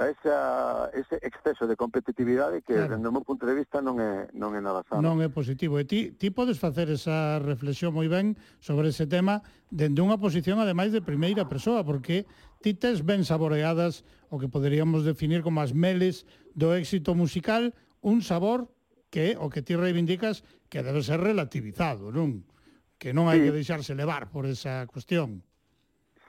[0.00, 2.96] a esa, ese exceso de competitividade que, claro.
[2.96, 5.04] dende o meu punto de vista, non é, non é nada sano.
[5.04, 5.76] Non é positivo.
[5.76, 8.32] E ti, ti podes facer esa reflexión moi ben
[8.64, 12.24] sobre ese tema dende unha posición, ademais, de primeira persoa, porque
[12.64, 16.24] ti tes ben saboreadas o que poderíamos definir como as meles
[16.56, 18.72] do éxito musical, un sabor
[19.12, 22.48] que o que ti reivindicas que debe ser relativizado, non?
[22.96, 23.52] Que non hai sí.
[23.52, 25.44] que deixarse levar por esa cuestión.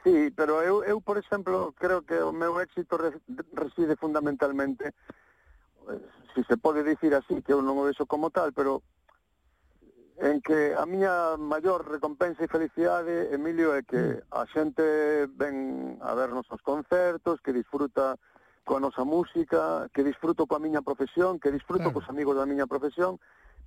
[0.04, 2.98] Sí, pero eu, eu por exemplo, creo que o meu éxito
[3.54, 4.94] reside fundamentalmente,
[6.34, 8.82] se si se pode dicir así, que eu non o vexo como tal, pero
[10.22, 14.34] en que a miña maior recompensa e felicidade, Emilio, é que mm.
[14.34, 14.86] a xente
[15.34, 18.18] ven a vernos aos concertos, que disfruta
[18.66, 21.98] coa nosa música, que disfruto coa miña profesión, que disfruto claro.
[21.98, 23.18] cos amigos da miña profesión,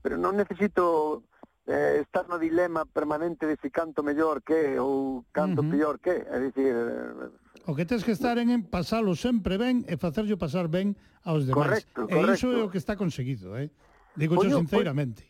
[0.02, 1.26] pero non necesito
[1.66, 5.98] eh, estar no dilema permanente de si canto mellor que ou canto uh -huh.
[6.00, 6.72] que, é dicir...
[6.74, 11.48] Eh, o que tens que estar en, pasalo sempre ben e facerlo pasar ben aos
[11.48, 11.84] demais.
[11.88, 12.30] Correcto, correcto.
[12.30, 13.72] E iso é o que está conseguido, eh?
[14.14, 15.24] Digo poño, sinceramente.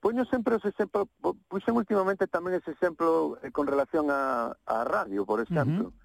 [0.00, 1.08] Poño, sempre ese exemplo,
[1.48, 5.88] puxen últimamente tamén ese exemplo eh, con relación a, a radio, por exemplo.
[5.88, 6.04] Uh -huh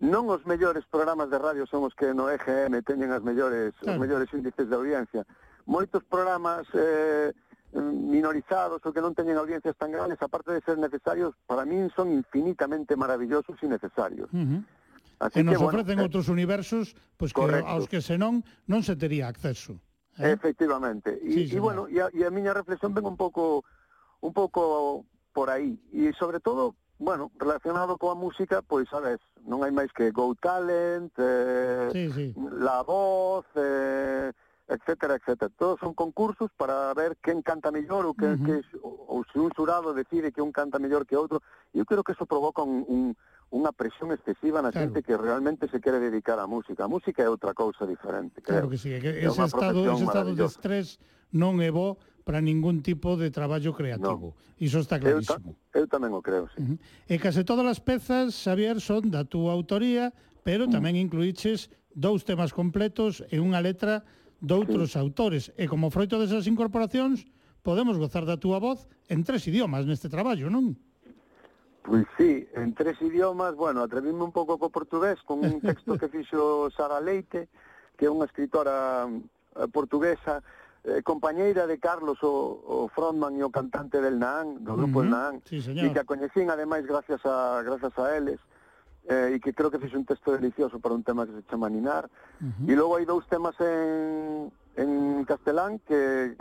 [0.00, 4.00] non os mellores programas de radio son os que no EGM teñen as mellores claro.
[4.00, 5.28] os mellores índices de audiencia.
[5.68, 7.36] Moitos programas eh,
[7.72, 12.10] minorizados ou que non teñen audiencias tan grandes, aparte de ser necesarios, para min son
[12.10, 14.26] infinitamente maravillosos e necesarios.
[14.34, 14.60] Uh -huh.
[15.20, 17.70] Así e nos que, ofrecen bueno, outros eh, universos pois que correcto.
[17.70, 19.78] aos que senón non se tería acceso.
[20.18, 20.34] Eh?
[20.34, 21.14] Efectivamente.
[21.22, 23.62] E, sí, e bueno, e a, e a miña reflexión ven un pouco
[24.20, 25.78] un pouco por aí.
[25.94, 31.14] E sobre todo, bueno, relacionado coa música, pois sabes, non hai máis que Go Talent,
[31.16, 32.26] eh, sí, sí.
[32.58, 34.34] La Voz, eh,
[34.70, 35.50] etcétera, etcétera.
[35.58, 38.46] Todos son concursos para ver quen canta mellor ou, que, uh -huh.
[38.46, 41.42] que, ou, ou se un xurado decide que un canta mellor que outro.
[41.74, 43.02] Eu creo que eso provoca un, un,
[43.50, 44.94] unha presión excesiva na claro.
[44.94, 46.86] xente que realmente se quere dedicar á música.
[46.86, 48.38] A música é outra cousa diferente.
[48.38, 51.02] Creo, claro que sí, que ese, é estado, ese estado de estrés
[51.34, 54.38] non é bo para ningún tipo de traballo creativo.
[54.38, 54.58] No.
[54.62, 55.58] Iso está clarísimo.
[55.74, 56.62] Eu, ta, eu tamén o creo, sí.
[56.62, 57.10] Uh -huh.
[57.10, 60.14] E case todas as pezas, Xavier, son da túa autoría,
[60.46, 60.70] pero mm.
[60.70, 64.06] tamén incluíches dous temas completos e unha letra
[64.40, 65.52] doutros autores.
[65.54, 67.28] E como froito desas incorporacións,
[67.62, 70.74] podemos gozar da túa voz en tres idiomas neste traballo, non?
[71.84, 76.08] Pois sí, en tres idiomas, bueno, atrevime un pouco co portugués, con un texto que
[76.12, 77.48] fixo Sara Leite,
[77.96, 80.44] que é unha escritora eh, portuguesa,
[80.84, 85.04] eh, compañeira de Carlos, o, o frontman e o cantante del Naán, do grupo uh
[85.04, 85.08] -huh.
[85.08, 85.88] El Naán, sí, señor.
[85.88, 88.40] e que a coñecín, ademais, gracias a, gracias a eles,
[89.10, 91.66] eh, e que creo que fixe un texto delicioso para un tema que se chama
[91.66, 92.06] Ninar.
[92.38, 92.70] Uh -huh.
[92.70, 96.38] E logo hai dous temas en, en castelán que,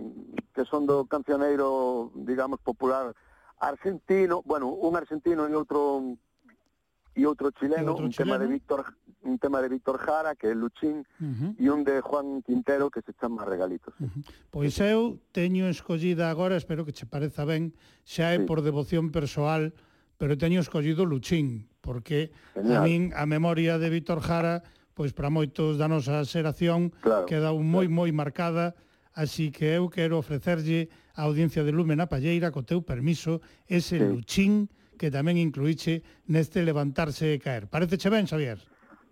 [0.53, 3.17] que son do cancioneiro, digamos, popular
[3.57, 6.13] argentino, bueno, un argentino e outro
[7.17, 8.37] e outro chileno, outro un chileno?
[8.37, 8.81] tema de Víctor
[9.21, 11.51] un tema de Víctor Jara, que é Luchín, uh -huh.
[11.57, 13.93] e un de Juan Quintero que se chama Regalitos.
[13.99, 14.21] Uh -huh.
[14.53, 17.73] Pois eu teño escollida agora, espero que che pareza ben,
[18.05, 18.45] xa é sí.
[18.45, 19.73] por devoción persoal,
[20.21, 22.77] pero teño escollido Luchín, porque Genial.
[22.77, 27.55] a min a memoria de Víctor Jara pois para moitos da nosa xeración claro, quedou
[27.63, 27.97] moi claro.
[28.03, 28.75] moi marcada,
[29.15, 33.95] así que eu quero ofrecerlle á audiencia de Lume na Palleira co teu permiso ese
[33.95, 34.03] sí.
[34.03, 34.67] luchín
[34.99, 37.71] que tamén incluíche neste levantarse e caer.
[37.71, 38.59] Pareceche ben, Xavier?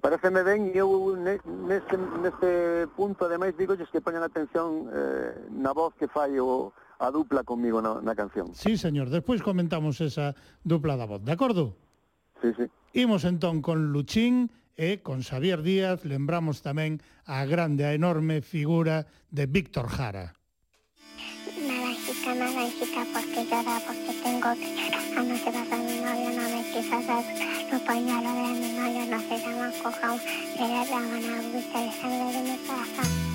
[0.04, 5.96] Pareceme ben, e eu neste, neste punto, ademais, digo que poñan atención eh, na voz
[5.96, 8.52] que fai o, a dupla comigo na, na canción.
[8.54, 10.36] Sí, señor, despois comentamos esa
[10.68, 11.87] dupla da voz, de acordo?
[12.42, 12.66] Sí, sí.
[12.94, 19.10] Imos entón con Luchín e con Xavier Díaz lembramos tamén a grande, a enorme figura
[19.34, 20.38] de Víctor Jara.
[21.58, 25.04] Naranjita, naranjita, porque llora, porque tengo que llorar.
[25.18, 27.26] Anoche vas a mi novio, no me quiso dar
[27.74, 30.18] los pañuelos de mi novio, no se llaman cojón,
[30.58, 33.27] pero daban agüita de sangre de mi corazón.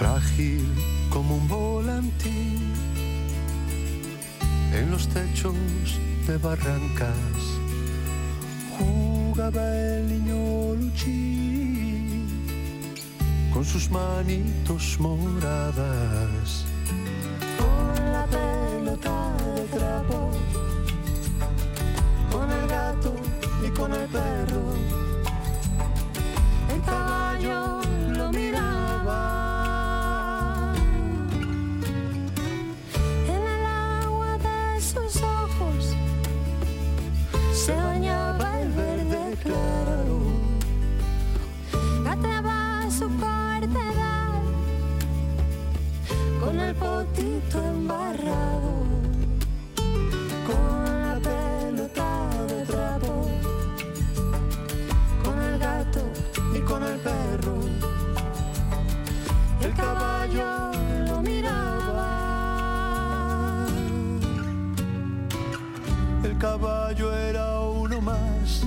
[0.00, 0.64] Frágil
[1.10, 2.72] como un volantín
[4.72, 5.54] en los techos
[6.26, 7.42] de barrancas
[8.78, 12.26] jugaba el niño Luchín
[13.52, 16.64] con sus manitos moradas.
[17.58, 20.30] Con la pelota de trapo,
[22.32, 23.14] con el gato
[23.66, 24.64] y con el perro.
[26.74, 27.79] El caballo
[47.00, 48.72] potito embarrado.
[50.46, 52.10] con la pelota
[52.48, 53.12] de trapo,
[55.24, 56.02] con el gato
[56.54, 57.56] y con el perro.
[59.62, 60.50] El caballo
[61.08, 62.08] lo miraba.
[66.22, 68.62] El caballo era uno más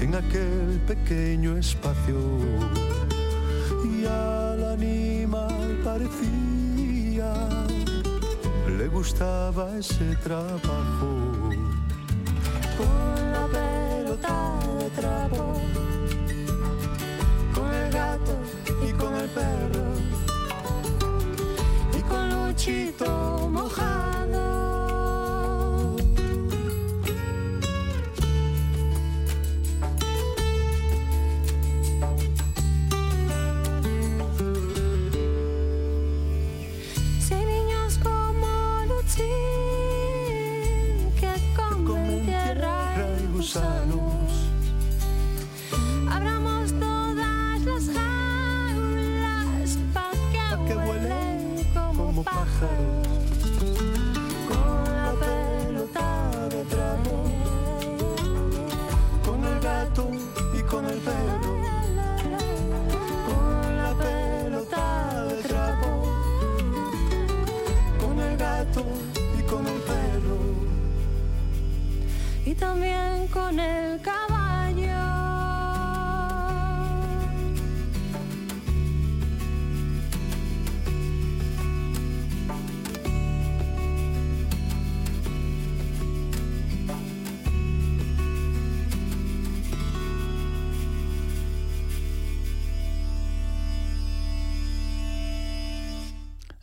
[0.00, 2.18] en aquel pequeño espacio
[3.84, 5.17] y al animal
[8.78, 11.50] le gustaba ese trabajo.
[12.76, 15.60] Con la pelota de trapo,
[17.54, 18.34] con el gato
[18.88, 19.86] y con el perro,
[21.98, 23.97] y con Luchito mojado.
[72.58, 74.00] También con el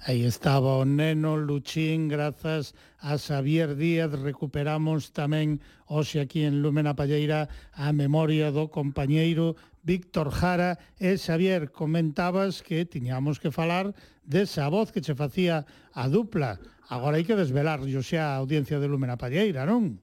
[0.08, 4.14] Aí estaba o Neno Luchín, grazas a Xavier Díaz.
[4.14, 5.58] Recuperamos tamén
[5.90, 10.78] hoxe aquí en Lúmena Palleira a memoria do compañeiro Víctor Jara.
[11.02, 15.66] E Xavier, comentabas que tiñamos que falar desa voz que che facía
[15.98, 16.62] a dupla.
[16.86, 19.98] Agora hai que desvelar yo xa a audiencia de Lúmena Palleira, non?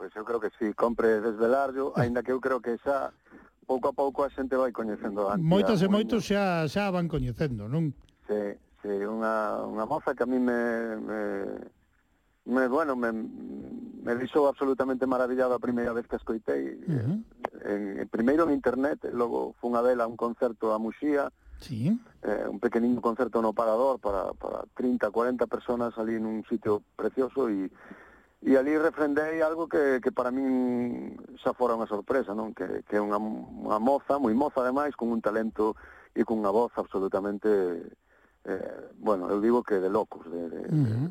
[0.00, 2.08] Pois eu creo que sí, compre desvelarlo, ah.
[2.08, 3.12] aínda que eu creo que xa
[3.68, 5.44] pouco a pouco a xente vai coñecendo antes.
[5.44, 7.92] Moitas e moitos xa, xa van coñecendo, non?
[9.18, 11.20] unha, unha moza que a mí me, me,
[12.46, 16.78] me bueno, me, me deixou absolutamente maravillado a primeira vez que escoitei.
[16.86, 17.16] Uh -huh.
[17.66, 21.28] en, en, primeiro en internet, logo fun a vela un concerto a Muxía,
[21.60, 21.90] sí.
[22.22, 27.50] eh, un pequeniño concerto no Parador para, para 30, 40 personas ali nun sitio precioso
[27.50, 27.68] e
[28.38, 32.54] e ali refrendei algo que, que para min xa fora unha sorpresa, non?
[32.54, 35.74] Que, que é unha, unha moza, moi moza ademais, con un talento
[36.14, 37.82] e con unha voz absolutamente
[38.44, 41.08] eh, bueno, eu digo que de locos, de, de, uh -huh.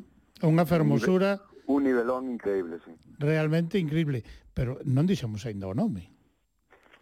[0.48, 2.96] unha fermosura un nivelón increíble, sí.
[3.20, 4.24] Realmente increíble,
[4.54, 6.16] pero non dixemos aínda o nome.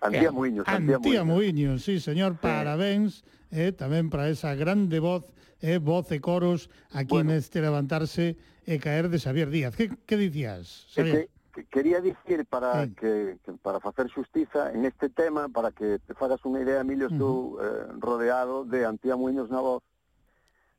[0.02, 1.78] Antía eh, Muiños, Antía, Antía Muiños.
[1.78, 2.40] Muiños, sí, señor, sí.
[2.42, 3.24] parabéns
[3.54, 5.30] eh, tamén para esa grande voz,
[5.62, 7.38] eh, voz e coros aquí bueno.
[7.38, 8.36] neste levantarse
[8.66, 9.78] e caer de Xavier Díaz.
[9.78, 11.30] Que, que dicías, Xavier?
[11.54, 12.98] Que, que quería dicir para sí.
[12.98, 17.08] que, que para facer xustiza en este tema, para que te fagas unha idea, Emilio,
[17.08, 17.16] uh -huh.
[17.16, 19.86] estou eh, rodeado de Antía Muiños na voz,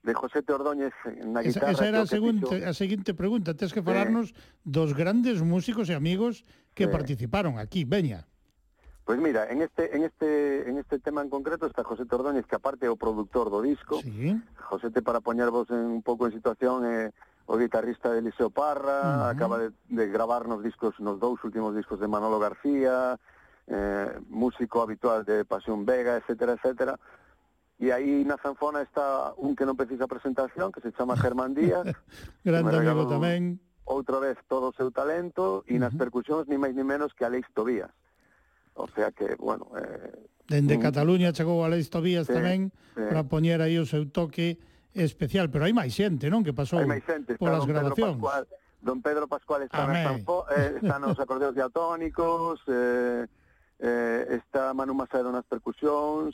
[0.06, 0.94] de José Ordóñez
[1.26, 1.74] na guitarra.
[1.74, 5.90] Esa, esa era a seguinte, a seguinte pregunta, tens que falarnos eh, dos grandes músicos
[5.90, 6.46] e amigos
[6.78, 8.30] que eh, participaron aquí, veña.
[9.02, 12.46] Pois pues mira, en este en este en este tema en concreto está José Ordóñez,
[12.46, 13.98] que aparte é o produtor do disco.
[13.98, 14.38] Sí.
[14.70, 17.10] José te para poñervos en un pouco en situación eh,
[17.50, 19.34] o guitarrista de Eliseo Parra, uh -huh.
[19.34, 23.18] acaba de, de gravar nos discos, nos dous últimos discos de Manolo García,
[23.66, 26.94] eh, músico habitual de Pasión Vega, etcétera, etcétera
[27.78, 31.84] E aí na zanfona está un que non precisa presentación, que se chama Germán Díaz.
[32.46, 33.60] Grande amigo tamén.
[33.84, 36.08] Outra vez todo o seu talento, e nas uh -huh.
[36.08, 37.92] percusións ni máis ni menos que Aleix Tobías.
[38.74, 39.68] O sea que, bueno...
[39.76, 40.82] Eh, Dende un...
[40.82, 43.04] Cataluña chegou Aleix Tobías sí, tamén, sí.
[43.12, 44.56] para poñer aí o seu toque
[44.96, 45.52] especial.
[45.52, 46.40] Pero hai máis xente, non?
[46.40, 48.16] Que pasou hai máis xente, polas don gravacións.
[48.16, 48.42] Pedro Pascual,
[48.80, 53.28] don Pedro Pascual está, nas zanfo, eh, está nos acordeos diatónicos, eh,
[53.84, 56.32] eh, está Manu Macedo nas percusións,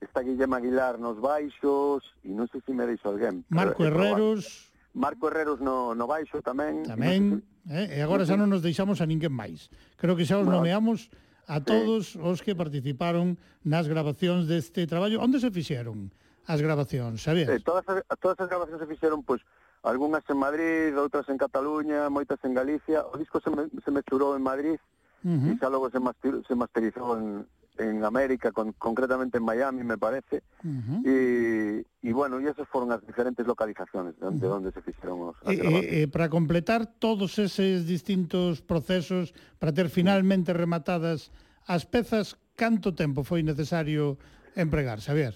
[0.00, 3.44] está Guillem Aguilar nos baixos, e non sei se me deixo alguén.
[3.48, 4.72] Marco Herreros...
[4.96, 6.80] Marco Herreros no, no baixo tamén.
[6.88, 7.96] Tamén, eh?
[7.96, 9.68] e agora xa non nos deixamos a ninguén máis.
[10.00, 11.12] Creo que xa os nomeamos
[11.44, 12.20] a eh, todos sí.
[12.24, 15.20] os que participaron nas grabacións deste traballo.
[15.20, 16.08] Onde se fixeron
[16.48, 17.52] as grabacións, sabías?
[17.52, 19.44] Eh, todas, as, todas as grabacións se fixeron, pois,
[19.84, 23.04] algunhas en Madrid, outras en Cataluña, moitas en Galicia.
[23.04, 24.80] O disco se, me, se mesturou en Madrid,
[25.26, 25.52] Uh -huh.
[25.54, 27.42] e xa logo se, master, se masterizou en,
[27.78, 30.42] en América, con, concretamente en Miami, me parece.
[30.64, 31.00] Uh -huh.
[31.04, 34.56] y, y, bueno, y esas foron as diferentes localizaciones onde, uh -huh.
[34.56, 35.36] onde se fixeron os...
[35.44, 41.30] E, e, e para completar todos eses distintos procesos, para ter finalmente rematadas
[41.66, 44.16] as pezas, canto tempo foi necesario
[44.56, 45.34] empregar, Xavier?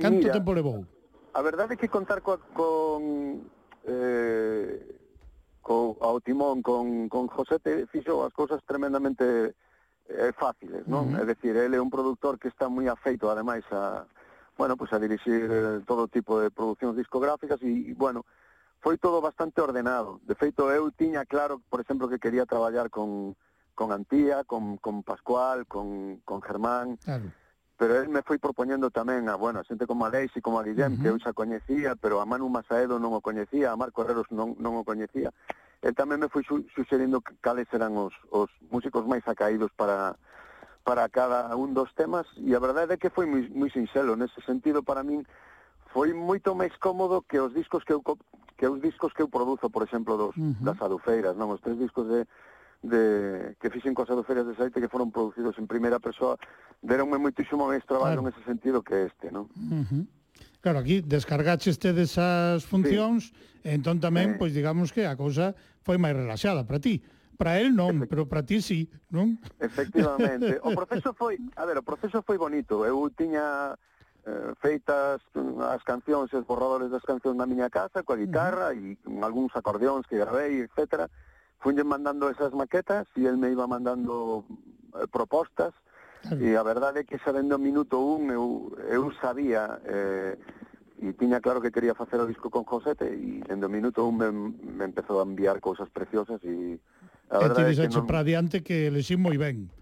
[0.00, 0.86] Canto Mira, tempo levou?
[1.34, 3.46] A verdade é que contar co, con...
[3.86, 5.00] Eh,
[5.62, 9.54] co, ao timón con, con José te fixo as cousas tremendamente
[10.10, 11.14] eh, fáciles, non?
[11.14, 11.22] Uh -huh.
[11.22, 14.06] É dicir, ele é un produtor que está moi afeito ademais a
[14.60, 18.26] bueno, pois pues a dirixir eh, todo tipo de producións discográficas e, e bueno,
[18.80, 20.20] foi todo bastante ordenado.
[20.28, 23.36] De feito, eu tiña claro, por exemplo, que quería traballar con,
[23.74, 27.32] con Antía, con, con Pascual, con, con Germán, claro.
[27.76, 30.64] pero él me foi propoñendo tamén a, bueno, a xente como a e como a
[30.64, 31.02] Guillem, uh -huh.
[31.02, 34.60] que eu xa coñecía, pero a Manu Masaedo non o coñecía, a Marco Herreros non,
[34.60, 35.32] non o coñecía,
[35.80, 40.16] e tamén me foi suxerindo cales eran os, os músicos máis acaídos para
[40.84, 44.40] para cada un dos temas e a verdade é que foi moi, moi sinxelo nese
[44.44, 45.24] sentido para min
[45.92, 48.04] foi moito máis cómodo que os discos que eu
[48.60, 50.60] que os discos que eu produzo, por exemplo, dos uh -huh.
[50.60, 52.28] das adufeiras, non, os tres discos de
[52.84, 56.36] de que fixen coas adufeiras de Saite que foron producidos en primeira persoa,
[56.80, 58.28] deronme moitísimo máis traballo claro.
[58.28, 59.48] nese sentido que este, non?
[59.56, 60.04] Uh -huh.
[60.60, 63.72] Claro, aquí descargaches tedes as funcións, sí.
[63.72, 64.36] entón tamén, eh.
[64.36, 67.00] pois digamos que a cousa foi máis relaxada para ti.
[67.40, 69.40] Para el non, pero para ti sí, non?
[69.56, 70.60] Efectivamente.
[70.68, 72.84] O proceso foi, a ver, o proceso foi bonito.
[72.84, 73.72] Eu tiña
[74.28, 75.24] eh, feitas
[75.64, 78.92] as cancións, os borradores das cancións na miña casa, coa guitarra uh -huh.
[79.16, 81.08] e algúns acordeóns que gravei, etcétera.
[81.64, 84.44] Fuñen mandando esas maquetas e el me iba mandando
[85.00, 85.72] eh, propostas.
[86.22, 86.38] Claro.
[86.44, 90.36] E a verdade é que xa dende o minuto un eu, eu sabía eh,
[91.00, 94.20] e tiña claro que quería facer o disco con Josete e dende o minuto un
[94.20, 96.76] me, me empezou a enviar cousas preciosas e
[97.32, 98.04] a verdade é que non...
[98.04, 99.72] para adiante que le moi ben.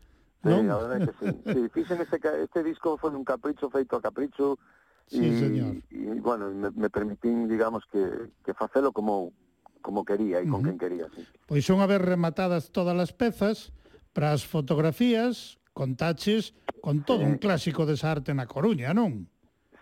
[0.46, 0.70] Sí, non?
[0.70, 1.26] a verdade é que sí.
[1.42, 4.62] sí fixen este, este disco foi un capricho feito a capricho
[5.10, 5.74] sí, e, señor.
[5.90, 9.34] e bueno, me, me permitín, digamos, que, que facelo como
[9.82, 10.66] como quería e con uh -huh.
[10.70, 11.06] quen quería.
[11.10, 11.26] Sí.
[11.50, 13.74] Pois son haber rematadas todas as pezas
[14.14, 17.30] para as fotografías contaches con todo sí.
[17.30, 19.30] un clásico desa arte na Coruña, non?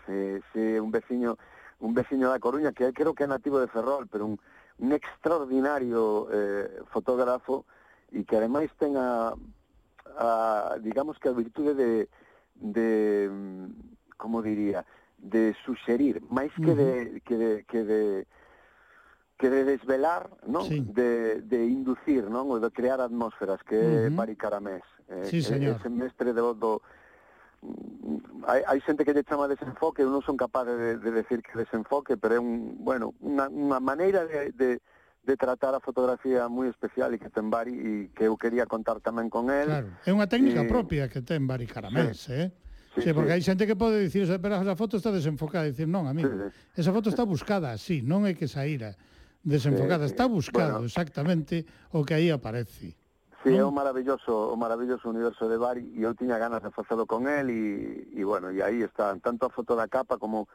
[0.05, 1.40] Sí, sí, un veciño
[1.81, 4.36] un veciño da Coruña que creo que é nativo de Ferrol, pero un,
[4.77, 7.64] un extraordinario eh, fotógrafo
[8.12, 9.32] e que ademais ten a,
[10.20, 12.09] a digamos que a virtude de,
[12.60, 12.89] de
[14.20, 14.85] como diría,
[15.16, 16.93] de suxerir, máis que de,
[17.24, 18.02] que de, que de
[19.36, 20.64] que de desvelar, non?
[20.64, 20.81] Sí.
[20.81, 22.48] De, de inducir, non?
[22.48, 24.16] O de crear atmósferas, que é uh -huh.
[24.16, 24.85] Mari Caramés.
[25.09, 25.77] Eh, sí, eh, señor.
[25.81, 26.83] Ese mestre do, do...
[27.62, 31.41] Mm, hai, hai xente que lle chama desenfoque, eu non son capaz de, de decir
[31.43, 34.70] que desenfoque, pero é un, bueno, unha, unha maneira de, de,
[35.27, 39.03] de tratar a fotografía moi especial e que ten Bari e que eu quería contar
[39.03, 39.66] tamén con el.
[39.66, 40.70] Claro, é unha técnica e...
[40.70, 42.35] propia que ten Bari Caramés, sí.
[42.35, 42.49] eh?
[42.97, 43.37] Sí, sí, porque sí.
[43.37, 46.81] hai xente que pode dicir, pero a foto está desenfocada, dicir, non, amigo, sí, sí.
[46.81, 48.95] esa foto está buscada así, non é que saíra
[49.43, 50.89] desenfocada, sí, está buscado bueno.
[50.89, 53.06] exactamente o que aí aparece.
[53.47, 57.06] Sí, é un maravilloso, o maravilloso universo de Bari e eu tiña ganas de facelo
[57.06, 60.51] con el e, e bueno, e aí están tanto a foto da capa como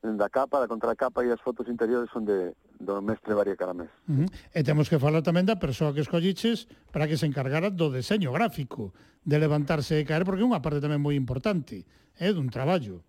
[0.00, 3.92] da capa, da contracapa e as fotos interiores son de, do mestre Bari Caramés.
[4.08, 4.28] Uh -huh.
[4.56, 8.32] E temos que falar tamén da persoa que escolliches para que se encargara do deseño
[8.32, 11.84] gráfico, de levantarse e caer, porque é unha parte tamén moi importante,
[12.16, 13.04] é eh, dun traballo.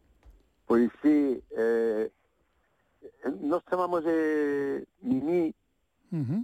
[0.67, 2.11] Pois sí, eh,
[3.39, 5.55] nos chamamos de Mimi,
[6.11, 6.43] uh -huh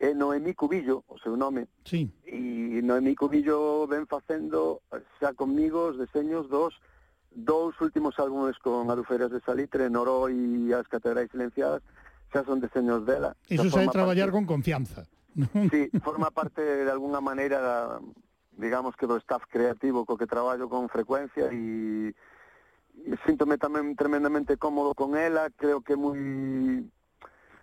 [0.00, 1.68] é Noemí Cubillo, o seu nome.
[1.84, 2.08] Sí.
[2.24, 4.80] E Noemí Cubillo ven facendo
[5.20, 6.72] xa comigo os deseños dos
[7.30, 11.84] dous últimos álbumes con Aruferas de Salitre, Noró e As Catedrais Silenciadas,
[12.32, 13.36] xa son deseños dela.
[13.52, 14.36] Iso xa é traballar parte...
[14.40, 15.04] con confianza.
[15.70, 18.00] Sí, forma parte de alguna maneira da,
[18.56, 22.16] digamos que do staff creativo co que traballo con frecuencia e,
[23.04, 26.88] e síntome tamén tremendamente cómodo con ela, creo que moi muy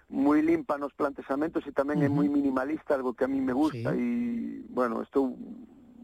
[0.10, 2.12] moi limpa nos plantexamentos e tamén uh -huh.
[2.12, 4.00] é moi minimalista, algo que a mí me gusta sí.
[4.00, 4.08] e,
[4.72, 5.36] bueno, estou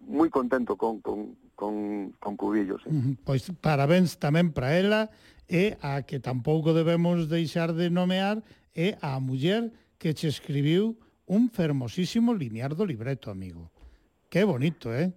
[0.07, 2.83] moi contento con, con, con, con Cubillos.
[2.83, 2.91] Eh.
[2.91, 3.15] Uh -huh.
[3.23, 5.07] Pois parabéns tamén para ela
[5.47, 8.43] e a que tampouco debemos deixar de nomear
[8.75, 13.71] é a muller que che escribiu un fermosísimo linear do libreto, amigo.
[14.27, 15.15] Que bonito, eh?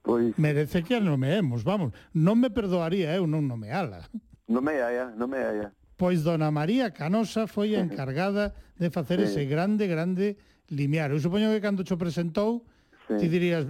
[0.00, 0.32] Pois...
[0.38, 1.92] Merece que a nomeemos, vamos.
[2.16, 4.08] Non me perdoaría eh, eu non nomeala.
[4.48, 5.68] Nomea, ya, nomea, ya.
[5.98, 9.26] Pois dona María Canosa foi a encargada de facer sí.
[9.26, 10.38] ese grande, grande
[10.70, 11.10] limiar.
[11.10, 12.62] Eu supoño que cando cho presentou,
[13.10, 13.18] sí.
[13.18, 13.66] ti dirías,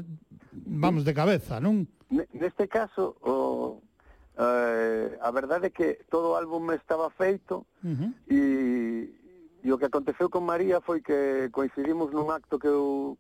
[0.53, 1.89] vamos de cabeza, non?
[2.13, 3.81] Neste caso, o,
[4.37, 8.13] eh, a verdade é que todo o álbum estaba feito uh -huh.
[8.29, 8.41] e,
[9.65, 13.17] e o que aconteceu con María foi que coincidimos nun acto que eu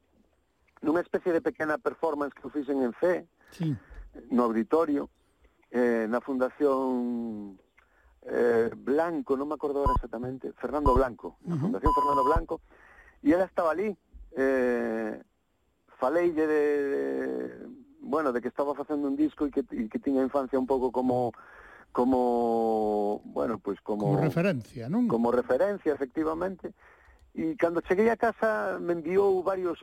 [0.84, 3.24] nunha especie de pequena performance que eu fixen en C,
[3.56, 3.72] sí.
[4.28, 5.08] no auditorio,
[5.72, 7.56] eh, na Fundación
[8.26, 11.70] eh, Blanco, non me acordo ahora exactamente, Fernando Blanco, Ujú.
[11.70, 12.60] Fundación Fernando Blanco,
[13.22, 13.94] e ela estaba ali,
[14.36, 15.22] eh,
[15.98, 17.66] de, de,
[18.00, 20.90] bueno, de que estaba facendo un disco e que, e que tiña infancia un pouco
[20.90, 21.32] como
[21.92, 25.08] como, bueno, pois como Como referencia, non?
[25.08, 26.76] como referencia, efectivamente.
[27.34, 29.82] E cando cheguei a casa me enviou varios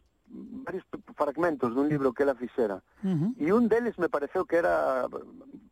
[0.65, 0.85] varios
[1.17, 2.81] fragmentos dun libro que ela fixera.
[3.03, 3.31] Uh -huh.
[3.41, 5.05] E un deles me pareceu que era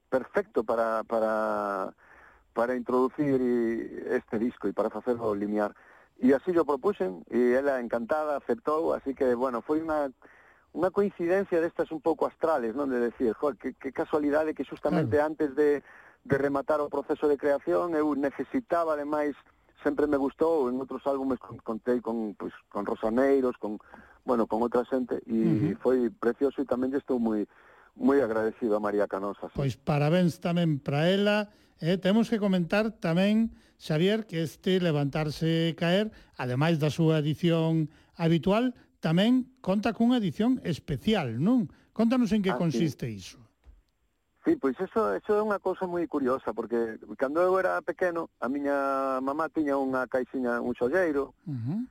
[0.10, 1.94] perfecto para, para,
[2.54, 3.42] para introducir
[4.10, 5.74] este disco e para facerlo limiar.
[6.22, 10.14] E así yo propuxen, e ela encantada, aceptou, así que, bueno, foi unha
[10.74, 12.90] unha coincidencia destas un pouco astrales, non?
[12.90, 15.30] De decir, jo, que, que casualidade que justamente claro.
[15.34, 15.86] antes de,
[16.26, 19.38] de rematar o proceso de creación eu necesitaba, ademais,
[19.86, 23.78] sempre me gustou, en outros álbumes contei con, pues, con Rosaneiros, con,
[24.26, 25.74] bueno, con outra xente, e uh -huh.
[25.78, 27.46] foi precioso e tamén estou moi
[27.94, 29.54] moi agradecido a María Canosa.
[29.54, 29.58] Sí.
[29.60, 35.76] Pois parabéns tamén para ela Eh, temos que comentar tamén, Xavier, que este Levantarse e
[35.76, 41.68] Caer, ademais da súa edición habitual, tamén conta cunha edición especial, non?
[41.92, 43.20] Contanos en que ah, consiste sí.
[43.20, 43.44] iso.
[44.46, 48.52] Sí, pois eso, eso é unha cousa moi curiosa, porque cando eu era pequeno, a
[48.52, 51.82] miña mamá tiña unha caixiña, un xolleiro, uh eh, -huh.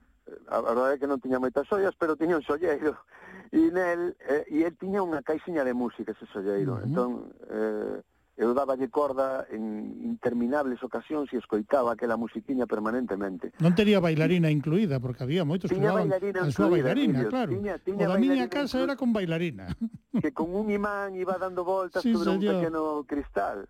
[0.52, 2.92] a, a verdade é que non tiña moitas xoias, pero tiña un xolleiro,
[3.56, 6.76] e nel, eh, e el tiña unha caixiña de música, ese xolleiro.
[6.76, 6.86] Uh -huh.
[6.88, 7.10] Entón,
[7.48, 7.96] eh,
[8.36, 13.52] eu daba de corda en interminables ocasións e escoitaba aquela musiquiña permanentemente.
[13.60, 17.52] Non tería bailarina incluída, porque había moitos que levaban a súa bailarina, Dios, claro.
[17.52, 19.68] Tiña, tiña o da miña casa era con bailarina.
[20.12, 22.54] Que con un imán iba dando voltas sí, sobre señor.
[22.54, 23.64] un pequeno cristal.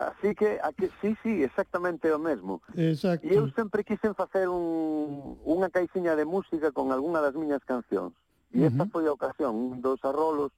[0.00, 2.64] Así que, aquí, sí, sí, exactamente o mesmo.
[2.72, 3.28] Exacto.
[3.28, 8.16] E eu sempre quisen facer un, unha caixiña de música con algunha das miñas cancións.
[8.56, 8.92] E esta uh -huh.
[8.92, 10.48] foi a ocasión, un dos arrolos,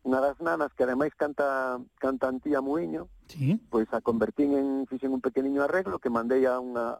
[0.00, 3.60] unha das nanas que ademais canta canta Antía Muiño, sí.
[3.68, 6.96] pois a convertín en fixen un pequeniño arreglo que mandei a unha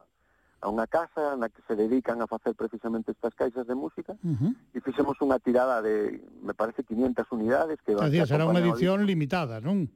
[0.60, 4.36] a unha casa na que se dedican a facer precisamente estas caixas de música uh
[4.36, 4.52] -huh.
[4.76, 9.64] e fixemos unha tirada de, me parece, 500 unidades que Adiós, será unha edición limitada,
[9.64, 9.88] non?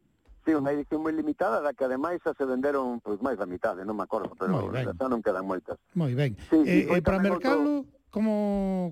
[0.44, 3.84] Sí, unha edición moi limitada da que ademais xa se venderon pois máis da mitade,
[3.84, 5.76] non me acordo, pero xa non quedan moitas.
[5.92, 6.40] Moi ben.
[6.48, 8.08] Sí, e, e eh, eh, pois para mercalo, outro...
[8.08, 8.32] como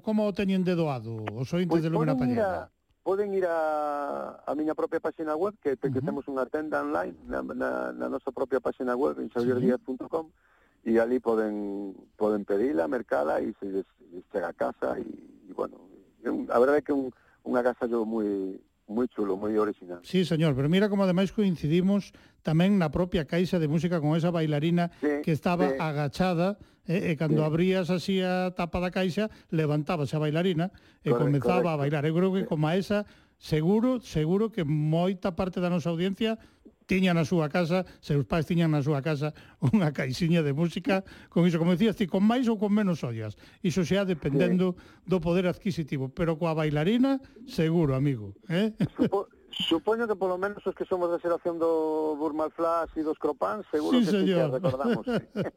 [0.05, 2.69] como o teñen de doado os ointes pois de Lumena Pallera?
[3.03, 6.07] poden ir a, a miña propia página web, que, que uh -huh.
[6.07, 10.95] temos unha tenda online na, na, na nosa propia página web, en xavierdiaz.com, sí.
[10.95, 15.53] e ali poden, poden pedila, mercala, e se les, les chega a casa, e, e
[15.55, 15.83] bueno,
[16.27, 17.11] un, a verdade é que un,
[17.43, 18.59] un agasallo moi
[18.93, 20.01] moi chulo, moi original.
[20.05, 22.13] Sí, señor, pero mira como ademais coincidimos
[22.43, 25.79] tamén na propia caixa de música con esa bailarina sí, que estaba sí.
[25.81, 27.47] agachada E, e cando sí.
[27.47, 31.71] abrías así a tapa da caixa, levantábase a bailarina e correcto, comenzaba correcto.
[31.71, 32.03] a bailar.
[32.07, 32.51] Eu creo que sí.
[32.51, 32.99] a esa
[33.39, 36.39] seguro, seguro que moita parte da nosa audiencia
[36.87, 39.35] tiña na súa casa, seus pais tiñan na súa casa
[39.73, 43.39] unha caixiña de música con iso, como dicías ti, con máis ou con menos ollas.
[43.63, 45.07] Iso xa dependendo sí.
[45.07, 48.35] do poder adquisitivo, pero coa bailarina, seguro, amigo.
[48.51, 48.75] Eh?
[48.99, 53.21] Supo Supoño que polo menos os que somos da xeración do Burmal Flash e dos
[53.21, 54.49] Cropans, seguro sí, que señor.
[54.49, 55.05] sí que recordamos.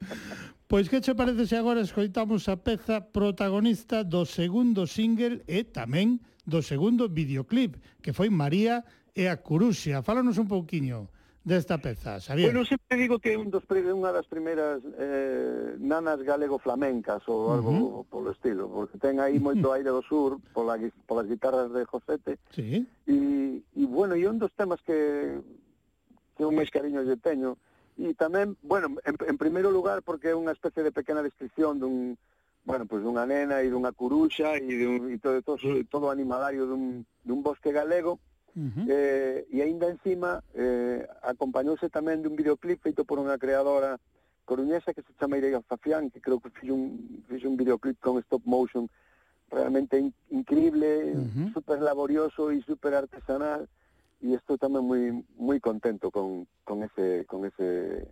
[0.72, 6.20] pois que che parece se agora escoitamos a peza protagonista do segundo single e tamén
[6.44, 8.84] do segundo videoclip, que foi María
[9.16, 10.04] e a Curuxa.
[10.04, 11.08] Fálanos un pouquiño
[11.46, 12.50] desta peza, Xavier?
[12.50, 17.70] Bueno, sempre digo que é un dos, unha das primeiras eh, nanas galego-flamencas ou algo
[17.70, 18.10] uh -huh.
[18.10, 22.42] polo estilo, porque ten aí moito aire do sur pola, polas guitarras de Josete.
[22.50, 22.82] Sí.
[23.06, 23.16] E,
[23.62, 25.40] e bueno, e un dos temas que
[26.36, 27.56] que un máis cariño lle teño,
[27.96, 32.20] e tamén, bueno, en, en primeiro lugar porque é unha especie de pequena descripción dun,
[32.68, 35.56] bueno, pois pues dunha nena e dunha curuxa e, dun, e todo, todo,
[35.88, 38.20] todo o animalario dun, dun bosque galego,
[38.56, 38.86] Uh -huh.
[38.88, 44.00] eh, e aínda encima eh, acompañouse tamén dun videoclip feito por unha creadora
[44.48, 48.16] coruñesa que se chama Ireia Fafián, que creo que fixo un, fixo un videoclip con
[48.24, 48.88] stop motion
[49.52, 51.54] realmente in, increíble, uh -huh.
[51.54, 53.68] super laborioso e super artesanal
[54.24, 55.04] e estou tamén moi
[55.36, 58.08] moi contento con, con ese con ese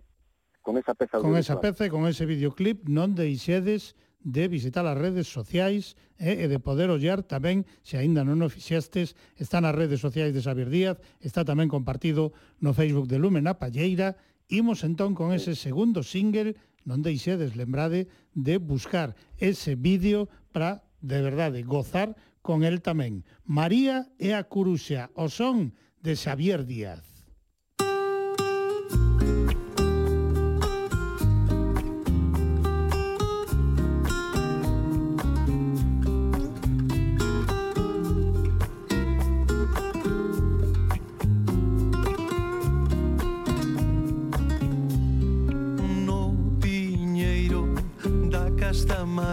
[0.61, 4.97] con esa peza Con esa peza e con ese videoclip non deixedes de visitar as
[4.97, 9.75] redes sociais eh, e de poder ollar tamén, se aínda non o fixestes, están as
[9.75, 12.31] redes sociais de Xavier Díaz, está tamén compartido
[12.63, 14.15] no Facebook de Lumen a Palleira.
[14.47, 16.55] Imos entón con ese segundo single,
[16.87, 23.27] non deixedes, lembrade, de buscar ese vídeo para, de verdade, gozar con el tamén.
[23.43, 27.12] María e a Curuxa, o son de Xavier Díaz.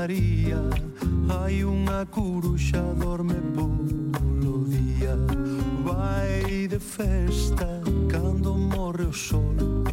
[0.00, 0.56] María.
[1.28, 5.12] Hai unha curuxa dorme polo día
[5.84, 7.68] Vai de festa
[8.08, 9.84] cando morre o sol.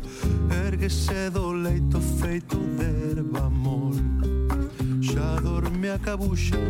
[0.65, 3.99] Erguese do leito feito de erva mol.
[5.03, 6.63] Xa dorme a cabuxa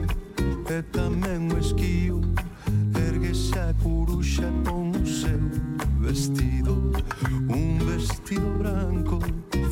[0.74, 2.18] e tamén o esquío.
[2.98, 5.46] Erguese a curuxa con o seu
[6.02, 6.90] vestido.
[7.54, 9.22] Un vestido branco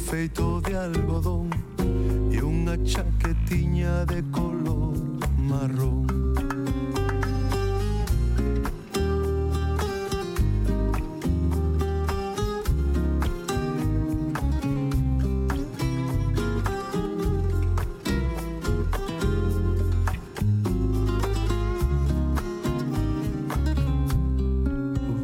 [0.05, 1.49] feito de algodón
[2.85, 4.93] chaquetiña de color
[5.37, 6.05] marrón.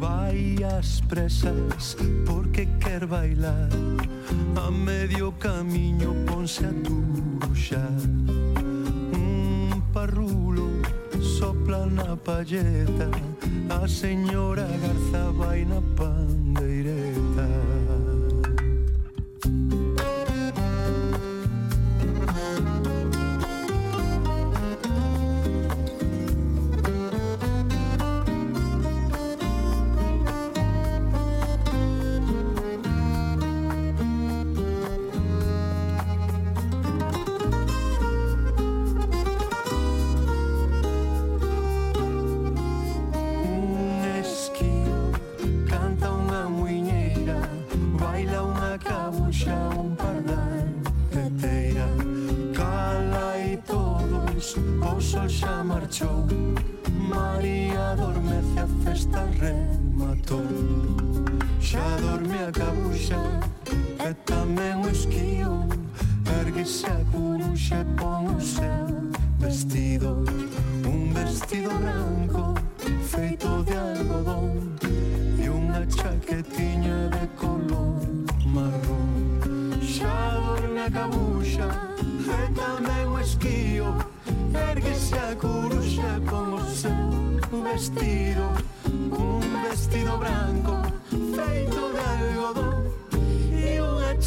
[0.00, 3.70] Vai ás presas porque quer bailar
[4.56, 7.86] a medio camiño por non si adducia
[9.12, 10.80] un parrulo
[11.20, 13.08] sopla na palleta
[13.68, 16.51] a señora Garza vai na pan.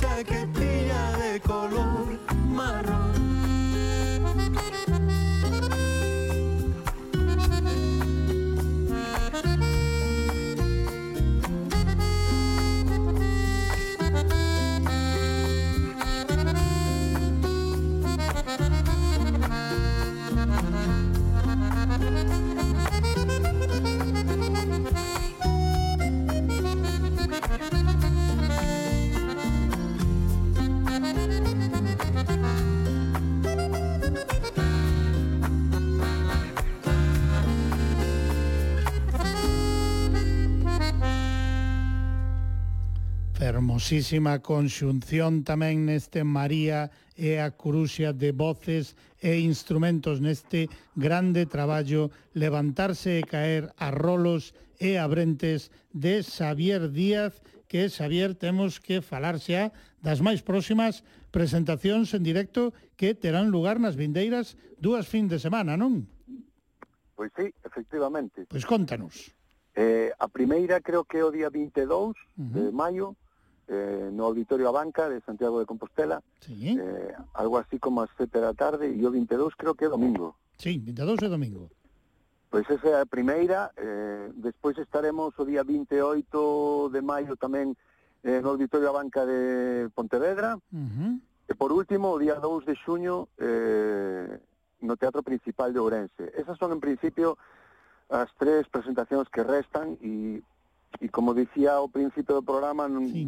[0.05, 0.64] like a
[43.85, 52.09] Fermosísima conxunción tamén neste María e a Curuxa de voces e instrumentos neste grande traballo
[52.33, 59.05] Levantarse e caer a rolos e a brentes de Xavier Díaz que Xavier temos que
[59.05, 59.69] falar xa
[60.01, 65.77] das máis próximas presentacións en directo que terán lugar nas vindeiras dúas fin de semana,
[65.77, 66.09] non?
[67.13, 68.49] Pois sí, efectivamente.
[68.49, 69.29] Pois contanos.
[69.77, 72.49] Eh, a primeira creo que é o día 22 uh -huh.
[72.49, 73.13] de maio,
[73.67, 76.77] eh, no Auditorio Abanca de Santiago de Compostela, sí.
[76.77, 80.35] eh, algo así como as sete da tarde, e o 22 creo que é domingo.
[80.57, 81.69] Sí, 22 é domingo.
[82.49, 87.75] Pois esa é a primeira, eh, despois estaremos o día 28 de maio tamén
[88.23, 91.19] eh, no Auditorio Abanca de Pontevedra, uh -huh.
[91.49, 94.39] e por último, o día 2 de xuño, eh,
[94.81, 96.31] no Teatro Principal de Ourense.
[96.37, 97.37] Esas son, en principio,
[98.09, 100.39] as tres presentacións que restan e
[100.99, 103.27] e como dicía ao principio do programa non, sí.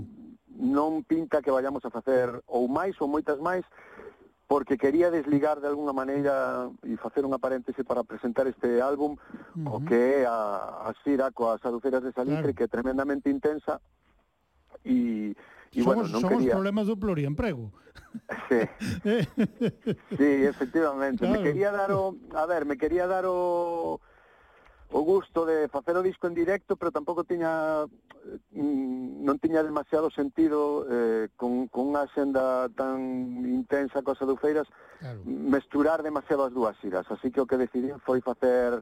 [0.55, 3.65] non pinta que vayamos a facer ou máis ou moitas máis
[4.47, 9.19] porque quería desligar de alguna maneira e facer unha paréntese para presentar este álbum uh
[9.59, 9.75] -huh.
[9.75, 12.55] o que é a, a xira coas aduceras de Salitre claro.
[12.55, 13.83] que é tremendamente intensa
[14.87, 15.35] e
[15.75, 16.55] E somos, bueno, non somos quería...
[16.55, 17.69] problemas do pluriemprego.
[18.49, 18.61] Sí.
[19.03, 19.27] Eh.
[20.17, 21.21] sí, efectivamente.
[21.21, 21.33] Claro.
[21.37, 22.15] Me quería dar o...
[22.33, 23.99] A ver, me quería dar o
[24.91, 27.83] o gusto de facer o disco en directo, pero tampouco tiña
[28.55, 34.67] mm, non tiña demasiado sentido eh, con, con unha xenda tan intensa cosa do Feiras
[35.03, 35.19] claro.
[35.27, 38.79] mesturar demasiado as dúas iras así que o que decidí foi facer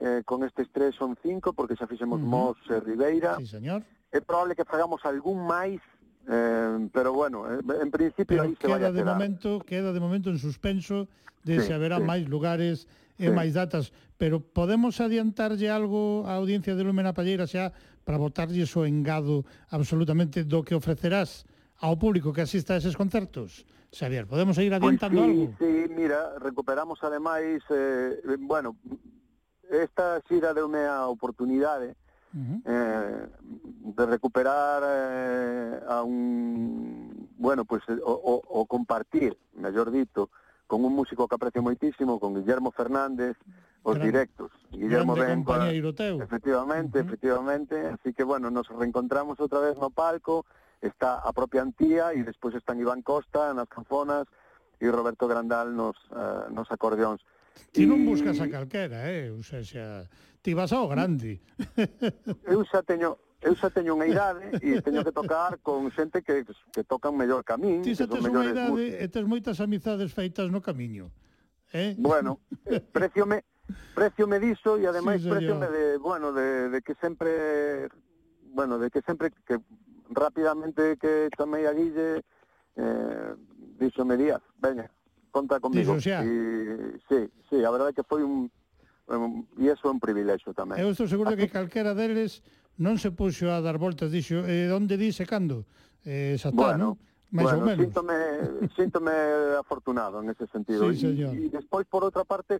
[0.00, 2.56] eh, con estes tres son cinco porque xa fixemos uh -huh.
[2.56, 3.84] Mos e Ribeira sí, señor.
[4.16, 5.84] é probable que fagamos algún máis
[6.26, 8.98] Eh, pero bueno, eh, en principio pero aí se queda vai a quedar.
[8.98, 11.06] de momento, queda de momento en suspenso
[11.46, 12.02] de sí, se haberá sí.
[12.02, 13.32] máis lugares e sí.
[13.32, 17.72] máis datas, pero podemos adiantarlle algo á audiencia de Lúmena Palleira xa
[18.04, 21.48] para botarlle o engado absolutamente do que ofrecerás
[21.80, 23.64] ao público que asista a eses concertos?
[23.92, 25.42] Xavier, podemos ir pois adiantando sí, algo?
[25.58, 28.76] Sí, mira, recuperamos ademais, eh, bueno,
[29.70, 31.96] esta xira deume unha oportunidade
[32.32, 32.58] uh -huh.
[32.64, 33.22] eh,
[33.96, 40.30] de recuperar eh, a un, bueno, pues, o, o, o compartir, mellor dito,
[40.66, 43.38] con un músico que aprecio moitísimo, con Guillermo Fernández,
[43.86, 44.50] os Gran, directos.
[44.74, 45.70] Guillermo ven para...
[45.94, 46.18] teu.
[46.20, 47.06] Efectivamente, uh -huh.
[47.06, 50.44] efectivamente, así que bueno, nos reencontramos outra vez no palco,
[50.82, 54.26] está a propia Antía e despois están Iván Costa nas canfonas
[54.82, 57.22] e Roberto Grandal nos, uh, nos acordeóns.
[57.72, 59.32] Ti non buscas a calquera, eh?
[59.32, 60.04] Ou sea, xa,
[60.44, 61.40] ti vas ao grande.
[62.44, 63.16] Eu xa teño,
[63.46, 67.46] eu xa teño unha idade e teño que tocar con xente que, que tocan mellor
[67.46, 67.86] que a min.
[67.86, 68.98] Ti xa tes unha idade músicos.
[68.98, 71.14] e tes moitas amizades feitas no camiño.
[71.70, 71.94] Eh?
[71.94, 72.42] Bueno,
[72.96, 73.46] preciome,
[73.94, 77.86] preciome diso e ademais sí, preciome de, bueno, de, de que sempre
[78.50, 79.62] bueno, de que sempre que
[80.10, 82.26] rápidamente que chamei a Guille
[82.74, 83.30] eh,
[83.78, 84.90] díxome Díaz, veña,
[85.30, 85.94] conta comigo.
[85.94, 86.26] Dixo xa?
[86.26, 88.50] E, sí, sí, a verdade que foi un
[89.08, 90.82] Eh, e iso é un privilexio tamén.
[90.82, 92.42] Eu estou seguro que calquera deles
[92.82, 95.62] non se puxo a dar voltas, dixo, eh, onde dice cando?
[96.02, 96.92] Eh, satán, bueno, non?
[97.30, 97.82] Mais bueno, ou menos.
[97.86, 98.16] Síntome,
[98.78, 99.14] síntome
[99.54, 100.90] afortunado en ese sentido.
[100.90, 102.58] Sí, e, e despois, por outra parte,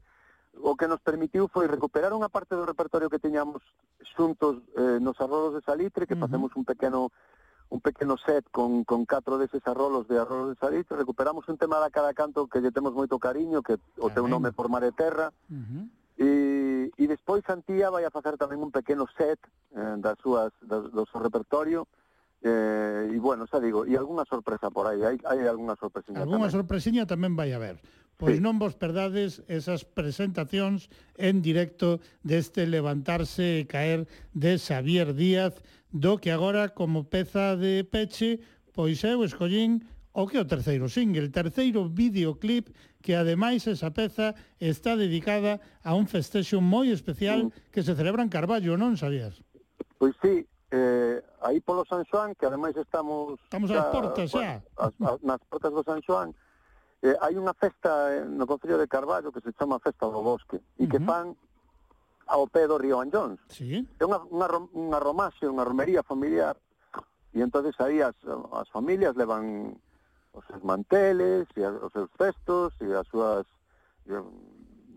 [0.63, 3.61] o que nos permitiu foi recuperar unha parte do repertorio que teñamos
[4.15, 6.31] xuntos eh, nos arrolos de salitre, que uh -huh.
[6.31, 7.11] facemos un pequeno
[7.67, 11.83] un pequeno set con, con catro deses arrolos de arrolos de salitre, recuperamos un tema
[11.83, 14.95] da cada canto que lle temos moito cariño, que o ah, teu nome por e
[14.95, 15.85] Terra, uh -huh
[16.17, 19.37] E, e despois Santía vai a facer tamén un pequeno set
[19.77, 21.85] eh, das súas, das, do seu repertorio
[22.41, 26.49] eh, e bueno, xa digo, e algunha sorpresa por aí, hai, hai algunha sorpresiña Alguna
[26.49, 26.57] tamén.
[26.57, 27.81] sorpresiña tamén vai haber.
[28.17, 28.45] Pois sí.
[28.45, 30.89] non vos perdades esas presentacións
[31.21, 35.61] en directo deste levantarse e caer de Xavier Díaz,
[35.93, 38.41] do que agora como peza de peche,
[38.73, 39.85] pois eu escollín
[40.17, 42.73] o que o terceiro single, terceiro videoclip
[43.07, 48.31] que ademais esa peza está dedicada a un festexo moi especial que se celebra en
[48.35, 49.39] Carballo, non sabías?
[49.95, 50.43] Pois sí,
[50.75, 53.39] eh, aí polo San Xoán, que ademais estamos...
[53.47, 54.59] Estamos ás portas xa.
[54.75, 56.35] As, as, nas portas do San Xoán,
[57.07, 60.59] eh, hai unha festa eh, no Concello de Carballo que se chama Festa do Bosque,
[60.75, 61.39] e que fan
[62.27, 63.39] ao pé do río Anllóns.
[63.55, 63.87] Sí.
[63.87, 66.59] É unha, unha, unha romaxe, unha romería familiar,
[67.31, 68.19] e entonces aí as,
[68.51, 69.79] as familias levan
[70.37, 73.49] os seus manteles e os seus cestos e as súas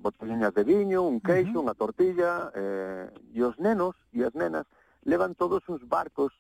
[0.03, 1.64] botelliñas de viño, un queixo, uh -huh.
[1.64, 4.68] unha tortilla, eh, e os nenos e as nenas
[5.07, 6.36] levan todos uns barcos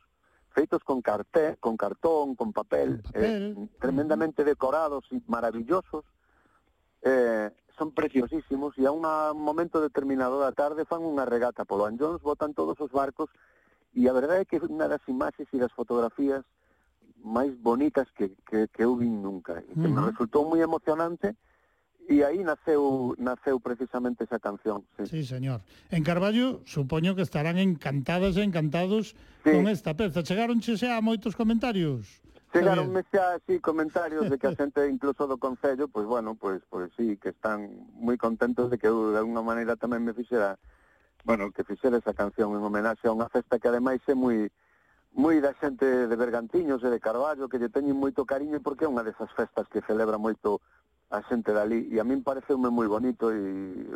[0.51, 3.23] feitos con carté, con cartón, con papel, papel.
[3.23, 6.03] Eh, tremendamente decorados e maravillosos,
[7.01, 9.03] eh, son preciosísimos e a un
[9.39, 13.31] momento determinado da tarde fan unha regata polo Anllóns, botan todos os barcos
[13.95, 16.43] e a verdade é que unha das imaxes e das fotografías
[17.23, 19.95] máis bonitas que, que, que eu vin nunca, e que uh -huh.
[19.95, 21.35] me resultou moi emocionante,
[22.09, 24.81] E aí naceu naceu precisamente esa canción.
[24.97, 25.05] Sí.
[25.05, 25.61] sí, señor.
[25.93, 29.13] En Carballo, supoño que estarán encantadas e encantados
[29.45, 29.53] sí.
[29.53, 30.25] con esta peza.
[30.25, 32.25] Chegaronche xa moitos comentarios?
[32.49, 36.65] Chegaronme xa, así comentarios de que a xente incluso do Concello, pois pues, bueno, pois,
[36.65, 40.01] pues, pois pues, sí, que están moi contentos de que eu de alguna maneira tamén
[40.01, 40.57] me fixera,
[41.29, 44.49] bueno, que fixera esa canción en homenaxe a unha festa que ademais é moi
[45.19, 48.91] moi da xente de Bergantiños e de Carballo que lle teñen moito cariño porque é
[48.91, 50.63] unha desas festas que celebra moito
[51.11, 53.43] a xente dali e a min pareceume moi bonito e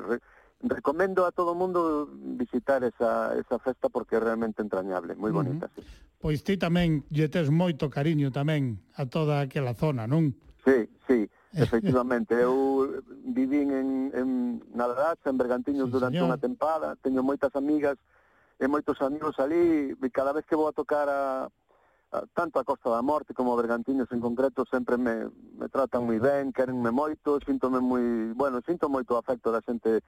[0.03, 0.19] re,
[0.67, 5.71] recomendo a todo mundo visitar esa, esa festa porque é realmente entrañable, moi bonita.
[5.71, 5.83] Uh -huh.
[5.83, 6.19] sí.
[6.19, 10.35] Pois ti tamén lle tes moito cariño tamén a toda aquela zona, non?
[10.67, 12.35] Sí, sí, efectivamente.
[12.35, 12.99] Eu
[13.31, 14.27] vivín en, en
[14.75, 16.35] Nalaracha, en Bergantiños sí, durante señor.
[16.35, 17.95] unha tempada, teño moitas amigas
[18.59, 21.49] e moitos amigos ali, e cada vez que vou a tocar a,
[22.11, 26.05] a tanto a Costa da Morte como a Bergantiños en concreto, sempre me, me tratan
[26.05, 30.05] moi ben, querenme moito, síntome moi, bueno, sinto moito afecto da xente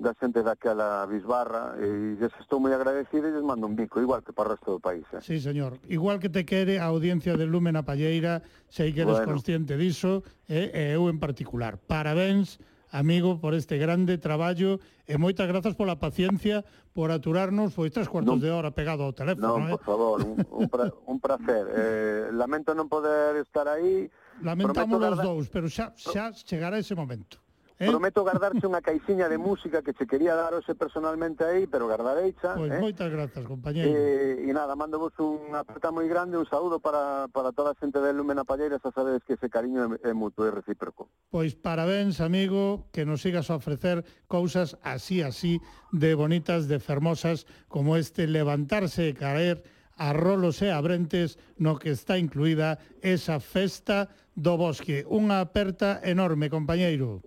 [0.00, 4.24] da xente daquela bisbarra e lles estou moi agradecido e lles mando un bico, igual
[4.24, 5.04] que para o resto do país.
[5.12, 5.20] Eh?
[5.20, 5.76] Sí, señor.
[5.92, 8.40] Igual que te quere a audiencia de Lúmena Palleira,
[8.72, 9.36] sei que eres bueno.
[9.36, 11.76] consciente diso, eh, e eu en particular.
[11.76, 12.56] Parabéns
[12.90, 18.38] amigo, por este grande traballo e moitas grazas pola paciencia por aturarnos, foi tres cuartos
[18.38, 19.58] non, de hora pegado ao teléfono.
[19.58, 19.74] Non, eh?
[19.78, 21.64] por favor, un, un, pra, un placer.
[21.70, 24.10] Eh, lamento non poder estar aí.
[24.42, 27.38] Lamentamos os dous, pero xa, xa chegará ese momento.
[27.80, 27.88] Eh?
[27.88, 32.52] Prometo gardarche unha caixiña de música que che quería dar hoxe personalmente aí, pero gardadeicha.
[32.52, 32.84] Pois pues eh?
[32.84, 33.88] moitas grazas, compañeiro.
[33.88, 37.78] E, e nada, mando vos un aperta moi grande, un saúdo para, para toda a
[37.80, 41.08] xente de Lumena Palleira, xa sabedes que ese cariño é, é mutuo e recíproco.
[41.32, 45.56] Pois parabéns, amigo, que nos sigas a ofrecer cousas así, así,
[45.88, 49.64] de bonitas, de fermosas, como este levantarse e caer
[49.96, 55.08] a rolos e a brentes no que está incluída esa festa do bosque.
[55.08, 57.24] Unha aperta enorme, compañeiro.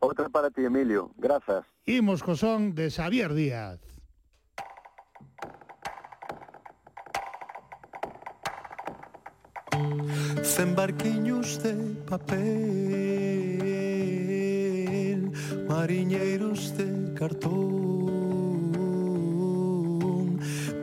[0.00, 1.10] Outra para ti, Emilio.
[1.16, 1.64] Grazas.
[1.86, 3.80] Imos co son de Xavier Díaz.
[10.42, 11.74] Cen barquiños de
[12.08, 12.36] papel
[15.68, 18.70] Mariñeiros de cartón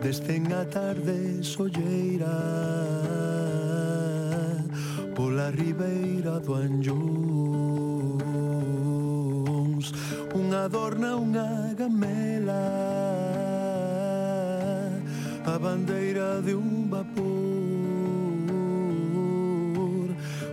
[0.04, 2.38] Descen a tarde solleira
[5.16, 7.53] Pola ribeira do Anjou
[10.54, 12.64] adorna unha gamela
[15.46, 17.34] a bandeira de un vapor.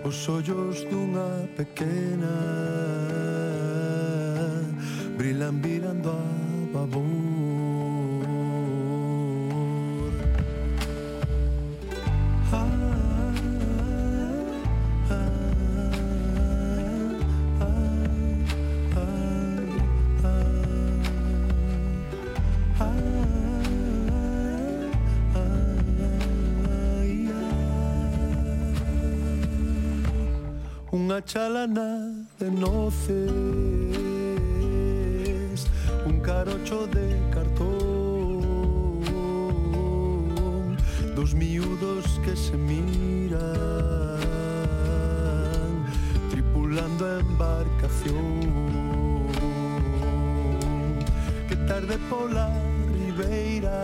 [0.05, 2.35] Os ollos dunha pequena
[5.17, 6.23] brilan virando a
[6.73, 7.40] babor.
[31.33, 33.21] chalana de noces,
[36.05, 38.97] un carocho de cartón,
[41.15, 43.39] dos miúdos que se miran,
[46.31, 48.41] tripulando a embarcación,
[51.49, 52.51] que tarde pola
[52.93, 53.79] ribeira,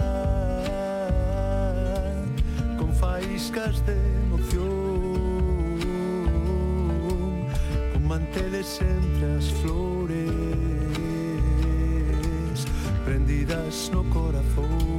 [2.76, 3.94] con faíscas de
[4.24, 4.95] emoción.
[8.58, 10.30] As flores
[13.04, 14.95] Prendidas no corazón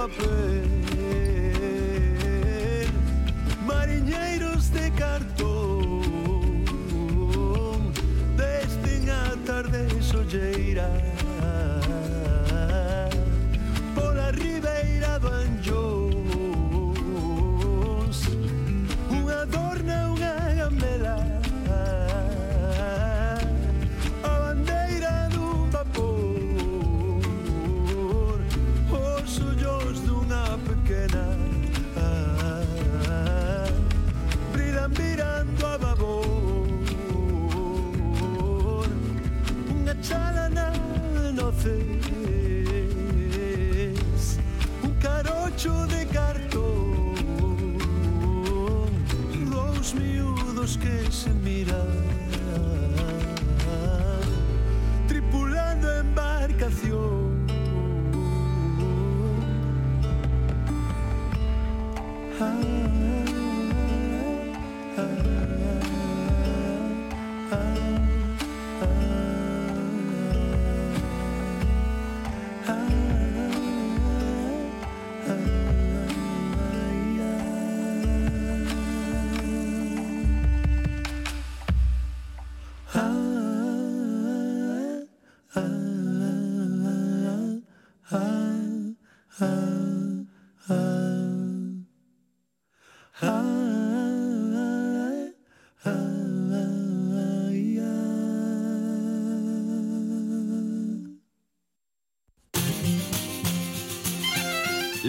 [0.00, 0.49] up.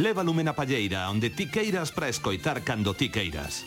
[0.01, 3.61] Leva lume na palleira, onde ti queiras para escoitar cando ti queiras.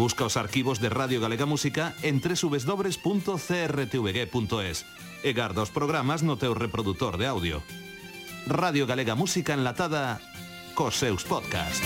[0.00, 3.36] Busca os arquivos de Radio Galega Música en www.crtvg.es
[5.20, 7.60] e garda os programas no teu reproductor de audio.
[8.48, 10.24] Radio Galega Música enlatada
[10.72, 11.84] cos seus podcasts.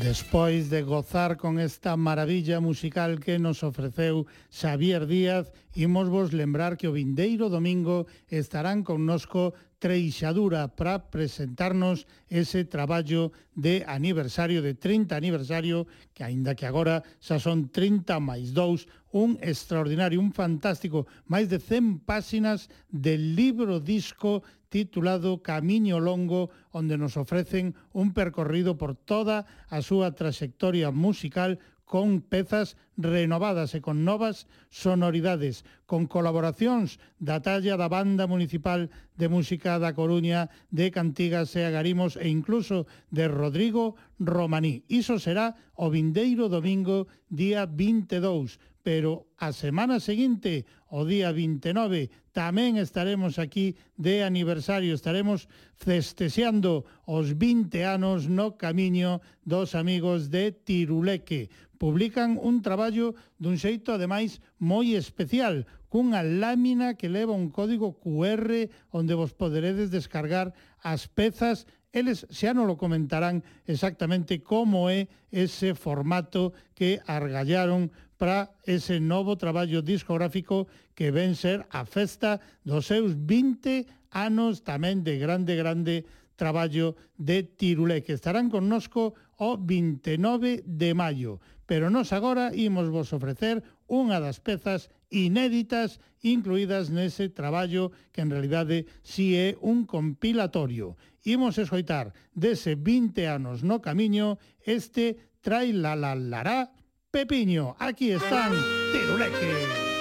[0.00, 6.80] Despois de gozar con esta maravilla musical que nos ofreceu Xavier Díaz, imos vos lembrar
[6.80, 9.54] que o vindeiro domingo estarán connosco
[9.84, 15.84] Treixadura para presentarnos ese traballo de aniversario, de 30 aniversario,
[16.16, 21.60] que aínda que agora xa son 30 máis 2, un extraordinario, un fantástico, máis de
[21.60, 24.40] 100 páxinas del libro disco
[24.72, 32.20] titulado Camiño Longo, onde nos ofrecen un percorrido por toda a súa trayectoria musical con
[32.24, 38.88] pezas renovadas e con novas sonoridades, con colaboracións da talla da Banda Municipal
[39.20, 44.82] de Música da Coruña, de Cantigas e Agarimos e incluso de Rodrigo Romaní.
[44.88, 52.76] Iso será o vindeiro domingo, día 22, pero a semana seguinte, o día 29, tamén
[52.76, 61.48] estaremos aquí de aniversario, estaremos festexeando os 20 anos no camiño dos amigos de Tiruleque.
[61.80, 68.68] Publican un traballo dun xeito ademais moi especial, cunha lámina que leva un código QR
[68.92, 70.52] onde vos poderedes descargar
[70.84, 77.94] as pezas eles xa non lo comentarán exactamente como é ese formato que argallaron
[78.24, 80.64] para ese novo traballo discográfico
[80.96, 83.84] que ven ser a festa dos seus 20
[84.16, 91.44] anos tamén de grande, grande traballo de Tirulé, que estarán connosco o 29 de maio.
[91.68, 93.60] Pero nos agora imos vos ofrecer
[93.92, 100.96] unha das pezas inéditas incluídas nese traballo que en realidade si é un compilatorio.
[101.28, 106.72] Imos escoitar dese 20 anos no camiño este Trai la la lará
[107.14, 107.76] Pepiño.
[107.78, 108.50] Aquí están
[108.90, 109.93] Tiruleque.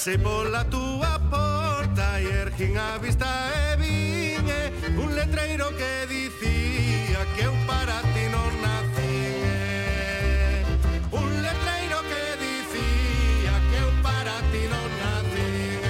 [0.00, 7.42] Se pola túa porta ergin a vista e vin e un letreiro que dicía que
[7.44, 10.64] eu para ti non nacín e
[11.12, 15.84] un letreiro que dicía que eu para ti non nacín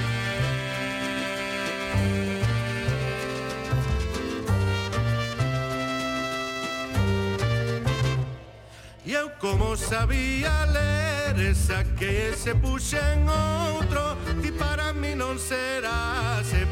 [9.05, 13.80] e eu como sabía ler esa que se puxen hoxe
[15.39, 16.65] será, se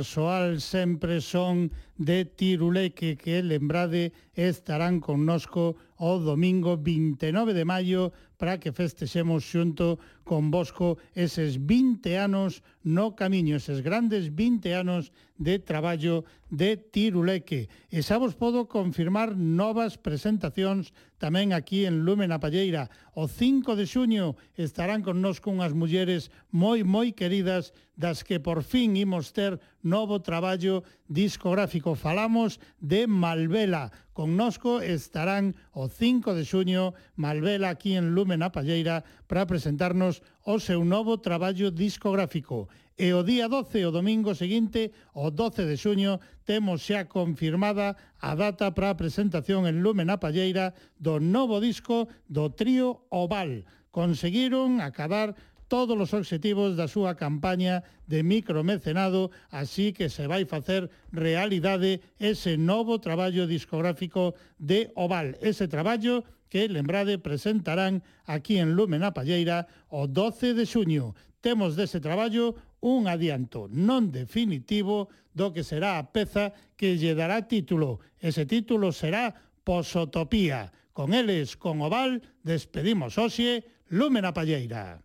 [0.00, 1.70] persoal sempre son
[2.00, 10.00] de Tiruleque que lembrade estarán connosco o domingo 29 de maio para que festexemos xunto
[10.24, 17.68] con Bosco eses 20 anos no camiño, eses grandes 20 anos de traballo de Tiruleque.
[17.92, 22.88] E xa vos podo confirmar novas presentacións tamén aquí en Lumen a Palleira.
[23.12, 28.96] O 5 de xuño estarán connosco unhas mulleres moi moi queridas das que por fin
[28.96, 33.90] imos ter novo traballo discográfico disco falamos de Malvela.
[34.12, 40.62] Connosco estarán o 5 de xuño Malvela aquí en Lumen a Palleira para presentarnos o
[40.62, 42.70] seu novo traballo discográfico.
[42.94, 48.38] E o día 12, o domingo seguinte, o 12 de xuño, temos xa confirmada a
[48.38, 53.66] data para a presentación en Lumen a Palleira do novo disco do trío Oval.
[53.90, 55.34] Conseguiron acabar
[55.70, 62.58] todos os obxectivos da súa campaña de micromecenado, así que se vai facer realidade ese
[62.58, 65.38] novo traballo discográfico de Oval.
[65.38, 71.14] Ese traballo que, lembrade, presentarán aquí en Lumen a Palleira o 12 de xuño.
[71.38, 77.46] Temos dese traballo un adianto non definitivo do que será a peza que lle dará
[77.46, 78.02] título.
[78.18, 79.30] Ese título será
[79.62, 80.74] Posotopía.
[80.90, 83.62] Con eles, con Oval, despedimos hoxe
[83.94, 84.98] Lumen a Palleira.